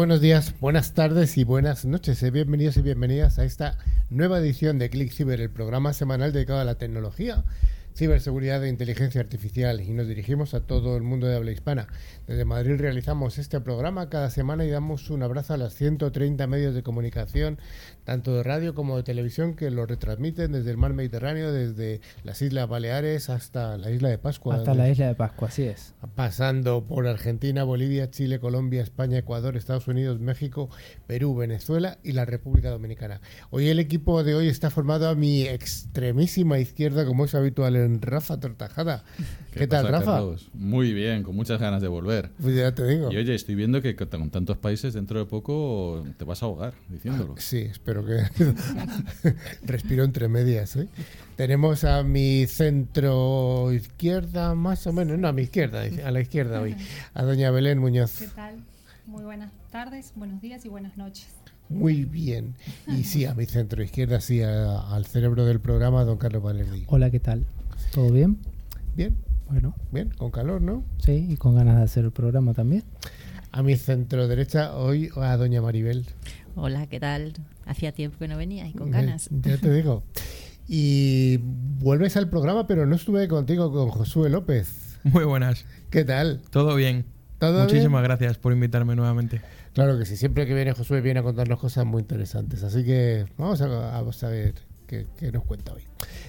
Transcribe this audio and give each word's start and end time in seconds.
Buenos 0.00 0.22
días, 0.22 0.54
buenas 0.60 0.94
tardes 0.94 1.36
y 1.36 1.44
buenas 1.44 1.84
noches. 1.84 2.22
Eh, 2.22 2.30
bienvenidos 2.30 2.78
y 2.78 2.80
bienvenidas 2.80 3.38
a 3.38 3.44
esta 3.44 3.76
nueva 4.08 4.38
edición 4.38 4.78
de 4.78 4.88
Click 4.88 5.12
Cyber, 5.12 5.42
el 5.42 5.50
programa 5.50 5.92
semanal 5.92 6.32
dedicado 6.32 6.58
a 6.58 6.64
la 6.64 6.76
tecnología 6.76 7.44
ciberseguridad 7.94 8.64
e 8.64 8.68
inteligencia 8.68 9.20
artificial 9.20 9.80
y 9.80 9.92
nos 9.92 10.08
dirigimos 10.08 10.54
a 10.54 10.60
todo 10.60 10.96
el 10.96 11.02
mundo 11.02 11.26
de 11.26 11.36
habla 11.36 11.50
hispana. 11.50 11.88
Desde 12.26 12.44
Madrid 12.44 12.76
realizamos 12.78 13.38
este 13.38 13.60
programa 13.60 14.08
cada 14.08 14.30
semana 14.30 14.64
y 14.64 14.70
damos 14.70 15.10
un 15.10 15.22
abrazo 15.22 15.54
a 15.54 15.56
las 15.58 15.74
130 15.74 16.46
medios 16.46 16.74
de 16.74 16.82
comunicación, 16.82 17.58
tanto 18.10 18.34
de 18.34 18.42
radio 18.42 18.74
como 18.74 18.96
de 18.96 19.04
televisión, 19.04 19.54
que 19.54 19.70
lo 19.70 19.86
retransmiten 19.86 20.50
desde 20.50 20.72
el 20.72 20.76
mar 20.76 20.94
Mediterráneo, 20.94 21.52
desde 21.52 22.00
las 22.24 22.42
Islas 22.42 22.68
Baleares 22.68 23.30
hasta 23.30 23.78
la 23.78 23.92
isla 23.92 24.08
de 24.08 24.18
Pascua. 24.18 24.56
Hasta 24.56 24.74
la 24.74 24.88
isla 24.88 25.06
de 25.06 25.14
Pascua, 25.14 25.46
así 25.46 25.62
es. 25.62 25.94
Pasando 26.16 26.82
por 26.88 27.06
Argentina, 27.06 27.62
Bolivia, 27.62 28.10
Chile, 28.10 28.40
Colombia, 28.40 28.82
España, 28.82 29.18
Ecuador, 29.18 29.56
Estados 29.56 29.86
Unidos, 29.86 30.18
México, 30.18 30.70
Perú, 31.06 31.36
Venezuela 31.36 31.98
y 32.02 32.10
la 32.10 32.24
República 32.24 32.70
Dominicana. 32.70 33.20
Hoy 33.50 33.68
el 33.68 33.78
equipo 33.78 34.24
de 34.24 34.34
hoy 34.34 34.48
está 34.48 34.70
formado 34.70 35.08
a 35.08 35.14
mi 35.14 35.42
extremísima 35.42 36.58
izquierda, 36.58 37.06
como 37.06 37.26
es 37.26 37.36
habitual 37.36 37.76
en 37.76 38.02
Rafa 38.02 38.40
Tortajada. 38.40 39.04
¿Qué, 39.52 39.68
tal, 39.68 39.86
Rafa? 39.86 40.20
Muy 40.52 40.92
bien, 40.92 41.22
con 41.22 41.36
muchas 41.36 41.60
ganas 41.60 41.80
de 41.80 41.86
volver. 41.86 42.30
Pues 42.42 42.56
ya 42.56 42.74
te 42.74 42.84
digo. 42.88 43.12
Y 43.12 43.18
oye, 43.18 43.36
estoy 43.36 43.54
viendo 43.54 43.80
que 43.80 43.94
con 43.94 44.30
tantos 44.30 44.56
países 44.56 44.94
dentro 44.94 45.20
de 45.20 45.26
poco 45.26 46.04
te 46.16 46.24
vas 46.24 46.42
a 46.42 46.46
ahogar 46.46 46.74
diciéndolo. 46.88 47.36
Sí, 47.38 47.58
espero 47.58 47.99
que 48.04 48.22
respiro 49.64 50.04
entre 50.04 50.28
medias. 50.28 50.76
¿eh? 50.76 50.88
Tenemos 51.36 51.84
a 51.84 52.02
mi 52.02 52.46
centro 52.46 53.72
izquierda, 53.72 54.54
más 54.54 54.86
o 54.86 54.92
menos, 54.92 55.18
no, 55.18 55.28
a 55.28 55.32
mi 55.32 55.42
izquierda, 55.42 55.82
a 56.04 56.10
la 56.10 56.20
izquierda 56.20 56.60
hoy, 56.60 56.76
a 57.14 57.22
doña 57.22 57.50
Belén 57.50 57.78
Muñoz. 57.78 58.18
¿Qué 58.18 58.28
tal? 58.28 58.56
Muy 59.06 59.24
buenas 59.24 59.50
tardes, 59.70 60.12
buenos 60.16 60.40
días 60.40 60.64
y 60.64 60.68
buenas 60.68 60.96
noches. 60.96 61.28
Muy 61.68 62.04
bien. 62.04 62.54
Y 62.88 63.04
sí, 63.04 63.24
a 63.26 63.34
mi 63.34 63.46
centro 63.46 63.82
izquierda, 63.82 64.20
sí, 64.20 64.42
al 64.42 65.06
cerebro 65.06 65.44
del 65.44 65.60
programa, 65.60 66.04
don 66.04 66.18
Carlos 66.18 66.42
Valerdi. 66.42 66.84
Hola, 66.88 67.10
¿qué 67.10 67.20
tal? 67.20 67.46
¿Todo 67.92 68.10
bien? 68.10 68.38
Bien. 68.96 69.16
Bueno. 69.48 69.74
Bien, 69.90 70.10
con 70.10 70.30
calor, 70.30 70.62
¿no? 70.62 70.84
Sí, 70.98 71.26
y 71.28 71.36
con 71.36 71.56
ganas 71.56 71.76
de 71.76 71.82
hacer 71.82 72.04
el 72.04 72.12
programa 72.12 72.54
también. 72.54 72.84
A 73.52 73.62
mi 73.64 73.76
centro 73.76 74.28
derecha, 74.28 74.76
hoy 74.76 75.10
a 75.16 75.36
doña 75.36 75.60
Maribel. 75.60 76.06
Hola, 76.54 76.86
¿qué 76.86 77.00
tal? 77.00 77.32
Hacía 77.66 77.90
tiempo 77.90 78.18
que 78.18 78.28
no 78.28 78.36
venía 78.36 78.68
y 78.68 78.72
con 78.72 78.92
ganas. 78.92 79.28
Ya 79.30 79.58
te 79.58 79.72
digo. 79.72 80.02
Y 80.72 81.38
vuelves 81.38 82.16
al 82.16 82.30
programa, 82.30 82.68
pero 82.68 82.86
no 82.86 82.94
estuve 82.94 83.26
contigo 83.26 83.72
con 83.72 83.88
Josué 83.88 84.30
López. 84.30 84.98
Muy 85.02 85.24
buenas. 85.24 85.64
¿Qué 85.90 86.04
tal? 86.04 86.42
Todo 86.50 86.76
bien. 86.76 87.06
¿Todo 87.40 87.64
Muchísimas 87.64 88.04
gracias 88.04 88.38
por 88.38 88.52
invitarme 88.52 88.94
nuevamente. 88.94 89.40
Claro 89.72 89.98
que 89.98 90.04
sí, 90.04 90.16
siempre 90.16 90.46
que 90.46 90.54
viene 90.54 90.72
Josué 90.72 91.00
viene 91.00 91.18
a 91.18 91.22
contarnos 91.24 91.58
cosas 91.58 91.86
muy 91.86 92.02
interesantes. 92.02 92.62
Así 92.62 92.84
que 92.84 93.26
vamos 93.36 93.60
a, 93.62 93.66
vamos 93.66 94.22
a 94.22 94.28
ver 94.28 94.54
qué, 94.86 95.32
nos 95.32 95.44
cuenta 95.44 95.72
hoy. 95.72 95.82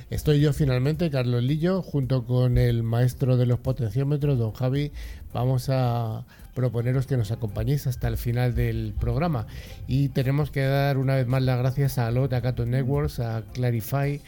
Estoy 0.09 0.39
yo 0.39 0.53
finalmente, 0.53 1.09
Carlos 1.09 1.43
Lillo, 1.43 1.81
junto 1.81 2.25
con 2.25 2.57
el 2.57 2.83
maestro 2.83 3.37
de 3.37 3.45
los 3.45 3.59
potenciómetros, 3.59 4.37
don 4.37 4.53
Javi. 4.53 4.91
Vamos 5.33 5.69
a 5.69 6.25
proponeros 6.53 7.07
que 7.07 7.17
nos 7.17 7.31
acompañéis 7.31 7.87
hasta 7.87 8.07
el 8.07 8.17
final 8.17 8.53
del 8.55 8.93
programa. 8.99 9.47
Y 9.87 10.09
tenemos 10.09 10.51
que 10.51 10.61
dar 10.61 10.97
una 10.97 11.15
vez 11.15 11.27
más 11.27 11.41
las 11.41 11.59
gracias 11.59 11.97
a 11.97 12.11
Lot, 12.11 12.33
a 12.33 12.41
Cato 12.41 12.65
Networks, 12.65 13.19
a 13.19 13.43
Clarify, 13.53 14.21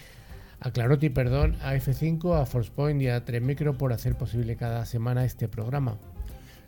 a 0.60 0.72
Claroti, 0.72 1.10
perdón, 1.10 1.58
a 1.62 1.76
F5, 1.76 2.42
a 2.42 2.46
ForcePoint 2.46 3.02
y 3.02 3.10
a 3.10 3.26
Tremicro 3.26 3.78
por 3.78 3.92
hacer 3.92 4.16
posible 4.16 4.56
cada 4.56 4.86
semana 4.86 5.26
este 5.26 5.48
programa. 5.48 5.98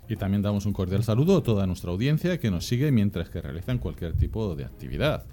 Y 0.07 0.17
también 0.17 0.41
damos 0.41 0.65
un 0.65 0.73
cordial 0.73 1.03
saludo 1.03 1.37
a 1.37 1.43
toda 1.43 1.65
nuestra 1.65 1.91
audiencia 1.91 2.39
que 2.39 2.51
nos 2.51 2.67
sigue 2.67 2.91
mientras 2.91 3.29
que 3.29 3.41
realizan 3.41 3.79
cualquier 3.79 4.13
tipo 4.13 4.55
de 4.55 4.65
actividad. 4.65 5.23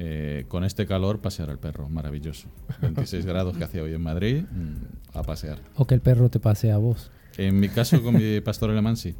Eh, 0.00 0.44
con 0.46 0.62
este 0.64 0.86
calor, 0.86 1.20
pasear 1.20 1.50
al 1.50 1.58
perro, 1.58 1.88
maravilloso. 1.88 2.48
26 2.82 3.26
grados 3.26 3.56
que 3.56 3.64
hace 3.64 3.80
hoy 3.80 3.94
en 3.94 4.02
Madrid, 4.02 4.42
mm, 4.42 5.16
a 5.18 5.22
pasear. 5.22 5.58
O 5.76 5.86
que 5.86 5.94
el 5.94 6.00
perro 6.00 6.28
te 6.28 6.38
pasee 6.38 6.70
a 6.70 6.78
vos. 6.78 7.10
En 7.38 7.58
mi 7.58 7.68
caso, 7.68 8.02
con 8.02 8.16
mi 8.16 8.40
pastor 8.40 8.70
alemán, 8.70 8.96
sí. 8.96 9.14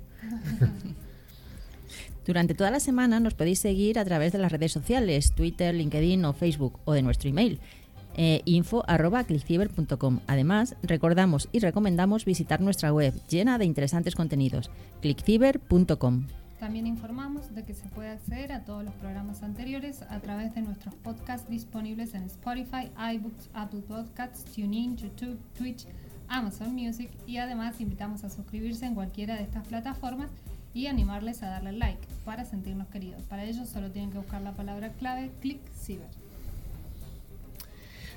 Durante 2.26 2.54
toda 2.54 2.70
la 2.70 2.80
semana 2.80 3.20
nos 3.20 3.32
podéis 3.32 3.60
seguir 3.60 3.98
a 3.98 4.04
través 4.04 4.32
de 4.32 4.38
las 4.38 4.52
redes 4.52 4.72
sociales, 4.72 5.32
Twitter, 5.32 5.74
LinkedIn 5.74 6.24
o 6.26 6.34
Facebook, 6.34 6.78
o 6.84 6.92
de 6.92 7.00
nuestro 7.00 7.30
email, 7.30 7.58
eh, 8.16 8.42
info.clickciber.com. 8.44 10.20
Además, 10.26 10.76
recordamos 10.82 11.48
y 11.52 11.60
recomendamos 11.60 12.24
visitar 12.24 12.60
nuestra 12.60 12.92
web 12.92 13.14
llena 13.28 13.56
de 13.56 13.64
interesantes 13.64 14.14
contenidos, 14.14 14.70
clickciber.com. 15.00 16.26
También 16.58 16.88
informamos 16.88 17.54
de 17.54 17.62
que 17.62 17.72
se 17.72 17.88
puede 17.88 18.10
acceder 18.10 18.50
a 18.52 18.64
todos 18.64 18.84
los 18.84 18.92
programas 18.94 19.44
anteriores 19.44 20.02
a 20.02 20.18
través 20.18 20.54
de 20.56 20.62
nuestros 20.62 20.96
podcasts 20.96 21.48
disponibles 21.48 22.14
en 22.14 22.24
Spotify, 22.24 22.90
iBooks, 23.14 23.48
Apple 23.54 23.82
Podcasts, 23.86 24.44
TuneIn, 24.52 24.96
YouTube, 24.96 25.38
Twitch, 25.56 25.86
Amazon 26.28 26.74
Music 26.74 27.10
y 27.26 27.38
además 27.38 27.80
invitamos 27.80 28.24
a 28.24 28.30
suscribirse 28.30 28.86
en 28.86 28.94
cualquiera 28.94 29.36
de 29.36 29.42
estas 29.42 29.66
plataformas 29.66 30.30
y 30.74 30.86
animarles 30.86 31.42
a 31.42 31.48
darle 31.48 31.72
like 31.72 32.06
para 32.24 32.44
sentirnos 32.44 32.88
queridos. 32.88 33.22
Para 33.22 33.44
ello 33.44 33.64
solo 33.66 33.90
tienen 33.90 34.10
que 34.10 34.18
buscar 34.18 34.42
la 34.42 34.52
palabra 34.52 34.90
clave 34.92 35.30
ClickCiber. 35.40 36.08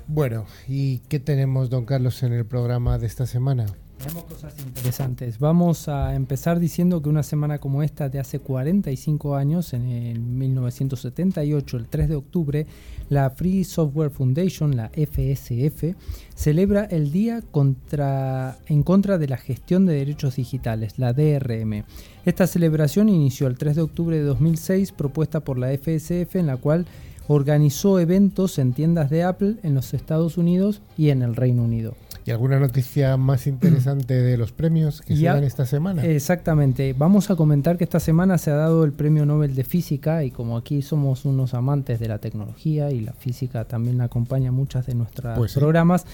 Bueno, 0.06 0.46
¿y 0.68 0.98
qué 1.08 1.20
tenemos, 1.20 1.70
don 1.70 1.86
Carlos, 1.86 2.22
en 2.22 2.32
el 2.32 2.44
programa 2.44 2.98
de 2.98 3.06
esta 3.06 3.26
semana? 3.26 3.66
Tenemos 4.02 4.24
cosas 4.24 4.54
interesantes. 4.58 5.38
Vamos 5.38 5.86
a 5.86 6.16
empezar 6.16 6.58
diciendo 6.58 7.00
que 7.00 7.08
una 7.08 7.22
semana 7.22 7.58
como 7.58 7.84
esta 7.84 8.08
de 8.08 8.18
hace 8.18 8.40
45 8.40 9.36
años, 9.36 9.72
en 9.74 9.86
el 9.86 10.18
1978, 10.18 11.76
el 11.76 11.86
3 11.86 12.08
de 12.08 12.16
octubre, 12.16 12.66
la 13.10 13.30
Free 13.30 13.62
Software 13.62 14.10
Foundation, 14.10 14.74
la 14.74 14.88
FSF, 14.88 15.94
celebra 16.34 16.84
el 16.86 17.12
Día 17.12 17.42
contra, 17.48 18.58
en 18.66 18.82
contra 18.82 19.18
de 19.18 19.28
la 19.28 19.36
gestión 19.36 19.86
de 19.86 19.94
derechos 19.94 20.34
digitales, 20.34 20.98
la 20.98 21.12
DRM. 21.12 21.84
Esta 22.24 22.48
celebración 22.48 23.08
inició 23.08 23.46
el 23.46 23.56
3 23.56 23.76
de 23.76 23.82
octubre 23.82 24.16
de 24.16 24.24
2006, 24.24 24.90
propuesta 24.90 25.40
por 25.40 25.58
la 25.58 25.68
FSF, 25.68 26.34
en 26.34 26.48
la 26.48 26.56
cual 26.56 26.86
organizó 27.28 28.00
eventos 28.00 28.58
en 28.58 28.72
tiendas 28.72 29.10
de 29.10 29.22
Apple 29.22 29.58
en 29.62 29.74
los 29.74 29.94
Estados 29.94 30.38
Unidos 30.38 30.82
y 30.98 31.10
en 31.10 31.22
el 31.22 31.36
Reino 31.36 31.62
Unido. 31.62 31.94
¿Y 32.24 32.30
alguna 32.30 32.60
noticia 32.60 33.16
más 33.16 33.46
interesante 33.46 34.14
de 34.14 34.36
los 34.36 34.52
premios 34.52 35.00
que 35.00 35.16
se 35.16 35.24
dan 35.24 35.42
esta 35.42 35.66
semana? 35.66 36.04
Exactamente. 36.04 36.94
Vamos 36.96 37.30
a 37.30 37.36
comentar 37.36 37.76
que 37.76 37.84
esta 37.84 37.98
semana 37.98 38.38
se 38.38 38.50
ha 38.50 38.54
dado 38.54 38.84
el 38.84 38.92
Premio 38.92 39.26
Nobel 39.26 39.54
de 39.54 39.64
Física 39.64 40.22
y 40.22 40.30
como 40.30 40.56
aquí 40.56 40.82
somos 40.82 41.24
unos 41.24 41.54
amantes 41.54 41.98
de 41.98 42.08
la 42.08 42.18
tecnología 42.18 42.90
y 42.92 43.00
la 43.00 43.12
física 43.12 43.64
también 43.64 44.00
acompaña 44.00 44.52
muchas 44.52 44.86
de 44.86 44.94
nuestros 44.94 45.36
pues 45.36 45.54
programas, 45.54 46.06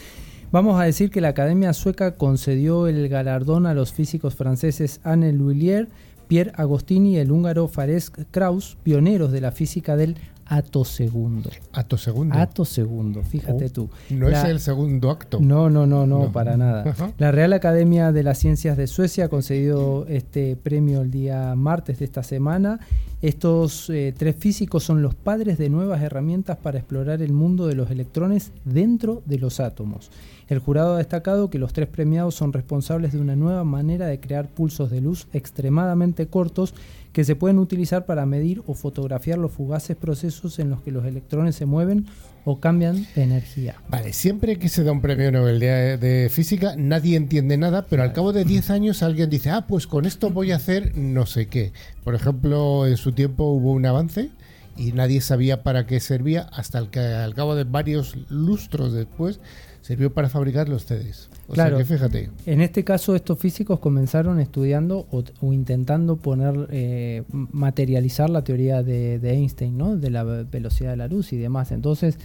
vamos 0.51 0.81
a 0.81 0.85
decir 0.85 1.11
que 1.11 1.21
la 1.21 1.29
Academia 1.29 1.75
Sueca 1.75 2.15
concedió 2.15 2.87
el 2.87 3.09
galardón 3.09 3.67
a 3.67 3.75
los 3.75 3.93
físicos 3.93 4.35
franceses 4.35 5.01
Anne 5.05 5.33
Lhuillier, 5.33 5.89
Pierre 6.27 6.53
Agostini 6.55 7.15
y 7.15 7.19
el 7.19 7.33
húngaro 7.33 7.69
Fares 7.69 8.11
Kraus, 8.31 8.79
pioneros 8.83 9.33
de 9.33 9.41
la 9.41 9.53
física 9.53 9.97
del 9.97 10.17
Ato 10.51 10.83
segundo. 10.85 11.51
Ato 11.73 11.99
segundo. 11.99 12.35
Ato 12.35 12.65
segundo, 12.65 13.23
fíjate 13.23 13.67
oh, 13.67 13.71
tú. 13.71 13.91
No 14.09 14.29
es 14.29 14.43
el 14.45 14.61
segundo 14.61 15.11
acto. 15.11 15.41
No, 15.41 15.69
no, 15.69 15.87
no, 15.87 16.07
no, 16.07 16.33
para 16.33 16.57
nada. 16.57 16.95
La 17.19 17.31
Real 17.33 17.53
Academia 17.53 18.13
de 18.13 18.23
las 18.23 18.39
Ciencias 18.39 18.79
de 18.79 18.87
Suecia 18.87 19.27
ha 19.27 19.29
concedido 19.29 20.07
este 20.09 20.57
premio 20.57 21.03
el 21.03 21.11
día 21.11 21.55
martes 21.55 21.99
de 21.99 22.07
esta 22.07 22.23
semana. 22.23 22.81
Estos 23.21 23.91
eh, 23.91 24.15
tres 24.17 24.37
físicos 24.37 24.85
son 24.85 25.03
los 25.03 25.15
padres 25.15 25.59
de 25.59 25.69
nuevas 25.69 26.01
herramientas 26.01 26.57
para 26.57 26.79
explorar 26.79 27.21
el 27.21 27.33
mundo 27.33 27.67
de 27.67 27.75
los 27.75 27.91
electrones 27.91 28.53
dentro 28.65 29.23
de 29.27 29.39
los 29.39 29.61
átomos. 29.61 30.11
El 30.49 30.61
jurado 30.61 30.95
ha 30.95 30.99
destacado 30.99 31.51
que 31.51 31.59
los 31.59 31.73
tres 31.73 31.89
premiados 31.89 32.37
son 32.37 32.53
responsables 32.53 33.13
de 33.13 33.21
una 33.21 33.37
nueva 33.37 33.65
manera 33.65 34.07
de 34.07 34.21
crear 34.21 34.49
pulsos 34.49 34.91
de 34.91 35.01
luz 35.01 35.27
extremadamente 35.33 36.29
cortos 36.29 36.75
que 37.13 37.25
se 37.25 37.37
pueden 37.37 37.59
utilizar 37.59 38.07
para 38.07 38.27
medir 38.27 38.63
o 38.67 38.75
fotografiar 38.75 39.39
los 39.39 39.53
fugaces 39.53 39.97
procesos 39.97 40.59
en 40.59 40.71
los 40.71 40.83
que 40.83 40.93
los 40.93 41.05
electrones 41.05 41.57
se 41.57 41.67
mueven 41.67 42.07
o 42.45 42.61
cambian 42.61 43.07
de 43.15 43.23
energía. 43.23 43.77
Vale, 43.89 44.13
siempre 44.13 44.59
que 44.59 44.69
se 44.69 44.85
da 44.85 44.93
un 44.93 45.01
premio 45.01 45.31
Nobel 45.31 45.59
de, 45.59 46.29
física, 46.31 46.75
nadie 46.77 47.17
entiende 47.17 47.57
nada, 47.57 47.87
pero 47.87 48.03
al 48.03 48.13
cabo 48.13 48.33
de 48.33 48.45
10 48.45 48.71
años 48.71 49.03
alguien 49.03 49.31
dice, 49.31 49.51
ah, 49.51 49.67
pues 49.67 49.87
con 49.87 50.07
esto 50.07 50.31
voy 50.31 50.53
a 50.53 50.57
hacer 50.57 50.97
no 50.97 51.27
sé 51.27 51.47
qué. 51.47 51.73
Por 52.05 52.15
ejemplo, 52.15 52.87
en 52.87 52.97
su 52.97 53.13
tiempo 53.13 53.45
hubo 53.45 53.73
un 53.73 53.85
avance 53.87 54.31
y 54.79 54.93
nadie 54.93 55.21
sabía 55.21 55.63
para 55.63 55.87
qué 55.87 56.01
servía 56.01 56.43
hasta 56.53 56.79
el 56.79 56.89
que 56.89 57.01
al 57.01 57.35
cabo 57.35 57.55
de 57.55 57.65
varios 57.65 58.15
lustros 58.31 58.93
después 58.93 59.41
sirvió 59.83 60.13
para 60.13 60.29
fabricar 60.29 60.69
los 60.69 60.85
CDs. 60.85 61.29
O 61.49 61.55
claro, 61.55 61.85
fíjate. 61.85 62.31
En 62.47 62.61
este 62.61 62.85
caso, 62.85 63.17
estos 63.17 63.39
físicos 63.39 63.81
comenzaron 63.81 64.39
estudiando 64.39 65.07
o, 65.11 65.53
intentando 65.53 66.17
poner, 66.17 66.69
eh, 66.71 67.25
materializar 67.31 68.31
la 68.31 68.45
teoría 68.45 68.83
de, 68.83 69.19
Einstein, 69.23 69.77
¿no? 69.77 69.97
De 69.97 70.11
la 70.11 70.25
velocidad 70.25 70.91
de 70.91 70.97
la 70.99 71.09
luz 71.09 71.33
y 71.33 71.39
demás. 71.39 71.73
Entonces, 71.73 72.19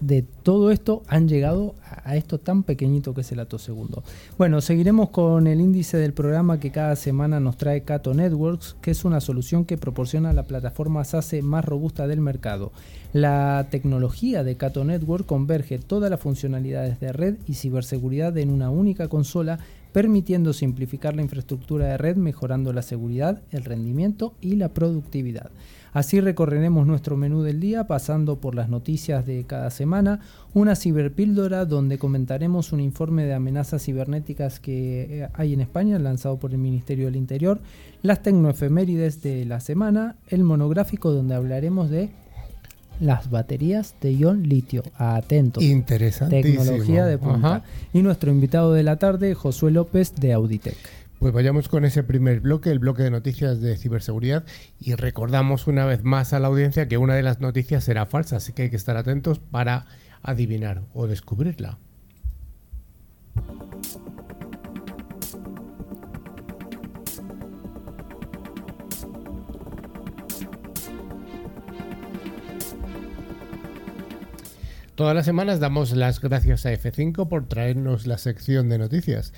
de 0.00 0.22
todo 0.22 0.70
esto 0.70 1.02
han 1.08 1.28
llegado 1.28 1.74
a 2.04 2.16
esto 2.16 2.38
tan 2.38 2.62
pequeñito 2.62 3.14
que 3.14 3.20
es 3.20 3.32
el 3.32 3.46
segundo. 3.58 4.02
Bueno, 4.36 4.60
seguiremos 4.60 5.10
con 5.10 5.46
el 5.46 5.60
índice 5.60 5.96
del 5.96 6.12
programa 6.12 6.58
que 6.60 6.70
cada 6.70 6.96
semana 6.96 7.40
nos 7.40 7.56
trae 7.56 7.82
Cato 7.82 8.14
Networks, 8.14 8.76
que 8.80 8.90
es 8.90 9.04
una 9.04 9.20
solución 9.20 9.64
que 9.64 9.78
proporciona 9.78 10.32
la 10.32 10.42
plataforma 10.42 11.04
SASE 11.04 11.42
más 11.42 11.64
robusta 11.64 12.06
del 12.06 12.20
mercado. 12.20 12.72
La 13.12 13.68
tecnología 13.70 14.44
de 14.44 14.56
Cato 14.56 14.84
Network 14.84 15.26
converge 15.26 15.78
todas 15.78 16.10
las 16.10 16.20
funcionalidades 16.20 17.00
de 17.00 17.12
red 17.12 17.36
y 17.46 17.54
ciberseguridad 17.54 18.36
en 18.36 18.50
una 18.50 18.70
única 18.70 19.08
consola, 19.08 19.58
permitiendo 19.92 20.52
simplificar 20.52 21.16
la 21.16 21.22
infraestructura 21.22 21.86
de 21.86 21.96
red, 21.96 22.16
mejorando 22.16 22.72
la 22.72 22.82
seguridad, 22.82 23.40
el 23.50 23.64
rendimiento 23.64 24.34
y 24.40 24.56
la 24.56 24.68
productividad. 24.68 25.50
Así 25.92 26.20
recorreremos 26.20 26.86
nuestro 26.86 27.16
menú 27.16 27.42
del 27.42 27.60
día 27.60 27.86
pasando 27.86 28.40
por 28.40 28.54
las 28.54 28.68
noticias 28.68 29.26
de 29.26 29.44
cada 29.44 29.70
semana, 29.70 30.20
una 30.54 30.76
ciberpíldora 30.76 31.64
donde 31.64 31.98
comentaremos 31.98 32.72
un 32.72 32.80
informe 32.80 33.24
de 33.24 33.34
amenazas 33.34 33.84
cibernéticas 33.84 34.60
que 34.60 35.22
eh, 35.22 35.28
hay 35.34 35.52
en 35.52 35.60
España 35.60 35.98
lanzado 35.98 36.38
por 36.38 36.52
el 36.52 36.58
Ministerio 36.58 37.06
del 37.06 37.16
Interior, 37.16 37.60
las 38.02 38.22
tecnoefemérides 38.22 39.22
de 39.22 39.44
la 39.44 39.60
semana, 39.60 40.16
el 40.28 40.44
monográfico 40.44 41.10
donde 41.10 41.34
hablaremos 41.34 41.90
de 41.90 42.10
las 43.00 43.30
baterías 43.30 43.94
de 44.00 44.12
ion 44.14 44.42
litio. 44.42 44.82
Atentos. 44.96 45.62
Interesante. 45.62 46.42
Tecnología 46.42 47.06
de 47.06 47.18
punta. 47.18 47.62
Y 47.92 48.02
nuestro 48.02 48.30
invitado 48.30 48.72
de 48.72 48.82
la 48.82 48.96
tarde, 48.96 49.34
Josué 49.34 49.70
López 49.70 50.14
de 50.16 50.32
Auditech. 50.32 50.76
Pues 51.18 51.32
vayamos 51.34 51.68
con 51.68 51.84
ese 51.84 52.04
primer 52.04 52.38
bloque, 52.40 52.70
el 52.70 52.78
bloque 52.78 53.02
de 53.02 53.10
noticias 53.10 53.60
de 53.60 53.76
ciberseguridad, 53.76 54.44
y 54.78 54.94
recordamos 54.94 55.66
una 55.66 55.84
vez 55.84 56.04
más 56.04 56.32
a 56.32 56.38
la 56.38 56.46
audiencia 56.46 56.86
que 56.86 56.96
una 56.96 57.14
de 57.14 57.24
las 57.24 57.40
noticias 57.40 57.82
será 57.82 58.06
falsa, 58.06 58.36
así 58.36 58.52
que 58.52 58.62
hay 58.62 58.70
que 58.70 58.76
estar 58.76 58.96
atentos 58.96 59.40
para 59.40 59.86
adivinar 60.22 60.82
o 60.94 61.08
descubrirla. 61.08 61.78
Todas 74.94 75.14
las 75.14 75.26
semanas 75.26 75.60
damos 75.60 75.92
las 75.92 76.20
gracias 76.20 76.66
a 76.66 76.72
F5 76.72 77.28
por 77.28 77.46
traernos 77.46 78.06
la 78.08 78.18
sección 78.18 78.68
de 78.68 78.78
noticias. 78.78 79.32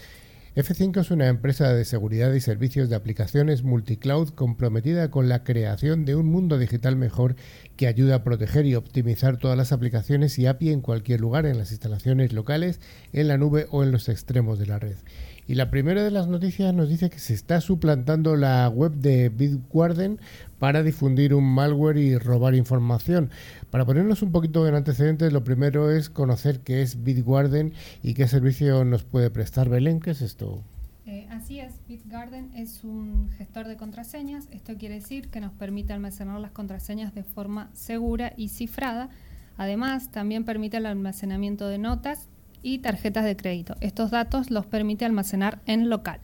F5 0.56 1.02
es 1.02 1.12
una 1.12 1.28
empresa 1.28 1.72
de 1.72 1.84
seguridad 1.84 2.32
y 2.32 2.40
servicios 2.40 2.88
de 2.88 2.96
aplicaciones 2.96 3.62
multicloud 3.62 4.30
comprometida 4.30 5.08
con 5.08 5.28
la 5.28 5.44
creación 5.44 6.04
de 6.04 6.16
un 6.16 6.26
mundo 6.26 6.58
digital 6.58 6.96
mejor 6.96 7.36
que 7.76 7.86
ayuda 7.86 8.16
a 8.16 8.24
proteger 8.24 8.66
y 8.66 8.74
optimizar 8.74 9.36
todas 9.36 9.56
las 9.56 9.70
aplicaciones 9.70 10.36
y 10.40 10.46
API 10.46 10.70
en 10.70 10.80
cualquier 10.80 11.20
lugar, 11.20 11.46
en 11.46 11.56
las 11.56 11.70
instalaciones 11.70 12.32
locales, 12.32 12.80
en 13.12 13.28
la 13.28 13.38
nube 13.38 13.68
o 13.70 13.84
en 13.84 13.92
los 13.92 14.08
extremos 14.08 14.58
de 14.58 14.66
la 14.66 14.80
red. 14.80 14.96
Y 15.50 15.56
la 15.56 15.68
primera 15.68 16.04
de 16.04 16.12
las 16.12 16.28
noticias 16.28 16.72
nos 16.72 16.88
dice 16.88 17.10
que 17.10 17.18
se 17.18 17.34
está 17.34 17.60
suplantando 17.60 18.36
la 18.36 18.68
web 18.68 18.92
de 18.92 19.30
Bitwarden 19.30 20.20
para 20.60 20.84
difundir 20.84 21.34
un 21.34 21.42
malware 21.42 21.96
y 21.96 22.16
robar 22.18 22.54
información. 22.54 23.30
Para 23.68 23.84
ponernos 23.84 24.22
un 24.22 24.30
poquito 24.30 24.68
en 24.68 24.76
antecedentes, 24.76 25.32
lo 25.32 25.42
primero 25.42 25.90
es 25.90 26.08
conocer 26.08 26.60
qué 26.60 26.82
es 26.82 27.02
Bitwarden 27.02 27.72
y 28.00 28.14
qué 28.14 28.28
servicio 28.28 28.84
nos 28.84 29.02
puede 29.02 29.28
prestar. 29.28 29.68
Belén, 29.68 29.98
¿qué 29.98 30.12
es 30.12 30.22
esto? 30.22 30.62
Eh, 31.04 31.26
así 31.32 31.58
es, 31.58 31.72
Bitwarden 31.88 32.52
es 32.54 32.84
un 32.84 33.30
gestor 33.30 33.66
de 33.66 33.76
contraseñas. 33.76 34.46
Esto 34.52 34.76
quiere 34.78 34.94
decir 34.94 35.30
que 35.30 35.40
nos 35.40 35.50
permite 35.50 35.92
almacenar 35.92 36.38
las 36.38 36.52
contraseñas 36.52 37.12
de 37.12 37.24
forma 37.24 37.70
segura 37.72 38.34
y 38.36 38.50
cifrada. 38.50 39.08
Además, 39.56 40.12
también 40.12 40.44
permite 40.44 40.76
el 40.76 40.86
almacenamiento 40.86 41.66
de 41.66 41.78
notas 41.78 42.28
y 42.62 42.78
tarjetas 42.78 43.24
de 43.24 43.36
crédito. 43.36 43.76
Estos 43.80 44.10
datos 44.10 44.50
los 44.50 44.66
permite 44.66 45.04
almacenar 45.04 45.60
en 45.66 45.88
local. 45.90 46.20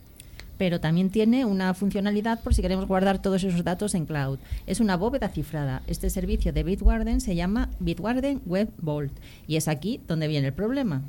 Pero 0.57 0.79
también 0.79 1.09
tiene 1.09 1.45
una 1.45 1.73
funcionalidad 1.73 2.39
por 2.41 2.53
si 2.53 2.61
queremos 2.61 2.87
guardar 2.87 3.21
todos 3.21 3.43
esos 3.43 3.63
datos 3.63 3.93
en 3.95 4.05
cloud. 4.05 4.39
Es 4.65 4.79
una 4.79 4.97
bóveda 4.97 5.29
cifrada. 5.29 5.83
Este 5.87 6.09
servicio 6.09 6.51
de 6.51 6.63
Bitwarden 6.63 7.21
se 7.21 7.35
llama 7.35 7.69
Bitwarden 7.79 8.41
Web 8.45 8.71
Vault 8.79 9.13
y 9.47 9.55
es 9.57 9.67
aquí 9.67 9.99
donde 10.07 10.27
viene 10.27 10.47
el 10.47 10.53
problema. 10.53 11.03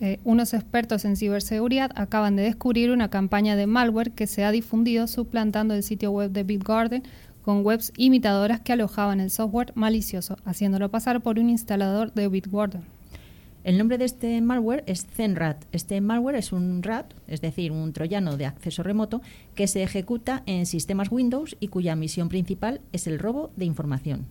Eh, 0.00 0.18
unos 0.24 0.52
expertos 0.52 1.04
en 1.04 1.16
ciberseguridad 1.16 1.92
acaban 1.94 2.34
de 2.34 2.42
descubrir 2.42 2.90
una 2.90 3.08
campaña 3.08 3.54
de 3.54 3.68
malware 3.68 4.10
que 4.10 4.26
se 4.26 4.44
ha 4.44 4.50
difundido 4.50 5.06
suplantando 5.06 5.74
el 5.74 5.84
sitio 5.84 6.10
web 6.10 6.32
de 6.32 6.42
Bitwarden 6.42 7.04
con 7.42 7.64
webs 7.64 7.92
imitadoras 7.96 8.60
que 8.60 8.72
alojaban 8.72 9.20
el 9.20 9.30
software 9.30 9.72
malicioso, 9.74 10.36
haciéndolo 10.44 10.90
pasar 10.90 11.20
por 11.20 11.38
un 11.38 11.50
instalador 11.50 12.12
de 12.14 12.28
Bitwarden. 12.28 12.82
El 13.64 13.78
nombre 13.78 13.96
de 13.96 14.06
este 14.06 14.40
malware 14.40 14.82
es 14.88 15.06
ZenRat. 15.06 15.66
Este 15.70 16.00
malware 16.00 16.34
es 16.34 16.52
un 16.52 16.82
RAT, 16.82 17.14
es 17.28 17.40
decir, 17.40 17.70
un 17.70 17.92
troyano 17.92 18.36
de 18.36 18.46
acceso 18.46 18.82
remoto, 18.82 19.22
que 19.54 19.68
se 19.68 19.84
ejecuta 19.84 20.42
en 20.46 20.66
sistemas 20.66 21.12
Windows 21.12 21.56
y 21.60 21.68
cuya 21.68 21.94
misión 21.94 22.28
principal 22.28 22.80
es 22.92 23.06
el 23.06 23.20
robo 23.20 23.52
de 23.54 23.64
información. 23.64 24.26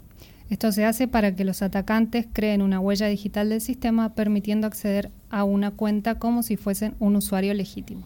Esto 0.49 0.73
se 0.73 0.83
hace 0.83 1.07
para 1.07 1.33
que 1.33 1.45
los 1.45 1.61
atacantes 1.61 2.27
creen 2.33 2.61
una 2.61 2.81
huella 2.81 3.07
digital 3.07 3.47
del 3.47 3.61
sistema 3.61 4.15
permitiendo 4.15 4.67
acceder 4.67 5.11
a 5.29 5.45
una 5.45 5.71
cuenta 5.71 6.19
como 6.19 6.43
si 6.43 6.57
fuesen 6.57 6.95
un 6.99 7.15
usuario 7.15 7.53
legítimo. 7.53 8.05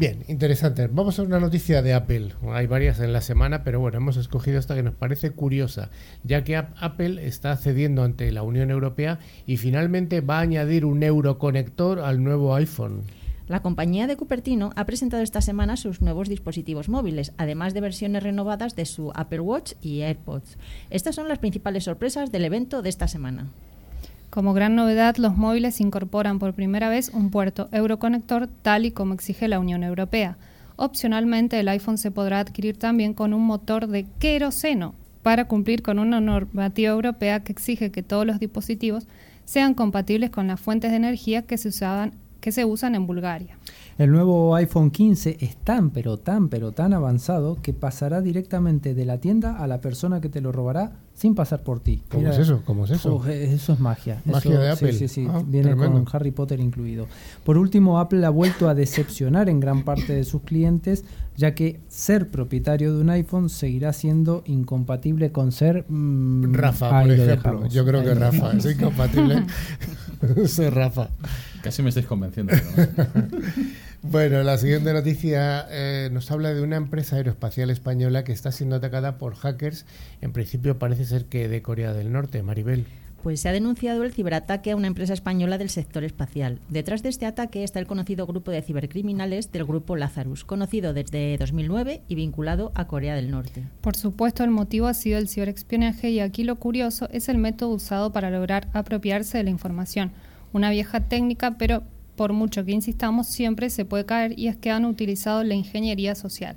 Bien, 0.00 0.24
interesante. 0.28 0.86
Vamos 0.86 1.18
a 1.18 1.24
una 1.24 1.40
noticia 1.40 1.82
de 1.82 1.92
Apple. 1.92 2.30
Hay 2.54 2.66
varias 2.66 3.00
en 3.00 3.12
la 3.12 3.20
semana, 3.20 3.62
pero 3.64 3.80
bueno, 3.80 3.98
hemos 3.98 4.16
escogido 4.16 4.58
esta 4.58 4.74
que 4.74 4.82
nos 4.82 4.94
parece 4.94 5.32
curiosa, 5.32 5.90
ya 6.24 6.42
que 6.42 6.56
Apple 6.56 7.26
está 7.26 7.54
cediendo 7.58 8.02
ante 8.02 8.32
la 8.32 8.42
Unión 8.42 8.70
Europea 8.70 9.18
y 9.44 9.58
finalmente 9.58 10.22
va 10.22 10.38
a 10.38 10.40
añadir 10.40 10.86
un 10.86 11.02
euroconector 11.02 11.98
al 11.98 12.24
nuevo 12.24 12.54
iPhone. 12.54 13.02
La 13.46 13.60
compañía 13.60 14.06
de 14.06 14.16
Cupertino 14.16 14.70
ha 14.74 14.86
presentado 14.86 15.22
esta 15.22 15.42
semana 15.42 15.76
sus 15.76 16.00
nuevos 16.00 16.30
dispositivos 16.30 16.88
móviles, 16.88 17.34
además 17.36 17.74
de 17.74 17.82
versiones 17.82 18.22
renovadas 18.22 18.76
de 18.76 18.86
su 18.86 19.12
Apple 19.14 19.40
Watch 19.40 19.74
y 19.82 20.00
AirPods. 20.00 20.56
Estas 20.88 21.14
son 21.14 21.28
las 21.28 21.40
principales 21.40 21.84
sorpresas 21.84 22.32
del 22.32 22.46
evento 22.46 22.80
de 22.80 22.88
esta 22.88 23.06
semana. 23.06 23.50
Como 24.30 24.54
gran 24.54 24.76
novedad, 24.76 25.16
los 25.16 25.36
móviles 25.36 25.80
incorporan 25.80 26.38
por 26.38 26.54
primera 26.54 26.88
vez 26.88 27.10
un 27.12 27.30
puerto 27.30 27.68
Euroconector 27.72 28.48
tal 28.62 28.86
y 28.86 28.92
como 28.92 29.12
exige 29.12 29.48
la 29.48 29.58
Unión 29.58 29.82
Europea. 29.82 30.38
Opcionalmente, 30.76 31.58
el 31.58 31.68
iPhone 31.68 31.98
se 31.98 32.12
podrá 32.12 32.38
adquirir 32.38 32.78
también 32.78 33.12
con 33.12 33.34
un 33.34 33.44
motor 33.44 33.88
de 33.88 34.06
queroseno 34.20 34.94
para 35.24 35.46
cumplir 35.46 35.82
con 35.82 35.98
una 35.98 36.20
normativa 36.20 36.92
europea 36.92 37.40
que 37.40 37.50
exige 37.50 37.90
que 37.90 38.04
todos 38.04 38.24
los 38.24 38.38
dispositivos 38.38 39.08
sean 39.44 39.74
compatibles 39.74 40.30
con 40.30 40.46
las 40.46 40.60
fuentes 40.60 40.92
de 40.92 40.98
energía 40.98 41.42
que 41.42 41.58
se, 41.58 41.68
usaban, 41.68 42.12
que 42.40 42.52
se 42.52 42.64
usan 42.64 42.94
en 42.94 43.06
Bulgaria. 43.06 43.56
El 43.98 44.12
nuevo 44.12 44.54
iPhone 44.54 44.90
15 44.90 45.36
es 45.40 45.56
tan, 45.56 45.90
pero 45.90 46.16
tan, 46.16 46.48
pero 46.48 46.72
tan 46.72 46.94
avanzado 46.94 47.58
que 47.60 47.74
pasará 47.74 48.22
directamente 48.22 48.94
de 48.94 49.04
la 49.04 49.18
tienda 49.18 49.58
a 49.58 49.66
la 49.66 49.82
persona 49.82 50.22
que 50.22 50.30
te 50.30 50.40
lo 50.40 50.52
robará 50.52 50.92
sin 51.12 51.34
pasar 51.34 51.62
por 51.62 51.80
ti. 51.80 52.02
¿Cómo 52.08 52.30
es 52.30 52.38
eso? 52.38 52.62
¿Cómo 52.64 52.86
es 52.86 52.92
eso? 52.92 53.22
eso 53.28 53.72
es 53.74 53.78
magia. 53.78 54.22
Magia 54.24 54.58
de 54.58 54.70
Apple. 54.70 54.92
Sí, 54.94 55.00
sí, 55.00 55.08
sí. 55.08 55.26
Ah, 55.28 55.42
Viene 55.46 55.76
con 55.76 56.06
Harry 56.10 56.30
Potter 56.30 56.60
incluido. 56.60 57.08
Por 57.44 57.58
último, 57.58 57.98
Apple 57.98 58.24
ha 58.24 58.30
vuelto 58.30 58.70
a 58.70 58.74
decepcionar 58.74 59.50
en 59.50 59.60
gran 59.60 59.84
parte 59.84 60.14
de 60.14 60.24
sus 60.24 60.40
clientes, 60.44 61.04
ya 61.36 61.54
que 61.54 61.80
ser 61.88 62.30
propietario 62.30 62.94
de 62.94 63.02
un 63.02 63.10
iPhone 63.10 63.50
seguirá 63.50 63.92
siendo 63.92 64.42
incompatible 64.46 65.30
con 65.30 65.52
ser... 65.52 65.84
Mm, 65.90 66.54
Rafa, 66.54 67.02
por 67.02 67.12
ejemplo. 67.12 67.66
Yo 67.66 67.84
creo 67.84 68.02
que 68.02 68.14
Rafa 68.14 68.52
es 68.52 68.64
incompatible. 68.64 69.44
ser 70.46 70.74
Rafa. 70.74 71.10
Casi 71.62 71.82
me 71.82 71.88
estáis 71.90 72.06
convenciendo. 72.06 72.54
Bueno, 74.02 74.42
la 74.42 74.56
siguiente 74.56 74.94
noticia 74.94 75.66
eh, 75.70 76.08
nos 76.10 76.30
habla 76.30 76.54
de 76.54 76.62
una 76.62 76.76
empresa 76.76 77.16
aeroespacial 77.16 77.68
española 77.68 78.24
que 78.24 78.32
está 78.32 78.50
siendo 78.50 78.76
atacada 78.76 79.18
por 79.18 79.34
hackers. 79.34 79.84
En 80.22 80.32
principio 80.32 80.78
parece 80.78 81.04
ser 81.04 81.26
que 81.26 81.48
de 81.48 81.60
Corea 81.60 81.92
del 81.92 82.10
Norte. 82.10 82.42
Maribel. 82.42 82.86
Pues 83.22 83.40
se 83.40 83.50
ha 83.50 83.52
denunciado 83.52 84.02
el 84.02 84.12
ciberataque 84.14 84.70
a 84.70 84.76
una 84.76 84.86
empresa 84.86 85.12
española 85.12 85.58
del 85.58 85.68
sector 85.68 86.04
espacial. 86.04 86.58
Detrás 86.70 87.02
de 87.02 87.10
este 87.10 87.26
ataque 87.26 87.62
está 87.62 87.78
el 87.78 87.86
conocido 87.86 88.26
grupo 88.26 88.50
de 88.50 88.62
cibercriminales 88.62 89.52
del 89.52 89.66
grupo 89.66 89.96
Lazarus, 89.96 90.44
conocido 90.44 90.94
desde 90.94 91.36
2009 91.36 92.00
y 92.08 92.14
vinculado 92.14 92.72
a 92.74 92.86
Corea 92.86 93.14
del 93.14 93.30
Norte. 93.30 93.64
Por 93.82 93.94
supuesto, 93.94 94.42
el 94.42 94.50
motivo 94.50 94.86
ha 94.86 94.94
sido 94.94 95.18
el 95.18 95.28
ciberespionaje 95.28 96.08
y 96.08 96.20
aquí 96.20 96.44
lo 96.44 96.56
curioso 96.56 97.10
es 97.12 97.28
el 97.28 97.36
método 97.36 97.74
usado 97.74 98.10
para 98.10 98.30
lograr 98.30 98.68
apropiarse 98.72 99.36
de 99.36 99.44
la 99.44 99.50
información. 99.50 100.12
Una 100.52 100.70
vieja 100.70 101.00
técnica, 101.00 101.56
pero 101.58 101.82
por 102.16 102.32
mucho 102.32 102.64
que 102.64 102.72
insistamos, 102.72 103.28
siempre 103.28 103.70
se 103.70 103.84
puede 103.84 104.04
caer 104.04 104.38
y 104.38 104.48
es 104.48 104.56
que 104.56 104.70
han 104.70 104.84
utilizado 104.84 105.42
la 105.42 105.54
ingeniería 105.54 106.14
social. 106.14 106.56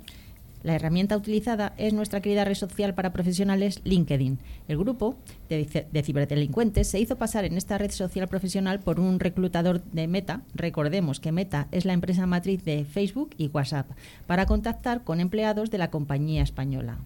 La 0.64 0.74
herramienta 0.74 1.16
utilizada 1.16 1.74
es 1.76 1.92
nuestra 1.92 2.22
querida 2.22 2.44
red 2.46 2.54
social 2.54 2.94
para 2.94 3.12
profesionales 3.12 3.82
LinkedIn. 3.84 4.38
El 4.66 4.78
grupo 4.78 5.14
de, 5.50 6.02
ciberdelincuentes 6.02 6.88
se 6.88 6.98
hizo 6.98 7.16
pasar 7.16 7.44
en 7.44 7.58
esta 7.58 7.76
red 7.76 7.90
social 7.90 8.28
profesional 8.28 8.80
por 8.80 8.98
un 8.98 9.20
reclutador 9.20 9.82
de 9.84 10.08
Meta, 10.08 10.40
recordemos 10.54 11.20
que 11.20 11.32
Meta 11.32 11.68
es 11.70 11.84
la 11.84 11.92
empresa 11.92 12.26
matriz 12.26 12.64
de 12.64 12.86
Facebook 12.86 13.34
y 13.36 13.48
WhatsApp, 13.48 13.90
para 14.26 14.46
contactar 14.46 15.04
con 15.04 15.20
empleados 15.20 15.70
de 15.70 15.76
la 15.76 15.90
compañía 15.90 16.42
española. 16.42 16.98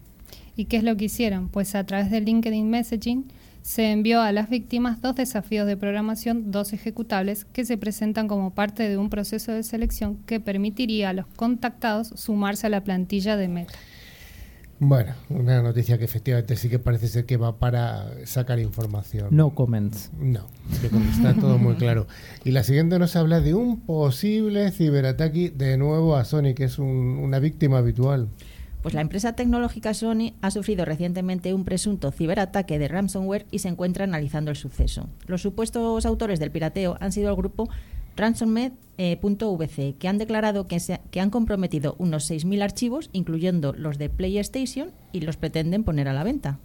¿Y 0.55 0.65
qué 0.65 0.77
es 0.77 0.83
lo 0.83 0.95
que 0.95 1.05
hicieron? 1.05 1.49
Pues 1.49 1.75
a 1.75 1.85
través 1.85 2.11
de 2.11 2.21
LinkedIn 2.21 2.69
Messaging 2.69 3.25
se 3.69 3.91
envió 3.91 4.19
a 4.23 4.31
las 4.31 4.49
víctimas 4.49 4.99
dos 4.99 5.15
desafíos 5.15 5.67
de 5.67 5.77
programación, 5.77 6.49
dos 6.49 6.73
ejecutables, 6.73 7.45
que 7.45 7.65
se 7.65 7.77
presentan 7.77 8.27
como 8.27 8.55
parte 8.55 8.89
de 8.89 8.97
un 8.97 9.11
proceso 9.11 9.51
de 9.51 9.61
selección 9.61 10.17
que 10.25 10.39
permitiría 10.39 11.09
a 11.09 11.13
los 11.13 11.27
contactados 11.27 12.07
sumarse 12.15 12.65
a 12.65 12.71
la 12.71 12.83
plantilla 12.83 13.37
de 13.37 13.47
Meta. 13.47 13.75
Bueno, 14.79 15.13
una 15.29 15.61
noticia 15.61 15.99
que 15.99 16.05
efectivamente 16.05 16.55
sí 16.55 16.67
que 16.67 16.79
parece 16.79 17.09
ser 17.09 17.27
que 17.27 17.37
va 17.37 17.59
para 17.59 18.07
sacar 18.25 18.57
información. 18.57 19.27
No 19.29 19.53
comments. 19.53 20.09
No, 20.19 20.47
está 21.11 21.35
todo 21.35 21.59
muy 21.59 21.75
claro. 21.75 22.07
Y 22.43 22.49
la 22.49 22.63
siguiente 22.63 22.97
nos 22.97 23.15
habla 23.15 23.39
de 23.39 23.53
un 23.53 23.81
posible 23.81 24.71
ciberataque 24.71 25.51
de 25.51 25.77
nuevo 25.77 26.15
a 26.15 26.25
Sony, 26.25 26.55
que 26.55 26.63
es 26.63 26.79
una 26.79 27.37
víctima 27.37 27.77
habitual. 27.77 28.29
Pues 28.81 28.93
la 28.93 29.01
empresa 29.01 29.33
tecnológica 29.33 29.93
Sony 29.93 30.33
ha 30.41 30.51
sufrido 30.51 30.85
recientemente 30.85 31.53
un 31.53 31.65
presunto 31.65 32.11
ciberataque 32.11 32.79
de 32.79 32.87
ransomware 32.87 33.45
y 33.51 33.59
se 33.59 33.67
encuentra 33.67 34.05
analizando 34.05 34.51
el 34.51 34.57
suceso. 34.57 35.09
Los 35.27 35.41
supuestos 35.41 36.05
autores 36.05 36.39
del 36.39 36.51
pirateo 36.51 36.97
han 37.01 37.11
sido 37.11 37.29
el 37.29 37.35
grupo 37.35 37.69
ransomware.vc, 38.15 39.95
que 39.97 40.07
han 40.07 40.17
declarado 40.17 40.67
que, 40.67 40.77
que 41.11 41.19
han 41.19 41.29
comprometido 41.29 41.95
unos 41.99 42.29
6.000 42.29 42.63
archivos, 42.63 43.09
incluyendo 43.11 43.73
los 43.73 43.97
de 43.97 44.09
PlayStation, 44.09 44.91
y 45.11 45.21
los 45.21 45.37
pretenden 45.37 45.83
poner 45.83 46.07
a 46.07 46.13
la 46.13 46.23
venta. 46.23 46.59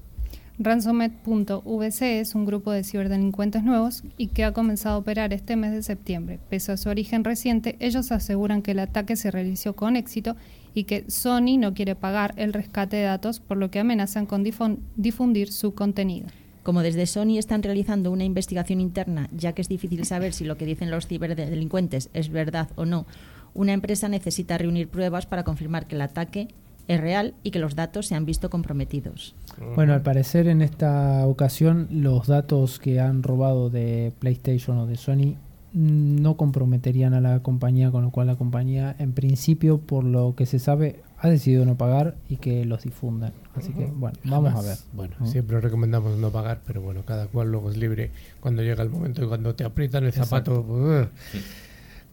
Ransomware.vc 0.57 2.21
es 2.21 2.37
un 2.37 2.45
grupo 2.45 2.71
de 2.71 2.85
ciberdelincuentes 2.85 3.65
nuevos 3.65 4.05
y 4.17 4.29
que 4.29 4.45
ha 4.45 4.53
comenzado 4.53 4.95
a 4.95 4.99
operar 4.99 5.33
este 5.33 5.57
mes 5.57 5.73
de 5.73 5.83
septiembre. 5.83 6.39
Pese 6.49 6.71
a 6.71 6.77
su 6.77 6.89
origen 6.89 7.25
reciente, 7.25 7.77
ellos 7.81 8.13
aseguran 8.13 8.63
que 8.63 8.71
el 8.71 8.79
ataque 8.79 9.17
se 9.17 9.33
realizó 9.33 9.75
con 9.75 9.97
éxito 9.97 10.37
y 10.75 10.85
que 10.85 11.05
Sony 11.09 11.57
no 11.59 11.73
quiere 11.73 11.95
pagar 11.95 12.35
el 12.37 12.53
rescate 12.53 12.97
de 12.97 13.05
datos, 13.05 13.41
por 13.41 13.57
lo 13.57 13.71
que 13.71 13.79
amenazan 13.79 14.27
con 14.27 14.43
difundir 14.45 15.53
su 15.53 15.75
contenido. 15.75 16.27
Como 16.63 16.83
desde 16.83 17.07
Sony 17.07 17.39
están 17.39 17.63
realizando 17.63 18.11
una 18.11 18.25
investigación 18.25 18.81
interna, 18.81 19.29
ya 19.33 19.53
que 19.53 19.63
es 19.63 19.69
difícil 19.69 20.05
saber 20.05 20.33
si 20.33 20.45
lo 20.45 20.57
que 20.57 20.67
dicen 20.67 20.91
los 20.91 21.07
ciberdelincuentes 21.07 22.11
es 22.15 22.31
verdad 22.31 22.71
o 22.75 22.87
no, 22.87 23.07
una 23.53 23.73
empresa 23.73 24.09
necesita 24.09 24.59
reunir 24.59 24.89
pruebas 24.89 25.27
para 25.27 25.45
confirmar 25.45 25.87
que 25.87 25.95
el 25.95 26.01
ataque 26.01 26.49
es 26.89 27.01
real 27.01 27.35
y 27.43 27.51
que 27.51 27.59
los 27.59 27.77
datos 27.77 28.07
se 28.07 28.15
han 28.15 28.27
visto 28.27 28.51
comprometidos. 28.51 29.35
Bueno, 29.75 29.95
al 29.95 30.03
parecer 30.03 30.49
en 30.49 30.61
esta 30.61 31.27
ocasión 31.27 31.87
los 31.91 32.27
datos 32.27 32.79
que 32.79 33.01
han 33.01 33.23
robado 33.23 33.71
de 33.71 34.13
PlayStation 34.19 34.77
o 34.79 34.87
de 34.87 34.97
Sony 34.97 35.37
no 35.75 36.37
comprometerían 36.37 37.15
a 37.15 37.21
la 37.21 37.41
compañía, 37.41 37.91
con 37.91 38.03
lo 38.03 38.11
cual 38.11 38.29
la 38.29 38.37
compañía 38.37 38.95
en 38.99 39.13
principio, 39.13 39.79
por 39.79 40.05
lo 40.05 40.35
que 40.37 40.47
se 40.47 40.61
sabe, 40.61 41.03
ha 41.19 41.29
decidido 41.29 41.65
no 41.65 41.77
pagar 41.77 42.15
y 42.29 42.37
que 42.37 42.65
los 42.65 42.85
difundan. 42.85 43.33
Así 43.55 43.73
que, 43.73 43.87
bueno, 43.87 44.17
vamos 44.25 44.55
a 44.55 44.63
ver. 44.63 44.77
Bueno, 44.93 45.15
siempre 45.25 45.61
recomendamos 45.61 46.17
no 46.19 46.31
pagar, 46.31 46.61
pero 46.65 46.81
bueno, 46.81 47.03
cada 47.05 47.27
cual 47.27 47.51
luego 47.51 47.71
es 47.71 47.77
libre 47.77 48.13
cuando 48.41 48.63
llega 48.63 48.83
el 48.85 48.91
momento 48.91 49.25
y 49.25 49.27
cuando 49.27 49.55
te 49.57 49.65
aprietan 49.65 50.05
el 50.05 50.13
zapato. 50.13 50.63
Pues, 50.63 51.09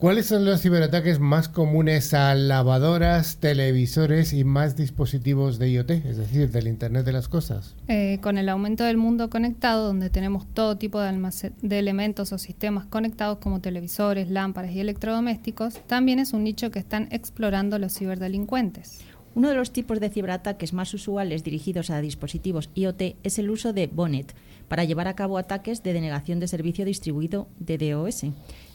¿Cuáles 0.01 0.25
son 0.25 0.45
los 0.45 0.63
ciberataques 0.63 1.19
más 1.19 1.47
comunes 1.47 2.15
a 2.15 2.33
lavadoras, 2.33 3.37
televisores 3.37 4.33
y 4.33 4.43
más 4.43 4.75
dispositivos 4.75 5.59
de 5.59 5.69
IoT, 5.69 5.91
es 5.91 6.17
decir, 6.17 6.49
del 6.49 6.67
Internet 6.67 7.05
de 7.05 7.11
las 7.11 7.27
Cosas? 7.27 7.75
Eh, 7.87 8.17
con 8.23 8.39
el 8.39 8.49
aumento 8.49 8.83
del 8.83 8.97
mundo 8.97 9.29
conectado, 9.29 9.85
donde 9.85 10.09
tenemos 10.09 10.51
todo 10.55 10.75
tipo 10.79 10.99
de, 10.99 11.51
de 11.61 11.77
elementos 11.77 12.33
o 12.33 12.39
sistemas 12.39 12.87
conectados 12.87 13.37
como 13.37 13.61
televisores, 13.61 14.31
lámparas 14.31 14.71
y 14.71 14.79
electrodomésticos, 14.79 15.75
también 15.85 16.17
es 16.17 16.33
un 16.33 16.45
nicho 16.45 16.71
que 16.71 16.79
están 16.79 17.07
explorando 17.11 17.77
los 17.77 17.93
ciberdelincuentes. 17.93 19.01
Uno 19.33 19.47
de 19.47 19.55
los 19.55 19.71
tipos 19.71 20.01
de 20.01 20.09
ciberataques 20.09 20.73
más 20.73 20.93
usuales 20.93 21.45
dirigidos 21.45 21.89
a 21.89 22.01
dispositivos 22.01 22.69
IoT 22.75 23.15
es 23.23 23.39
el 23.39 23.49
uso 23.49 23.71
de 23.71 23.87
Bonnet, 23.87 24.35
para 24.67 24.83
llevar 24.83 25.07
a 25.07 25.15
cabo 25.15 25.37
ataques 25.37 25.83
de 25.83 25.93
denegación 25.93 26.41
de 26.41 26.49
servicio 26.49 26.83
distribuido 26.83 27.47
de 27.57 27.77
DOS. 27.77 28.25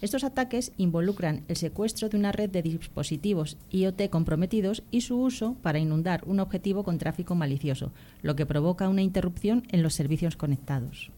Estos 0.00 0.25
ataques 0.25 0.72
involucran 0.78 1.42
el 1.48 1.56
secuestro 1.56 2.08
de 2.08 2.16
una 2.16 2.32
red 2.32 2.48
de 2.48 2.62
dispositivos 2.62 3.58
IoT 3.70 4.08
comprometidos 4.08 4.82
y 4.90 5.02
su 5.02 5.18
uso 5.20 5.56
para 5.60 5.78
inundar 5.78 6.22
un 6.26 6.40
objetivo 6.40 6.84
con 6.84 6.96
tráfico 6.96 7.34
malicioso, 7.34 7.92
lo 8.22 8.34
que 8.34 8.46
provoca 8.46 8.88
una 8.88 9.02
interrupción 9.02 9.62
en 9.68 9.82
los 9.82 9.92
servicios 9.92 10.36
conectados. 10.36 11.10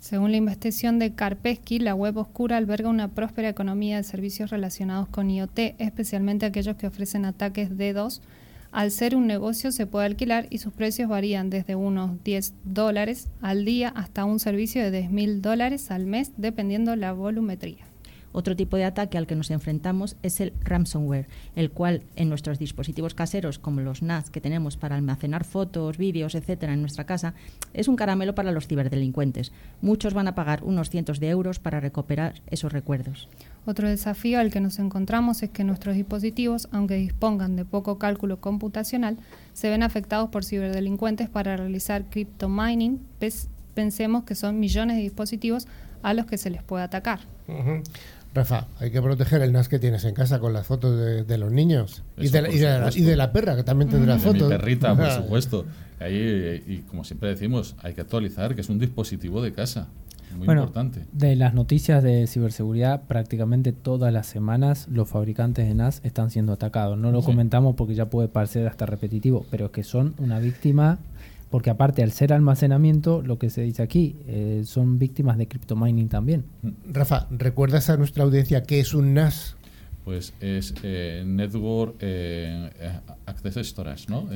Según 0.00 0.30
la 0.30 0.38
investigación 0.38 0.98
de 0.98 1.14
Karpesky, 1.14 1.80
la 1.80 1.94
web 1.94 2.16
oscura 2.16 2.56
alberga 2.56 2.88
una 2.88 3.08
próspera 3.08 3.50
economía 3.50 3.98
de 3.98 4.04
servicios 4.04 4.50
relacionados 4.50 5.08
con 5.08 5.30
IoT, 5.30 5.58
especialmente 5.78 6.46
aquellos 6.46 6.76
que 6.76 6.86
ofrecen 6.86 7.26
ataques 7.26 7.70
D2 7.70 8.20
al 8.72 8.90
ser 8.90 9.16
un 9.16 9.26
negocio 9.26 9.72
se 9.72 9.86
puede 9.86 10.06
alquilar 10.06 10.46
y 10.50 10.58
sus 10.58 10.72
precios 10.72 11.08
varían 11.08 11.50
desde 11.50 11.74
unos 11.74 12.22
10 12.24 12.54
dólares 12.64 13.28
al 13.40 13.64
día 13.64 13.88
hasta 13.88 14.24
un 14.24 14.38
servicio 14.38 14.82
de 14.82 14.90
10 14.90 15.10
mil 15.10 15.42
dólares 15.42 15.90
al 15.90 16.06
mes, 16.06 16.32
dependiendo 16.36 16.96
la 16.96 17.12
volumetría. 17.12 17.86
Otro 18.36 18.54
tipo 18.54 18.76
de 18.76 18.84
ataque 18.84 19.16
al 19.16 19.26
que 19.26 19.34
nos 19.34 19.50
enfrentamos 19.50 20.16
es 20.22 20.42
el 20.42 20.52
ransomware, 20.60 21.26
el 21.54 21.70
cual 21.70 22.02
en 22.16 22.28
nuestros 22.28 22.58
dispositivos 22.58 23.14
caseros, 23.14 23.58
como 23.58 23.80
los 23.80 24.02
NAS 24.02 24.28
que 24.28 24.42
tenemos 24.42 24.76
para 24.76 24.94
almacenar 24.94 25.44
fotos, 25.44 25.96
vídeos, 25.96 26.34
etcétera, 26.34 26.74
en 26.74 26.82
nuestra 26.82 27.06
casa, 27.06 27.32
es 27.72 27.88
un 27.88 27.96
caramelo 27.96 28.34
para 28.34 28.52
los 28.52 28.66
ciberdelincuentes. 28.66 29.52
Muchos 29.80 30.12
van 30.12 30.28
a 30.28 30.34
pagar 30.34 30.64
unos 30.64 30.90
cientos 30.90 31.18
de 31.18 31.30
euros 31.30 31.60
para 31.60 31.80
recuperar 31.80 32.42
esos 32.50 32.74
recuerdos. 32.74 33.30
Otro 33.66 33.88
desafío 33.88 34.38
al 34.38 34.52
que 34.52 34.60
nos 34.60 34.78
encontramos 34.78 35.42
es 35.42 35.50
que 35.50 35.64
nuestros 35.64 35.96
dispositivos, 35.96 36.68
aunque 36.70 36.94
dispongan 36.94 37.56
de 37.56 37.64
poco 37.64 37.98
cálculo 37.98 38.40
computacional, 38.40 39.18
se 39.54 39.68
ven 39.68 39.82
afectados 39.82 40.30
por 40.30 40.44
ciberdelincuentes 40.44 41.28
para 41.28 41.56
realizar 41.56 42.04
mining. 42.48 43.00
Pensemos 43.74 44.22
que 44.22 44.36
son 44.36 44.60
millones 44.60 44.96
de 44.96 45.02
dispositivos 45.02 45.66
a 46.02 46.14
los 46.14 46.26
que 46.26 46.38
se 46.38 46.48
les 46.48 46.62
puede 46.62 46.84
atacar. 46.84 47.20
Rafa, 48.32 48.68
hay 48.78 48.92
que 48.92 49.02
proteger 49.02 49.42
el 49.42 49.52
NAS 49.52 49.68
que 49.68 49.80
tienes 49.80 50.04
en 50.04 50.14
casa 50.14 50.38
con 50.38 50.52
las 50.52 50.66
fotos 50.66 51.26
de, 51.26 51.38
los 51.38 51.50
niños 51.50 52.04
y 52.16 52.28
de, 52.28 53.16
la, 53.16 53.32
perra, 53.32 53.56
que 53.56 53.64
también 53.64 53.90
tendrá 53.90 54.18
fotos. 54.18 54.42
Mi 54.42 54.48
perrita, 54.48 54.94
por 54.94 55.10
supuesto. 55.10 55.64
Ahí, 55.98 56.62
y 56.66 56.78
como 56.88 57.02
siempre 57.02 57.30
decimos, 57.30 57.74
hay 57.82 57.94
que 57.94 58.02
actualizar 58.02 58.54
que 58.54 58.60
es 58.60 58.68
un 58.68 58.78
dispositivo 58.78 59.42
de 59.42 59.52
casa. 59.52 59.88
Muy 60.36 60.48
importante. 60.48 61.06
De 61.12 61.36
las 61.36 61.54
noticias 61.54 62.02
de 62.02 62.26
ciberseguridad, 62.26 63.02
prácticamente 63.02 63.72
todas 63.72 64.12
las 64.12 64.26
semanas 64.26 64.86
los 64.88 65.08
fabricantes 65.08 65.66
de 65.66 65.74
NAS 65.74 66.00
están 66.04 66.30
siendo 66.30 66.52
atacados. 66.52 66.98
No 66.98 67.10
lo 67.10 67.22
comentamos 67.22 67.74
porque 67.76 67.94
ya 67.94 68.06
puede 68.06 68.28
parecer 68.28 68.66
hasta 68.66 68.86
repetitivo, 68.86 69.46
pero 69.50 69.66
es 69.66 69.70
que 69.72 69.82
son 69.82 70.14
una 70.18 70.38
víctima, 70.38 70.98
porque 71.50 71.70
aparte 71.70 72.02
al 72.02 72.12
ser 72.12 72.32
almacenamiento, 72.32 73.22
lo 73.22 73.38
que 73.38 73.50
se 73.50 73.62
dice 73.62 73.82
aquí, 73.82 74.16
eh, 74.26 74.62
son 74.64 74.98
víctimas 74.98 75.38
de 75.38 75.48
mining 75.76 76.08
también. 76.08 76.44
Rafa, 76.92 77.26
¿recuerdas 77.30 77.88
a 77.90 77.96
nuestra 77.96 78.24
audiencia 78.24 78.62
qué 78.62 78.80
es 78.80 78.94
un 78.94 79.14
NAS? 79.14 79.56
Pues 80.04 80.34
es 80.40 80.72
eh, 80.84 81.24
Network 81.26 81.96
eh, 81.98 82.70
Access 83.26 83.56
Storage, 83.66 84.06
¿no? 84.08 84.28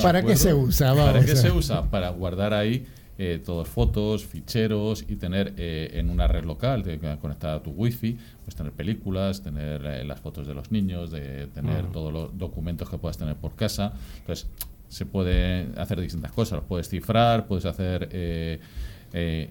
¿Para 0.00 0.22
qué 0.22 0.36
se 0.36 0.54
usa? 0.54 0.94
¿Para 0.94 1.24
qué 1.24 1.34
se 1.34 1.50
usa? 1.50 1.90
Para 1.90 2.10
guardar 2.10 2.54
ahí 2.54 2.86
eh, 3.18 3.42
todas 3.44 3.68
fotos, 3.68 4.24
ficheros 4.24 5.04
y 5.06 5.16
tener 5.16 5.52
eh, 5.58 5.90
en 5.94 6.08
una 6.08 6.26
red 6.26 6.44
local 6.44 6.82
de, 6.82 6.98
conectada 7.20 7.56
a 7.56 7.62
tu 7.62 7.70
wifi, 7.70 8.16
pues 8.44 8.56
tener 8.56 8.72
películas, 8.72 9.42
tener 9.42 9.84
eh, 9.84 10.04
las 10.04 10.18
fotos 10.18 10.46
de 10.46 10.54
los 10.54 10.72
niños, 10.72 11.10
de 11.10 11.46
tener 11.48 11.86
todos 11.92 12.10
los 12.10 12.38
documentos 12.38 12.88
que 12.88 12.96
puedas 12.96 13.18
tener 13.18 13.36
por 13.36 13.54
casa. 13.54 13.92
Entonces, 14.18 14.48
se 14.88 15.04
puede 15.04 15.68
hacer 15.76 16.00
distintas 16.00 16.32
cosas. 16.32 16.60
Los 16.60 16.64
puedes 16.64 16.88
cifrar, 16.88 17.46
puedes 17.46 17.66
hacer 17.66 18.60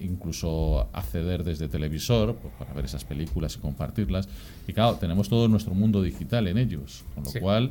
incluso 0.00 0.88
acceder 0.92 1.44
desde 1.44 1.68
televisor 1.68 2.34
pues, 2.34 2.52
para 2.58 2.72
ver 2.72 2.84
esas 2.84 3.04
películas 3.04 3.54
y 3.56 3.58
compartirlas. 3.60 4.28
Y 4.66 4.72
claro, 4.72 4.96
tenemos 4.96 5.28
todo 5.28 5.46
nuestro 5.46 5.72
mundo 5.72 6.02
digital 6.02 6.48
en 6.48 6.58
ellos, 6.58 7.04
con 7.14 7.24
lo 7.24 7.40
cual 7.40 7.70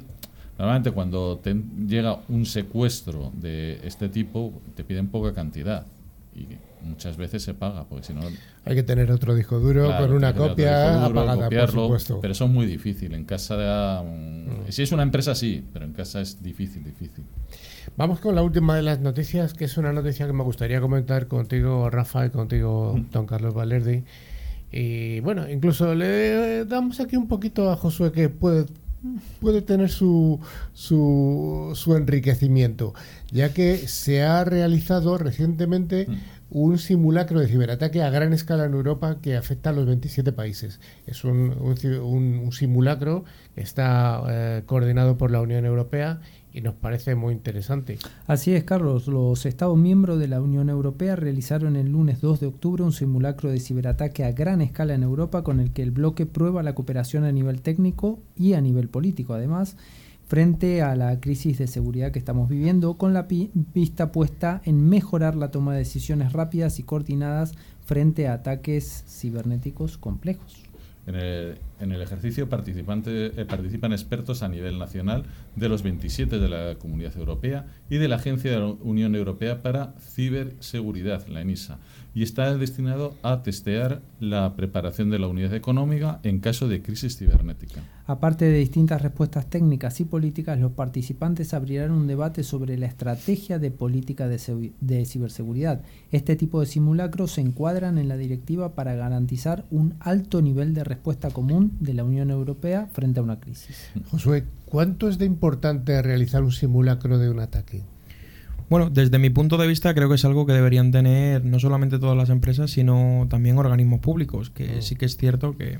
Normalmente 0.61 0.91
cuando 0.91 1.39
te 1.39 1.55
llega 1.87 2.19
un 2.29 2.45
secuestro 2.45 3.31
de 3.33 3.79
este 3.83 4.09
tipo, 4.09 4.53
te 4.75 4.83
piden 4.83 5.07
poca 5.07 5.33
cantidad 5.33 5.87
y 6.35 6.45
muchas 6.87 7.17
veces 7.17 7.41
se 7.41 7.55
paga, 7.55 7.85
porque 7.85 8.05
si 8.05 8.13
no... 8.13 8.21
Hay 8.65 8.75
que 8.75 8.83
tener 8.83 9.11
otro 9.11 9.33
disco 9.33 9.59
duro 9.59 9.91
con 9.97 10.13
una 10.13 10.35
copia 10.35 11.03
apagada, 11.03 11.49
por 11.49 11.71
supuesto. 11.71 12.19
Pero 12.21 12.33
eso 12.33 12.45
es 12.45 12.51
muy 12.51 12.67
difícil. 12.67 13.15
En 13.15 13.25
casa, 13.25 13.57
de, 13.57 14.03
mm. 14.03 14.71
si 14.71 14.83
es 14.83 14.91
una 14.91 15.01
empresa 15.01 15.33
sí, 15.33 15.65
pero 15.73 15.83
en 15.83 15.93
casa 15.93 16.21
es 16.21 16.43
difícil, 16.43 16.83
difícil. 16.83 17.23
Vamos 17.97 18.19
con 18.19 18.35
la 18.35 18.43
última 18.43 18.75
de 18.75 18.83
las 18.83 18.99
noticias, 18.99 19.55
que 19.55 19.65
es 19.65 19.75
una 19.79 19.91
noticia 19.91 20.27
que 20.27 20.33
me 20.33 20.43
gustaría 20.43 20.79
comentar 20.79 21.25
contigo, 21.25 21.89
Rafa, 21.89 22.27
y 22.27 22.29
contigo, 22.29 22.93
mm. 22.95 23.09
don 23.09 23.25
Carlos 23.25 23.55
Valerdi. 23.55 24.03
Y 24.71 25.21
bueno, 25.21 25.49
incluso 25.49 25.95
le 25.95 26.65
damos 26.65 26.99
aquí 26.99 27.15
un 27.15 27.27
poquito 27.27 27.71
a 27.71 27.75
Josué 27.75 28.11
que 28.11 28.29
puede 28.29 28.67
puede 29.39 29.61
tener 29.61 29.89
su, 29.89 30.39
su, 30.73 31.71
su, 31.75 31.95
enriquecimiento, 31.95 32.93
ya 33.31 33.53
que 33.53 33.77
se 33.87 34.23
ha 34.23 34.43
realizado 34.43 35.17
recientemente 35.17 36.07
un 36.49 36.77
simulacro 36.77 37.39
de 37.39 37.47
ciberataque 37.47 38.03
a 38.03 38.09
gran 38.09 38.33
escala 38.33 38.65
en 38.65 38.73
Europa 38.73 39.19
que 39.21 39.37
afecta 39.37 39.69
a 39.69 39.73
los 39.73 39.85
27 39.85 40.33
países. 40.33 40.79
Es 41.07 41.23
un, 41.23 41.55
un, 41.61 42.51
simulacro 42.51 43.23
que 43.55 43.61
está 43.61 44.21
eh, 44.29 44.63
coordinado 44.65 45.17
por 45.17 45.31
la 45.31 45.41
Unión 45.41 45.65
Europea 45.65 46.19
y 46.53 46.61
nos 46.61 46.75
parece 46.75 47.15
muy 47.15 47.33
interesante. 47.33 47.97
Así 48.27 48.53
es, 48.53 48.63
Carlos. 48.63 49.07
Los 49.07 49.45
Estados 49.45 49.77
miembros 49.77 50.19
de 50.19 50.27
la 50.27 50.41
Unión 50.41 50.69
Europea 50.69 51.15
realizaron 51.15 51.75
el 51.75 51.91
lunes 51.91 52.21
2 52.21 52.39
de 52.41 52.47
octubre 52.47 52.83
un 52.83 52.91
simulacro 52.91 53.49
de 53.49 53.59
ciberataque 53.59 54.23
a 54.23 54.31
gran 54.31 54.61
escala 54.61 54.93
en 54.93 55.03
Europa 55.03 55.43
con 55.43 55.59
el 55.59 55.71
que 55.71 55.83
el 55.83 55.91
bloque 55.91 56.25
prueba 56.25 56.63
la 56.63 56.75
cooperación 56.75 57.23
a 57.23 57.31
nivel 57.31 57.61
técnico 57.61 58.19
y 58.35 58.53
a 58.53 58.61
nivel 58.61 58.89
político. 58.89 59.33
Además, 59.33 59.77
frente 60.27 60.81
a 60.81 60.95
la 60.95 61.19
crisis 61.19 61.57
de 61.57 61.67
seguridad 61.67 62.11
que 62.11 62.19
estamos 62.19 62.49
viviendo, 62.49 62.95
con 62.95 63.13
la 63.13 63.27
vista 63.73 64.11
puesta 64.11 64.61
en 64.65 64.87
mejorar 64.87 65.35
la 65.35 65.51
toma 65.51 65.73
de 65.73 65.79
decisiones 65.79 66.33
rápidas 66.33 66.79
y 66.79 66.83
coordinadas 66.83 67.53
frente 67.85 68.27
a 68.27 68.33
ataques 68.33 69.03
cibernéticos 69.07 69.97
complejos. 69.97 70.63
En 71.05 71.15
el, 71.15 71.57
ejercicio 72.01 72.43
eh, 72.43 73.45
participan 73.45 73.91
expertos 73.91 74.43
a 74.43 74.49
nivel 74.49 74.77
nacional 74.77 75.23
de 75.55 75.69
los 75.69 75.83
27 75.83 76.39
de 76.39 76.49
la 76.49 76.75
Comunidad 76.75 77.17
Europea 77.17 77.65
y 77.89 77.97
de 77.97 78.07
la 78.07 78.17
Agencia 78.17 78.51
de 78.51 78.59
la 78.59 78.67
Unión 78.67 79.15
Europea 79.15 79.61
para 79.61 79.93
Ciberseguridad, 79.99 81.27
la 81.27 81.41
ENISA, 81.41 81.79
y 82.13 82.23
está 82.23 82.55
destinado 82.57 83.15
a 83.23 83.41
testear 83.41 84.01
la 84.19 84.55
preparación 84.55 85.09
de 85.09 85.19
la 85.19 85.27
unidad 85.27 85.53
económica 85.53 86.19
en 86.23 86.39
caso 86.39 86.67
de 86.67 86.81
crisis 86.81 87.17
cibernética. 87.17 87.81
Aparte 88.05 88.45
de 88.45 88.57
distintas 88.57 89.01
respuestas 89.01 89.49
técnicas 89.49 90.01
y 90.01 90.05
políticas, 90.05 90.59
los 90.59 90.73
participantes 90.73 91.53
abrirán 91.53 91.91
un 91.91 92.07
debate 92.07 92.43
sobre 92.43 92.77
la 92.77 92.87
estrategia 92.87 93.57
de 93.57 93.71
política 93.71 94.27
de, 94.27 94.71
de, 94.81 95.05
ciberseguridad. 95.05 95.81
Este 96.11 96.35
tipo 96.35 96.59
de 96.59 96.65
simulacros 96.65 97.31
se 97.31 97.41
encuadran 97.41 97.97
en 97.97 98.09
la 98.09 98.17
directiva 98.17 98.75
para 98.75 98.95
garantizar 98.95 99.65
un 99.71 99.95
alto 100.01 100.41
nivel 100.41 100.73
de 100.73 100.83
respuesta 100.83 101.29
común 101.29 101.70
de 101.79 101.93
la 101.93 102.03
Unión 102.03 102.29
Europea 102.29 102.87
frente 102.91 103.19
a 103.19 103.23
una 103.23 103.39
crisis. 103.39 103.91
Josué, 104.09 104.45
¿cuánto 104.65 105.09
es 105.09 105.17
de 105.17 105.25
importante 105.25 106.01
realizar 106.01 106.43
un 106.43 106.51
simulacro 106.51 107.17
de 107.17 107.29
un 107.29 107.39
ataque? 107.39 107.83
Bueno, 108.69 108.89
desde 108.89 109.19
mi 109.19 109.29
punto 109.29 109.57
de 109.57 109.67
vista 109.67 109.93
creo 109.93 110.07
que 110.07 110.15
es 110.15 110.23
algo 110.23 110.45
que 110.45 110.53
deberían 110.53 110.91
tener 110.91 111.43
no 111.43 111.59
solamente 111.59 111.99
todas 111.99 112.15
las 112.15 112.29
empresas, 112.29 112.71
sino 112.71 113.27
también 113.29 113.57
organismos 113.57 113.99
públicos, 113.99 114.49
que 114.49 114.77
mm. 114.77 114.81
sí 114.81 114.95
que 114.95 115.05
es 115.05 115.17
cierto 115.17 115.57
que 115.57 115.79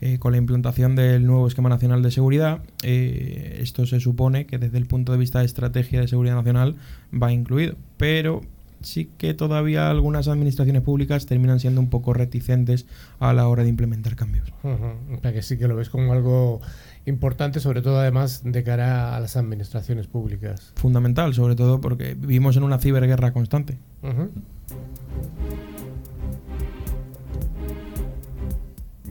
eh, 0.00 0.18
con 0.18 0.32
la 0.32 0.38
implantación 0.38 0.94
del 0.94 1.26
nuevo 1.26 1.48
esquema 1.48 1.68
nacional 1.68 2.02
de 2.02 2.10
seguridad, 2.10 2.62
eh, 2.84 3.58
esto 3.60 3.84
se 3.84 3.98
supone 3.98 4.46
que 4.46 4.58
desde 4.58 4.78
el 4.78 4.86
punto 4.86 5.10
de 5.10 5.18
vista 5.18 5.40
de 5.40 5.46
estrategia 5.46 6.00
de 6.00 6.08
seguridad 6.08 6.36
nacional 6.36 6.76
va 7.12 7.32
incluido, 7.32 7.74
pero 7.96 8.42
sí 8.82 9.10
que 9.18 9.34
todavía 9.34 9.90
algunas 9.90 10.28
administraciones 10.28 10.82
públicas 10.82 11.26
terminan 11.26 11.60
siendo 11.60 11.80
un 11.80 11.90
poco 11.90 12.12
reticentes 12.12 12.86
a 13.18 13.32
la 13.32 13.48
hora 13.48 13.62
de 13.62 13.68
implementar 13.68 14.16
cambios. 14.16 14.52
O 14.62 15.20
sea 15.20 15.32
que 15.32 15.42
sí 15.42 15.58
que 15.58 15.68
lo 15.68 15.76
ves 15.76 15.90
como 15.90 16.12
algo 16.12 16.60
importante, 17.06 17.60
sobre 17.60 17.82
todo 17.82 17.98
además 18.00 18.42
de 18.44 18.62
cara 18.62 19.16
a 19.16 19.20
las 19.20 19.36
administraciones 19.36 20.06
públicas. 20.06 20.72
Fundamental, 20.76 21.34
sobre 21.34 21.56
todo 21.56 21.80
porque 21.80 22.14
vivimos 22.14 22.56
en 22.56 22.62
una 22.62 22.78
ciberguerra 22.78 23.32
constante. 23.32 23.78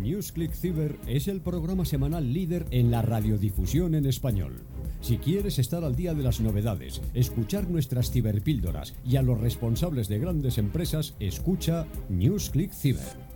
NewsClick 0.01 0.53
Cyber 0.53 0.97
es 1.07 1.27
el 1.27 1.41
programa 1.41 1.85
semanal 1.85 2.33
líder 2.33 2.65
en 2.71 2.89
la 2.89 3.01
radiodifusión 3.01 3.95
en 3.95 4.05
español. 4.05 4.53
Si 5.01 5.17
quieres 5.17 5.59
estar 5.59 5.83
al 5.83 5.95
día 5.95 6.13
de 6.13 6.23
las 6.23 6.41
novedades, 6.41 7.01
escuchar 7.13 7.69
nuestras 7.69 8.12
ciberpíldoras 8.12 8.93
y 9.05 9.15
a 9.15 9.21
los 9.21 9.39
responsables 9.39 10.07
de 10.09 10.19
grandes 10.19 10.57
empresas, 10.57 11.15
escucha 11.19 11.88
NewsClick 12.09 12.73
Cyber. 12.73 13.28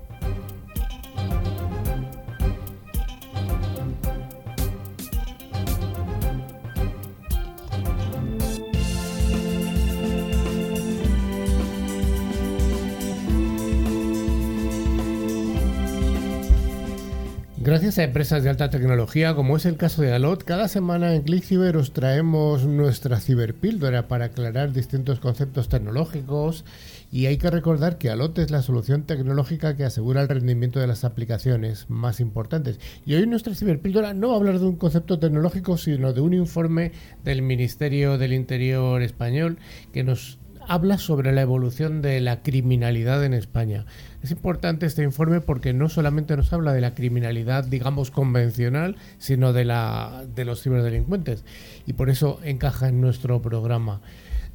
Gracias 17.83 17.99
a 17.99 18.07
empresas 18.07 18.43
de 18.43 18.49
alta 18.49 18.69
tecnología, 18.69 19.35
como 19.35 19.57
es 19.57 19.65
el 19.65 19.75
caso 19.75 20.01
de 20.01 20.13
Alot, 20.13 20.45
cada 20.45 20.69
semana 20.69 21.13
en 21.15 21.23
ClickCiber 21.23 21.75
os 21.75 21.91
traemos 21.91 22.65
nuestra 22.65 23.19
ciberpíldora 23.19 24.07
para 24.07 24.23
aclarar 24.23 24.71
distintos 24.71 25.19
conceptos 25.19 25.67
tecnológicos 25.67 26.63
y 27.11 27.25
hay 27.25 27.35
que 27.35 27.49
recordar 27.49 27.97
que 27.97 28.09
Alot 28.09 28.39
es 28.39 28.51
la 28.51 28.61
solución 28.61 29.03
tecnológica 29.03 29.75
que 29.75 29.83
asegura 29.83 30.21
el 30.21 30.29
rendimiento 30.29 30.79
de 30.79 30.87
las 30.87 31.03
aplicaciones 31.03 31.89
más 31.89 32.21
importantes. 32.21 32.79
Y 33.05 33.15
hoy 33.15 33.27
nuestra 33.27 33.53
ciberpíldora 33.53 34.13
no 34.13 34.29
va 34.29 34.35
a 34.35 34.37
hablar 34.37 34.59
de 34.59 34.65
un 34.65 34.77
concepto 34.77 35.19
tecnológico, 35.19 35.77
sino 35.77 36.13
de 36.13 36.21
un 36.21 36.33
informe 36.33 36.93
del 37.25 37.41
Ministerio 37.41 38.17
del 38.17 38.31
Interior 38.31 39.01
español 39.01 39.57
que 39.91 40.05
nos 40.05 40.39
habla 40.67 40.97
sobre 40.97 41.31
la 41.31 41.41
evolución 41.41 42.01
de 42.01 42.21
la 42.21 42.41
criminalidad 42.41 43.23
en 43.23 43.33
España. 43.33 43.85
Es 44.21 44.31
importante 44.31 44.85
este 44.85 45.03
informe 45.03 45.41
porque 45.41 45.73
no 45.73 45.89
solamente 45.89 46.37
nos 46.37 46.53
habla 46.53 46.73
de 46.73 46.81
la 46.81 46.95
criminalidad, 46.95 47.65
digamos, 47.65 48.11
convencional, 48.11 48.95
sino 49.17 49.53
de, 49.53 49.65
la, 49.65 50.25
de 50.33 50.45
los 50.45 50.61
ciberdelincuentes. 50.61 51.43
Y 51.85 51.93
por 51.93 52.09
eso 52.09 52.39
encaja 52.43 52.89
en 52.89 53.01
nuestro 53.01 53.41
programa. 53.41 54.01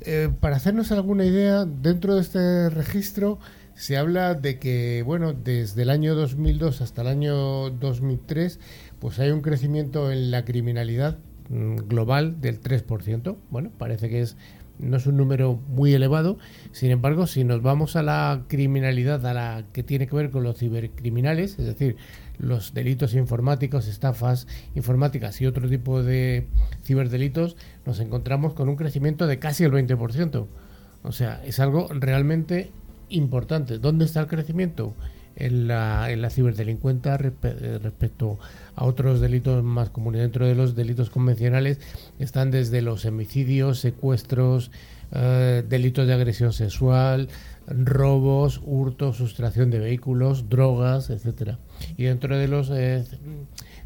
Eh, 0.00 0.30
para 0.40 0.56
hacernos 0.56 0.92
alguna 0.92 1.24
idea, 1.24 1.64
dentro 1.64 2.14
de 2.14 2.20
este 2.20 2.70
registro 2.70 3.38
se 3.74 3.96
habla 3.96 4.34
de 4.34 4.58
que, 4.58 5.02
bueno, 5.04 5.32
desde 5.32 5.82
el 5.82 5.90
año 5.90 6.14
2002 6.14 6.80
hasta 6.80 7.02
el 7.02 7.08
año 7.08 7.70
2003, 7.70 8.58
pues 8.98 9.18
hay 9.18 9.30
un 9.30 9.40
crecimiento 9.40 10.10
en 10.10 10.30
la 10.30 10.44
criminalidad 10.44 11.18
mm, 11.48 11.76
global 11.88 12.40
del 12.40 12.60
3%. 12.60 13.36
Bueno, 13.50 13.70
parece 13.76 14.08
que 14.08 14.22
es 14.22 14.36
no 14.78 14.96
es 14.96 15.06
un 15.06 15.16
número 15.16 15.60
muy 15.68 15.92
elevado. 15.94 16.38
Sin 16.72 16.90
embargo, 16.90 17.26
si 17.26 17.44
nos 17.44 17.62
vamos 17.62 17.96
a 17.96 18.02
la 18.02 18.44
criminalidad, 18.48 19.24
a 19.26 19.34
la 19.34 19.64
que 19.72 19.82
tiene 19.82 20.06
que 20.06 20.16
ver 20.16 20.30
con 20.30 20.42
los 20.42 20.58
cibercriminales, 20.58 21.58
es 21.58 21.66
decir, 21.66 21.96
los 22.38 22.74
delitos 22.74 23.14
informáticos, 23.14 23.88
estafas 23.88 24.46
informáticas 24.74 25.40
y 25.40 25.46
otro 25.46 25.68
tipo 25.68 26.02
de 26.02 26.46
ciberdelitos, 26.84 27.56
nos 27.84 28.00
encontramos 28.00 28.54
con 28.54 28.68
un 28.68 28.76
crecimiento 28.76 29.26
de 29.26 29.38
casi 29.38 29.64
el 29.64 29.72
20%. 29.72 30.46
O 31.02 31.12
sea, 31.12 31.42
es 31.44 31.60
algo 31.60 31.88
realmente 31.90 32.70
importante. 33.08 33.78
¿Dónde 33.78 34.04
está 34.04 34.20
el 34.20 34.26
crecimiento? 34.26 34.94
En 35.40 35.68
la, 35.68 36.10
en 36.10 36.20
la 36.20 36.30
ciberdelincuencia 36.30 37.16
respecto 37.16 38.40
a 38.74 38.84
otros 38.84 39.20
delitos 39.20 39.62
más 39.62 39.88
comunes. 39.88 40.20
Dentro 40.20 40.46
de 40.46 40.56
los 40.56 40.74
delitos 40.74 41.10
convencionales 41.10 41.78
están 42.18 42.50
desde 42.50 42.82
los 42.82 43.04
homicidios, 43.04 43.78
secuestros, 43.78 44.72
eh, 45.12 45.62
delitos 45.68 46.08
de 46.08 46.12
agresión 46.12 46.52
sexual, 46.52 47.28
robos, 47.66 48.60
hurtos, 48.64 49.16
sustracción 49.16 49.70
de 49.70 49.78
vehículos, 49.78 50.48
drogas, 50.48 51.08
etcétera. 51.08 51.58
Y 51.96 52.04
dentro 52.04 52.36
de 52.36 52.48
los 52.48 52.70
eh, 52.70 53.04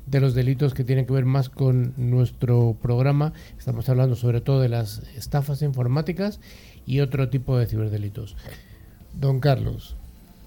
de 0.06 0.20
los 0.20 0.34
delitos 0.34 0.74
que 0.74 0.84
tienen 0.84 1.06
que 1.06 1.12
ver 1.12 1.24
más 1.24 1.48
con 1.48 1.94
nuestro 1.96 2.76
programa, 2.80 3.32
estamos 3.58 3.88
hablando 3.88 4.16
sobre 4.16 4.40
todo 4.40 4.60
de 4.60 4.68
las 4.68 5.02
estafas 5.16 5.62
informáticas 5.62 6.40
y 6.86 7.00
otro 7.00 7.28
tipo 7.28 7.56
de 7.56 7.66
ciberdelitos. 7.66 8.36
Don 9.14 9.40
Carlos, 9.40 9.96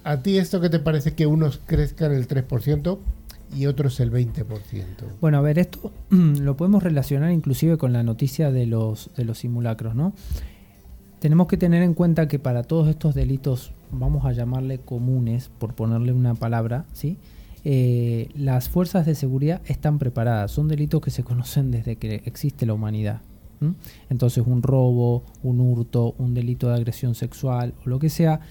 ¿a 0.05 0.21
ti 0.21 0.37
esto 0.37 0.61
que 0.61 0.69
te 0.69 0.79
parece 0.79 1.13
que 1.13 1.25
unos 1.27 1.59
crezcan 1.65 2.13
el 2.13 2.27
3%? 2.27 2.97
y 3.55 3.67
otros 3.67 3.99
el 3.99 4.11
20%. 4.11 4.45
Bueno, 5.21 5.37
a 5.37 5.41
ver, 5.41 5.59
esto 5.59 5.91
lo 6.09 6.57
podemos 6.57 6.83
relacionar 6.83 7.31
inclusive 7.31 7.77
con 7.77 7.93
la 7.93 8.03
noticia 8.03 8.51
de 8.51 8.65
los, 8.65 9.11
de 9.15 9.23
los 9.23 9.39
simulacros, 9.39 9.95
¿no? 9.95 10.13
Tenemos 11.19 11.47
que 11.47 11.55
tener 11.55 11.81
en 11.83 11.93
cuenta 11.93 12.27
que 12.27 12.39
para 12.39 12.63
todos 12.63 12.87
estos 12.89 13.15
delitos, 13.15 13.71
vamos 13.91 14.25
a 14.25 14.31
llamarle 14.31 14.79
comunes, 14.79 15.49
por 15.59 15.73
ponerle 15.73 16.11
una 16.11 16.33
palabra, 16.33 16.85
¿sí? 16.91 17.17
Eh, 17.63 18.29
las 18.35 18.69
fuerzas 18.69 19.07
de 19.07 19.15
seguridad 19.15 19.61
están 19.65 19.97
preparadas. 19.97 20.51
Son 20.51 20.67
delitos 20.67 21.01
que 21.01 21.09
se 21.09 21.23
conocen 21.23 21.71
desde 21.71 21.95
que 21.95 22.21
existe 22.25 22.65
la 22.65 22.73
humanidad. 22.73 23.21
Entonces, 24.09 24.43
un 24.45 24.61
robo, 24.61 25.23
un 25.41 25.59
hurto, 25.59 26.13
un 26.19 26.35
delito 26.35 26.67
de 26.67 26.75
agresión 26.75 27.15
sexual 27.15 27.73
o 27.83 27.89
lo 27.89 27.97
que 27.97 28.09
sea, 28.09 28.41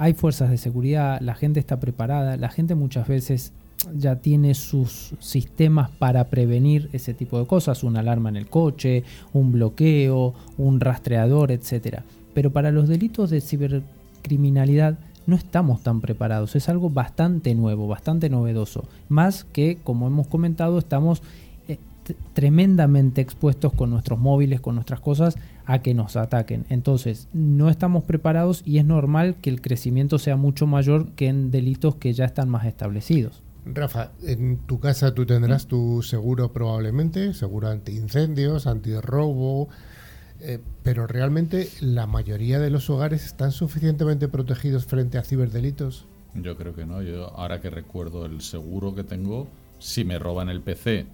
hay 0.00 0.14
fuerzas 0.14 0.48
de 0.48 0.56
seguridad, 0.56 1.20
la 1.20 1.34
gente 1.34 1.60
está 1.60 1.78
preparada, 1.78 2.38
la 2.38 2.48
gente 2.48 2.74
muchas 2.74 3.06
veces 3.06 3.52
ya 3.94 4.16
tiene 4.16 4.54
sus 4.54 5.12
sistemas 5.18 5.90
para 5.90 6.24
prevenir 6.24 6.88
ese 6.94 7.12
tipo 7.12 7.38
de 7.38 7.46
cosas, 7.46 7.84
una 7.84 8.00
alarma 8.00 8.30
en 8.30 8.36
el 8.36 8.46
coche, 8.48 9.04
un 9.34 9.52
bloqueo, 9.52 10.32
un 10.56 10.80
rastreador, 10.80 11.52
etc. 11.52 11.98
Pero 12.32 12.50
para 12.50 12.72
los 12.72 12.88
delitos 12.88 13.28
de 13.28 13.42
cibercriminalidad 13.42 14.98
no 15.26 15.36
estamos 15.36 15.82
tan 15.82 16.00
preparados, 16.00 16.56
es 16.56 16.70
algo 16.70 16.88
bastante 16.88 17.54
nuevo, 17.54 17.86
bastante 17.86 18.30
novedoso, 18.30 18.84
más 19.10 19.44
que, 19.44 19.76
como 19.84 20.06
hemos 20.06 20.28
comentado, 20.28 20.78
estamos 20.78 21.22
tremendamente 22.32 23.20
expuestos 23.20 23.72
con 23.72 23.90
nuestros 23.90 24.18
móviles, 24.18 24.60
con 24.60 24.74
nuestras 24.74 25.00
cosas, 25.00 25.36
a 25.66 25.80
que 25.80 25.94
nos 25.94 26.16
ataquen. 26.16 26.66
Entonces, 26.68 27.28
no 27.32 27.68
estamos 27.68 28.04
preparados 28.04 28.62
y 28.64 28.78
es 28.78 28.84
normal 28.84 29.36
que 29.40 29.50
el 29.50 29.60
crecimiento 29.60 30.18
sea 30.18 30.36
mucho 30.36 30.66
mayor 30.66 31.12
que 31.12 31.28
en 31.28 31.50
delitos 31.50 31.96
que 31.96 32.12
ya 32.12 32.24
están 32.24 32.48
más 32.48 32.66
establecidos. 32.66 33.42
Rafa, 33.66 34.12
en 34.22 34.58
tu 34.66 34.80
casa 34.80 35.14
tú 35.14 35.26
tendrás 35.26 35.66
tu 35.66 36.02
seguro 36.02 36.52
probablemente, 36.52 37.34
seguro 37.34 37.68
anti-incendios, 37.68 38.66
anti-robo, 38.66 39.68
eh, 40.40 40.58
pero 40.82 41.06
realmente 41.06 41.68
la 41.80 42.06
mayoría 42.06 42.58
de 42.58 42.70
los 42.70 42.88
hogares 42.88 43.26
están 43.26 43.52
suficientemente 43.52 44.28
protegidos 44.28 44.86
frente 44.86 45.18
a 45.18 45.22
ciberdelitos. 45.22 46.06
Yo 46.34 46.56
creo 46.56 46.74
que 46.74 46.86
no. 46.86 47.02
Yo 47.02 47.28
ahora 47.36 47.60
que 47.60 47.70
recuerdo 47.70 48.24
el 48.24 48.40
seguro 48.40 48.94
que 48.94 49.04
tengo, 49.04 49.48
si 49.78 50.04
me 50.04 50.18
roban 50.18 50.48
el 50.48 50.62
PC 50.62 51.06